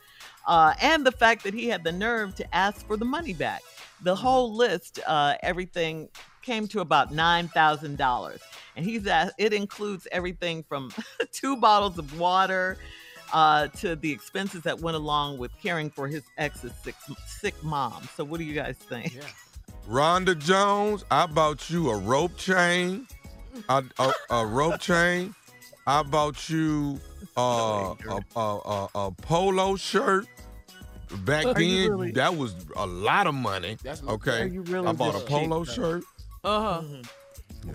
[0.45, 3.61] uh, and the fact that he had the nerve to ask for the money back.
[4.01, 6.09] The whole list, uh, everything
[6.41, 8.41] came to about nine thousand dollars,
[8.75, 10.91] and he's asked, it includes everything from
[11.31, 12.77] two bottles of water
[13.33, 16.95] uh, to the expenses that went along with caring for his ex's sick,
[17.25, 18.07] sick mom.
[18.15, 19.17] So, what do you guys think?
[19.89, 23.07] Rhonda Jones, I bought you a rope chain,
[23.67, 25.35] a, a, a rope chain.
[25.85, 26.99] I bought you
[27.37, 30.27] uh, a, a, a, a polo shirt.
[31.25, 33.77] Back Are then, really- that was a lot of money.
[33.83, 36.03] That's- okay, really I bought a polo cheap, shirt.
[36.43, 36.81] Uh huh.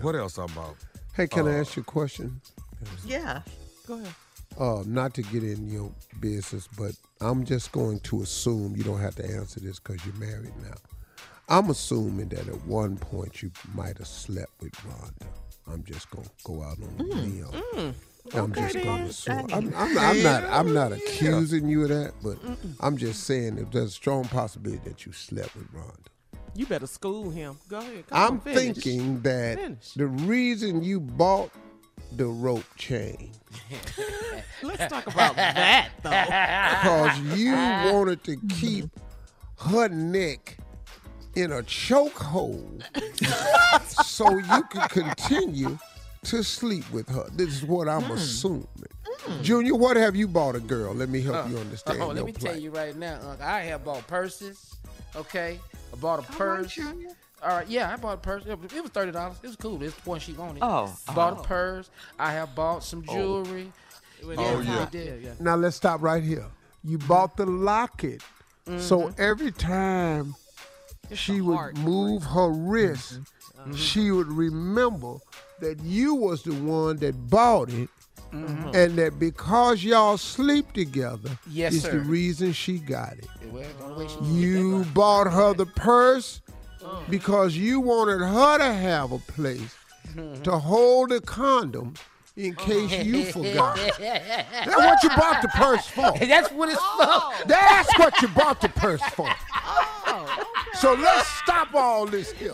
[0.01, 0.75] What else I bought?
[1.13, 2.41] Hey, can I Uh, ask you a question?
[3.05, 3.41] Yeah.
[3.87, 4.13] Go ahead.
[4.57, 6.91] Uh, not to get in your business, but
[7.21, 10.75] I'm just going to assume you don't have to answer this because you're married now.
[11.47, 15.27] I'm assuming that at one point you might have slept with Rhonda.
[15.71, 17.45] I'm just gonna go out on a limb.
[17.73, 17.93] Mm,
[18.33, 19.47] Okay, just gonna assume.
[19.47, 19.73] Dang.
[19.73, 20.43] I'm, I'm, I'm not.
[20.45, 22.37] I'm not accusing you of that, but
[22.79, 26.07] I'm just saying that there's a strong possibility that you slept with Rhonda.
[26.55, 27.57] You better school him.
[27.69, 28.07] Go ahead.
[28.07, 28.75] Come I'm on, finish.
[28.83, 29.93] thinking that Finish.
[29.93, 31.51] the reason you bought
[32.13, 33.31] the rope chain
[34.63, 36.09] Let's talk about that, though.
[36.09, 37.53] because you
[37.93, 38.85] wanted to keep
[39.59, 40.57] her neck
[41.35, 42.81] in a chokehold
[44.03, 45.77] so you could continue
[46.23, 47.25] to sleep with her.
[47.33, 48.67] This is what I'm assuming.
[49.41, 50.93] Junior, what have you bought a girl?
[50.93, 52.53] Let me help Uh, you understand oh, your let me plight.
[52.53, 54.75] tell you right now, Unc, I have bought purses.
[55.15, 55.59] Okay,
[55.91, 56.77] I bought a purse.
[57.41, 58.43] All right, yeah, I bought a purse.
[58.45, 59.37] It was- thirty dollars.
[59.43, 59.81] It was cool.
[59.83, 60.59] It's the one she wanted.
[60.61, 61.41] Oh, bought oh.
[61.41, 61.89] a purse.
[62.17, 63.71] I have bought some jewelry.
[64.23, 64.81] Oh, yeah.
[64.81, 65.39] I did.
[65.41, 66.45] Now let's stop right here.
[66.83, 68.21] You bought the locket,
[68.77, 69.21] so Mm-hmm.
[69.21, 70.35] every time
[71.13, 73.19] she would move her wrist,
[73.59, 73.73] Mm-hmm.
[73.75, 75.17] she would remember
[75.61, 77.89] that you was the one that bought it,
[78.33, 78.75] Mm-hmm.
[78.75, 81.93] and that because y'all sleep together Yes, is sir.
[81.93, 83.25] the reason she got it.
[83.51, 86.39] Well, the only way she You bought her the purse
[87.09, 89.75] because you wanted her to have a place
[90.15, 90.43] Mm-hmm.
[90.43, 91.95] to hold the condom.
[92.35, 93.75] in case you forgot.
[93.99, 96.13] That's what you bought the purse for.
[96.19, 97.47] That's what it's for.
[97.47, 99.29] That's what you bought the purse for.
[100.75, 102.53] So let's stop all this here.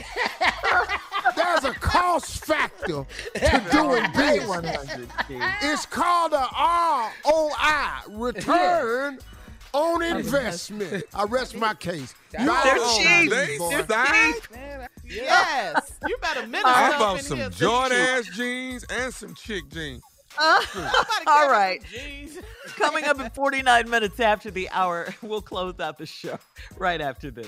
[1.36, 4.98] There's a cost factor to doing business.
[5.62, 6.48] It's called a
[7.26, 9.20] ROI, return
[9.74, 11.04] on investment.
[11.14, 12.14] I rest my case.
[12.32, 13.62] They're Right cheap.
[13.62, 13.70] on.
[13.70, 14.90] They're cheap.
[15.04, 15.94] Yes.
[16.08, 17.50] You better minute I yourself bought some here.
[17.50, 20.02] Jordan ass jeans and some chick jeans.
[20.38, 21.82] All right.
[22.78, 26.38] Coming up in 49 minutes after the hour, we'll close out the show
[26.78, 27.48] right after this.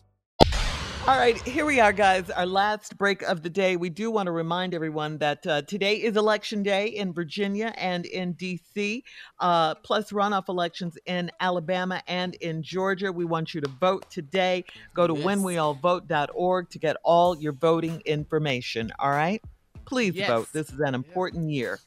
[1.07, 2.29] All right, here we are, guys.
[2.29, 3.75] Our last break of the day.
[3.75, 8.05] We do want to remind everyone that uh, today is election day in Virginia and
[8.05, 9.03] in D.C.,
[9.39, 13.11] uh, plus runoff elections in Alabama and in Georgia.
[13.11, 14.63] We want you to vote today.
[14.93, 18.91] Go to whenweallvote.org to get all your voting information.
[18.99, 19.43] All right?
[19.85, 20.29] Please Yes.
[20.29, 20.49] vote.
[20.53, 21.79] This is an important year.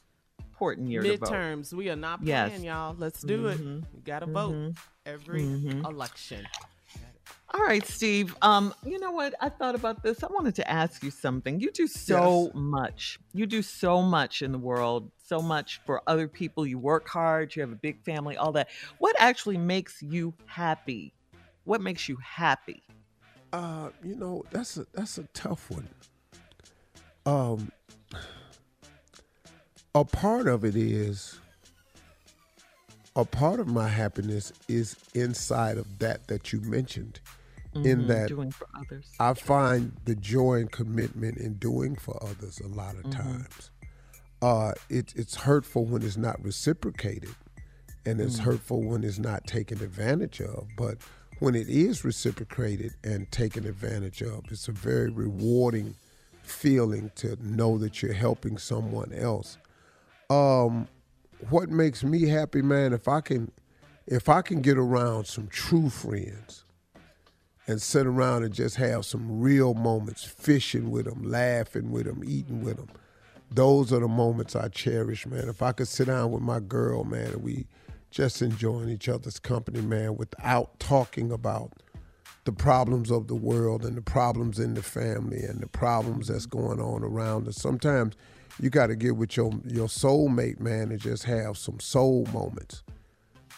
[0.51, 1.29] Important year to vote.
[1.29, 1.73] Midterms.
[1.73, 2.61] We are not Yes.
[2.61, 2.93] y'all.
[2.97, 3.59] Let's do it.
[3.59, 3.83] Mhm.
[3.93, 4.77] You got to vote Mhm.
[5.05, 5.85] every Mhm.
[5.85, 6.45] election.
[7.55, 8.35] All right, Steve.
[8.41, 9.33] Um, you know what?
[9.39, 10.21] I thought about this.
[10.25, 11.57] I wanted to ask you something.
[11.61, 13.17] You do so much.
[13.33, 16.67] You do so much in the world, so much for other people.
[16.67, 18.67] You work hard, you have a big family, all that.
[18.97, 21.13] What actually makes you happy?
[21.63, 22.83] What makes you happy?
[23.53, 25.87] Uh, you know, that's a that's a tough one.
[27.25, 27.71] Um
[29.93, 31.39] a part of it is
[33.15, 37.21] a part of my happiness is inside of that that you mentioned
[37.83, 39.11] in Mhm, that doing for others.
[39.19, 43.11] I find the joy and commitment in doing for others a lot of Mhm.
[43.11, 43.71] times.
[44.41, 47.35] Uh, it, it's hurtful when it's not reciprocated,
[48.05, 48.43] and it's Mm.
[48.43, 50.67] hurtful when it's not taken advantage of.
[50.77, 50.97] But
[51.39, 55.95] when it is reciprocated and taken advantage of, it's a very rewarding
[56.43, 59.57] feeling to know that you're helping someone else.
[60.29, 60.87] Um,
[61.49, 63.51] what makes me happy, man, if I can,
[64.05, 66.64] if I can get around some true friends
[67.67, 72.23] and sit around and just have some real moments, fishing with them, laughing with them,
[72.25, 72.89] eating with them.
[73.51, 75.49] Those are the moments I cherish, man.
[75.49, 77.67] If I could sit down with my girl, man, and we
[78.11, 81.73] just enjoying each other's company, man, without talking about
[82.45, 86.45] the problems of the world and the problems in the family and the problems that's
[86.45, 87.57] going on around us.
[87.57, 88.15] Sometimes
[88.61, 92.83] you got to get with your your soulmate, man, and just have some soul moments.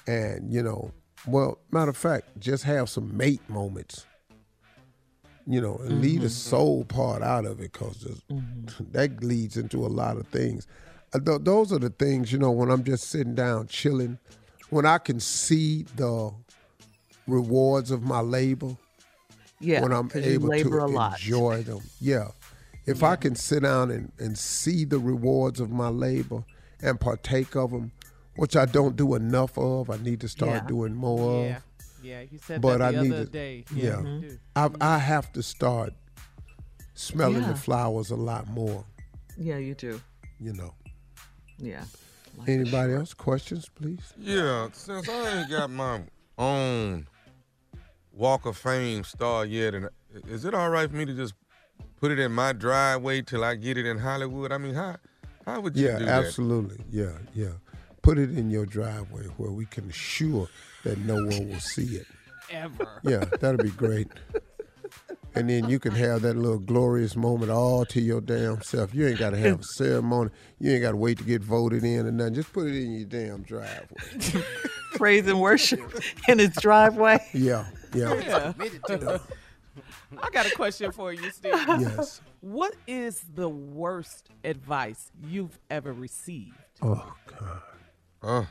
[0.07, 0.91] And you know,
[1.27, 4.05] well, matter of fact, just have some mate moments.
[5.49, 8.05] You know, and leave the soul part out of it because
[8.91, 10.67] that leads into a lot of things.
[11.13, 14.19] Uh, th- those are the things, you know, when I'm just sitting down chilling,
[14.71, 16.33] when I can see the
[17.27, 18.75] rewards of my labor,
[19.61, 21.79] Yeah, when I'm able to enjoy them.
[22.01, 22.29] Yeah.
[22.85, 26.43] If I can sit down and, and see the rewards of my labor
[26.81, 27.91] and partake of them,
[28.37, 30.67] which I don't do enough of, I need to start Yeah.
[30.67, 31.57] doing more Yeah.
[31.57, 31.63] of.
[32.03, 33.65] Yeah, you said but that the I need other to, day.
[33.75, 34.37] Yeah, Yeah, you do.
[34.55, 34.83] I mm-hmm.
[34.83, 35.93] I have to start
[36.93, 37.49] smelling Yeah.
[37.49, 38.85] the flowers a lot more.
[39.37, 39.99] Yeah, you do.
[40.39, 40.73] You know.
[41.57, 41.83] Yeah.
[42.47, 44.13] Anybody else questions, please?
[44.17, 46.01] Yeah, since I ain't got my
[46.37, 47.07] own
[48.11, 49.89] Walk of Fame star yet, and uh,
[50.27, 51.33] is it all right for me to just
[51.99, 54.51] put it in my driveway till I get it in Hollywood?
[54.51, 54.97] I mean, how
[55.47, 56.21] how would you Yeah, do that?
[56.21, 56.85] Yeah, absolutely.
[56.91, 57.53] Yeah, yeah.
[58.07, 60.47] Put it in your driveway where we can assure
[60.85, 62.07] that no one will see it.
[62.49, 63.01] Ever.
[63.03, 64.07] Yeah, that'll be great.
[65.35, 68.95] And then you can have that little glorious moment all to your damn self.
[68.95, 70.29] You ain't got to have a ceremony.
[70.57, 72.35] You ain't got to wait to get voted in or nothing.
[72.35, 73.97] Just put it in your damn driveway.
[74.93, 75.81] Praise and worship
[76.29, 77.19] in his driveway.
[77.33, 78.53] Yeah, yeah.
[78.87, 79.17] Yeah.
[80.23, 81.55] I got a question for you, Steve.
[81.67, 82.21] Yes.
[82.39, 86.55] What is the worst advice you've ever received?
[86.81, 87.61] Oh God.
[88.21, 88.45] Uh.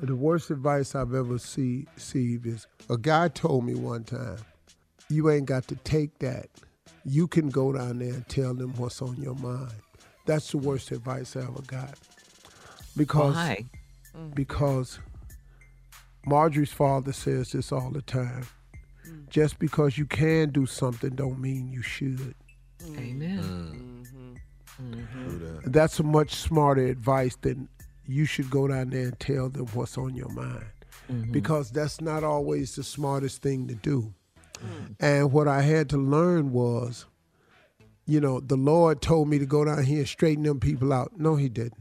[0.00, 4.38] The worst advice I've ever see, received is a guy told me one time,
[5.08, 6.48] "You ain't got to take that.
[7.04, 9.72] You can go down there and tell them what's on your mind."
[10.24, 11.98] That's the worst advice I ever got.
[12.96, 13.64] Because Why?
[14.16, 14.34] Mm.
[14.34, 14.98] because
[16.26, 18.46] Marjorie's father says this all the time.
[19.06, 19.28] Mm.
[19.30, 22.34] Just because you can do something don't mean you should.
[22.84, 22.98] Mm.
[22.98, 24.04] Amen.
[24.04, 24.94] Mm-hmm.
[24.94, 25.70] Mm-hmm.
[25.70, 27.68] That's a much smarter advice than
[28.08, 30.64] you should go down there and tell them what's on your mind.
[31.10, 31.30] Mm-hmm.
[31.30, 34.12] Because that's not always the smartest thing to do.
[34.54, 34.96] Mm.
[34.98, 37.06] And what I had to learn was,
[38.06, 41.12] you know, the Lord told me to go down here and straighten them people out.
[41.18, 41.74] No, he didn't.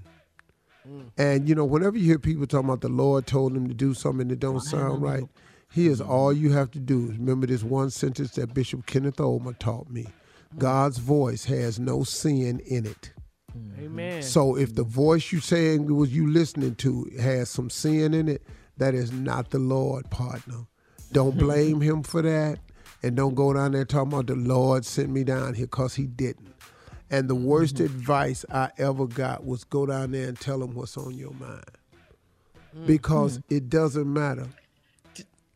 [0.88, 1.12] Mm.
[1.18, 3.94] And you know, whenever you hear people talking about the Lord told them to do
[3.94, 5.24] something that don't sound right,
[5.72, 6.12] here's mm-hmm.
[6.12, 7.08] all you have to do.
[7.18, 10.04] Remember this one sentence that Bishop Kenneth Ulmer taught me.
[10.04, 10.60] Mm.
[10.60, 13.14] God's voice has no sin in it.
[13.58, 13.86] Mm-hmm.
[13.86, 14.24] Amen.
[14.24, 18.44] So if the voice you saying was you listening to has some sin in it,
[18.78, 20.66] that is not the Lord, partner.
[21.12, 21.40] Don't mm-hmm.
[21.40, 22.60] blame him for that.
[23.04, 26.08] And don't go down there talking about the Lord sent me down here because he
[26.08, 26.54] didn't.
[27.10, 27.86] And the worst mm-hmm.
[27.86, 31.64] advice I ever got was go down there and tell him what's on your mind.
[32.86, 34.48] Because it doesn't matter.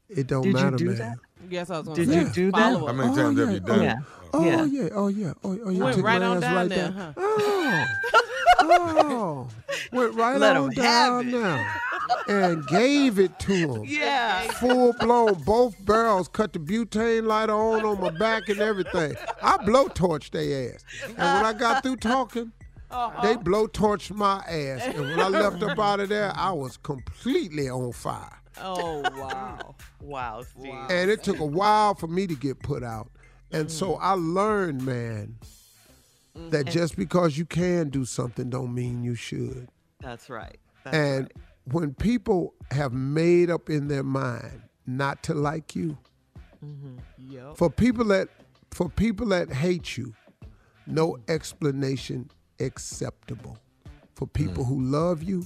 [0.09, 0.97] It don't Did you matter, do man.
[0.97, 1.17] that?
[1.49, 2.19] Yes, I was going to say.
[2.22, 2.57] you do that?
[2.73, 2.88] follow-up.
[2.88, 3.93] How many times have you oh, done oh, Yeah.
[3.97, 4.03] it?
[4.34, 4.65] Oh Yeah.
[4.65, 4.89] yeah.
[4.93, 6.91] oh yeah, oh, oh you Went took right on down right there, there.
[6.91, 7.13] huh?
[7.18, 7.88] Oh,
[8.63, 9.47] oh,
[9.91, 11.73] went right Let on 'em have down now,
[12.27, 13.84] and gave it to him.
[13.85, 14.43] Yeah.
[14.53, 16.27] full blown, both barrels.
[16.30, 19.15] Cut the butane lighter on on my back and everything.
[19.41, 22.51] I blowtorched their ass, and when I got through talking.
[22.93, 23.22] Uh-huh.
[23.26, 27.69] They blowtorched my ass, and when I left up out of there, I was completely
[27.69, 28.40] on fire.
[28.61, 29.75] Oh, wow.
[30.01, 30.73] Wow, Steve.
[30.89, 33.09] And it took a while for me to get put out.
[33.51, 33.99] And so mm.
[34.01, 35.38] I learned, man,
[36.33, 36.71] that mm.
[36.71, 39.67] just because you can do something don't mean you should.
[39.99, 40.57] That's right.
[40.83, 41.31] That's and right.
[41.73, 45.97] when people have made up in their mind not to like you,
[46.63, 46.97] mm-hmm.
[47.17, 47.57] Yep.
[47.57, 48.29] for people that
[48.71, 50.13] for people that hate you,
[50.88, 53.57] no explanation acceptable.
[54.15, 54.67] For people mm.
[54.67, 55.45] who love you,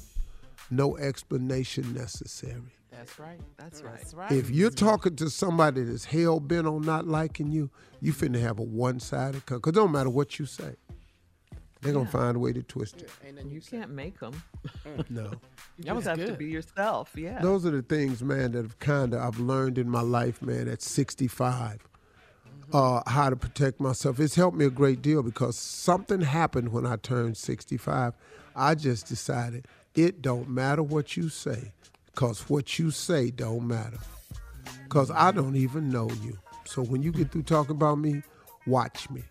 [0.69, 2.74] no explanation necessary.
[2.97, 3.23] That's mm.
[3.23, 3.39] right.
[3.57, 3.85] That's mm.
[3.85, 3.97] right.
[3.97, 4.31] That's right.
[4.31, 7.69] If you're talking to somebody that's hell bent on not liking you,
[8.01, 9.61] you finna have a one sided cut.
[9.61, 10.75] Cause it don't matter what you say,
[11.81, 13.09] they're gonna find a way to twist it.
[13.25, 14.41] Ain't nothing You can't make them.
[14.85, 15.09] Mm.
[15.09, 15.31] No,
[15.77, 17.11] You That was just have to be yourself.
[17.15, 17.41] Yeah.
[17.41, 20.67] those are the things, man, that have kind of I've learned in my life, man.
[20.67, 21.87] At 65,
[22.71, 22.75] mm-hmm.
[22.75, 24.19] uh, how to protect myself.
[24.19, 28.13] It's helped me a great deal because something happened when I turned 65.
[28.55, 31.73] I just decided it don't matter what you say,
[32.15, 33.99] cause what you say don't matter.
[34.89, 36.37] Cause I don't even know you.
[36.65, 38.23] So when you get through talking about me,
[38.65, 39.23] watch me.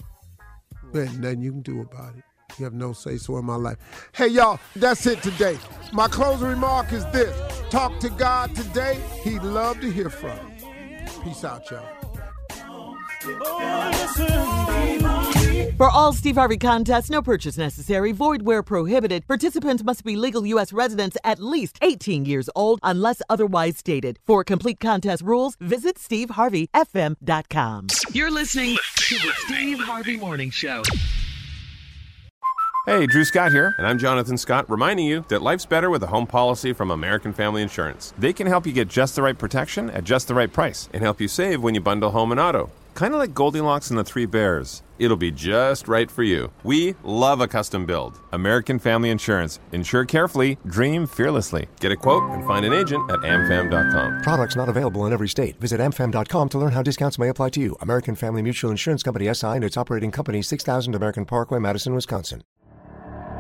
[0.93, 2.24] There's nothing you can do about it.
[2.59, 3.78] You have no say so in my life.
[4.12, 5.59] Hey, y'all, that's it today.
[5.93, 7.35] My closing remark is this
[7.70, 9.01] talk to God today.
[9.23, 10.65] He'd love to hear from you.
[11.24, 12.03] Peace out, y'all.
[15.76, 19.26] For all Steve Harvey contests, no purchase necessary, void where prohibited.
[19.26, 20.74] Participants must be legal U.S.
[20.74, 24.18] residents at least 18 years old unless otherwise stated.
[24.26, 27.86] For complete contest rules, visit SteveHarveyFM.com.
[28.12, 30.82] You're listening to the Steve Harvey Morning Show.
[32.86, 36.09] Hey, Drew Scott here, and I'm Jonathan Scott, reminding you that life's better with a
[36.09, 38.12] home policy from American Family Insurance.
[38.18, 41.02] They can help you get just the right protection at just the right price and
[41.02, 42.70] help you save when you bundle home and auto.
[42.95, 44.85] Kind of like Goldilocks and the Three Bears.
[45.01, 46.53] It'll be just right for you.
[46.62, 48.21] We love a custom build.
[48.33, 49.59] American Family Insurance.
[49.73, 51.66] Insure carefully, dream fearlessly.
[51.81, 54.23] Get a quote and find an agent at amfam.com.
[54.23, 55.59] Products not available in every state.
[55.61, 57.77] Visit amfam.com to learn how discounts may apply to you.
[57.81, 62.45] American Family Mutual Insurance Company SI and its operating company 6000 American Parkway, Madison, Wisconsin.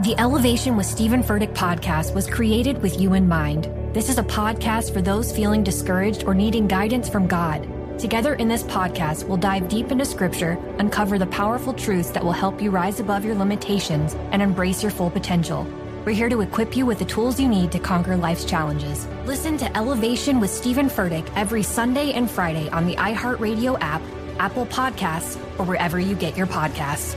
[0.02, 3.70] The Elevation with Stephen Furtick podcast was created with you in mind.
[3.94, 7.83] This is a podcast for those feeling discouraged or needing guidance from God.
[7.98, 12.32] Together in this podcast, we'll dive deep into scripture, uncover the powerful truths that will
[12.32, 15.66] help you rise above your limitations and embrace your full potential.
[16.04, 19.06] We're here to equip you with the tools you need to conquer life's challenges.
[19.24, 24.02] Listen to Elevation with Stephen Furtick every Sunday and Friday on the iHeartRadio app,
[24.38, 27.16] Apple Podcasts, or wherever you get your podcasts.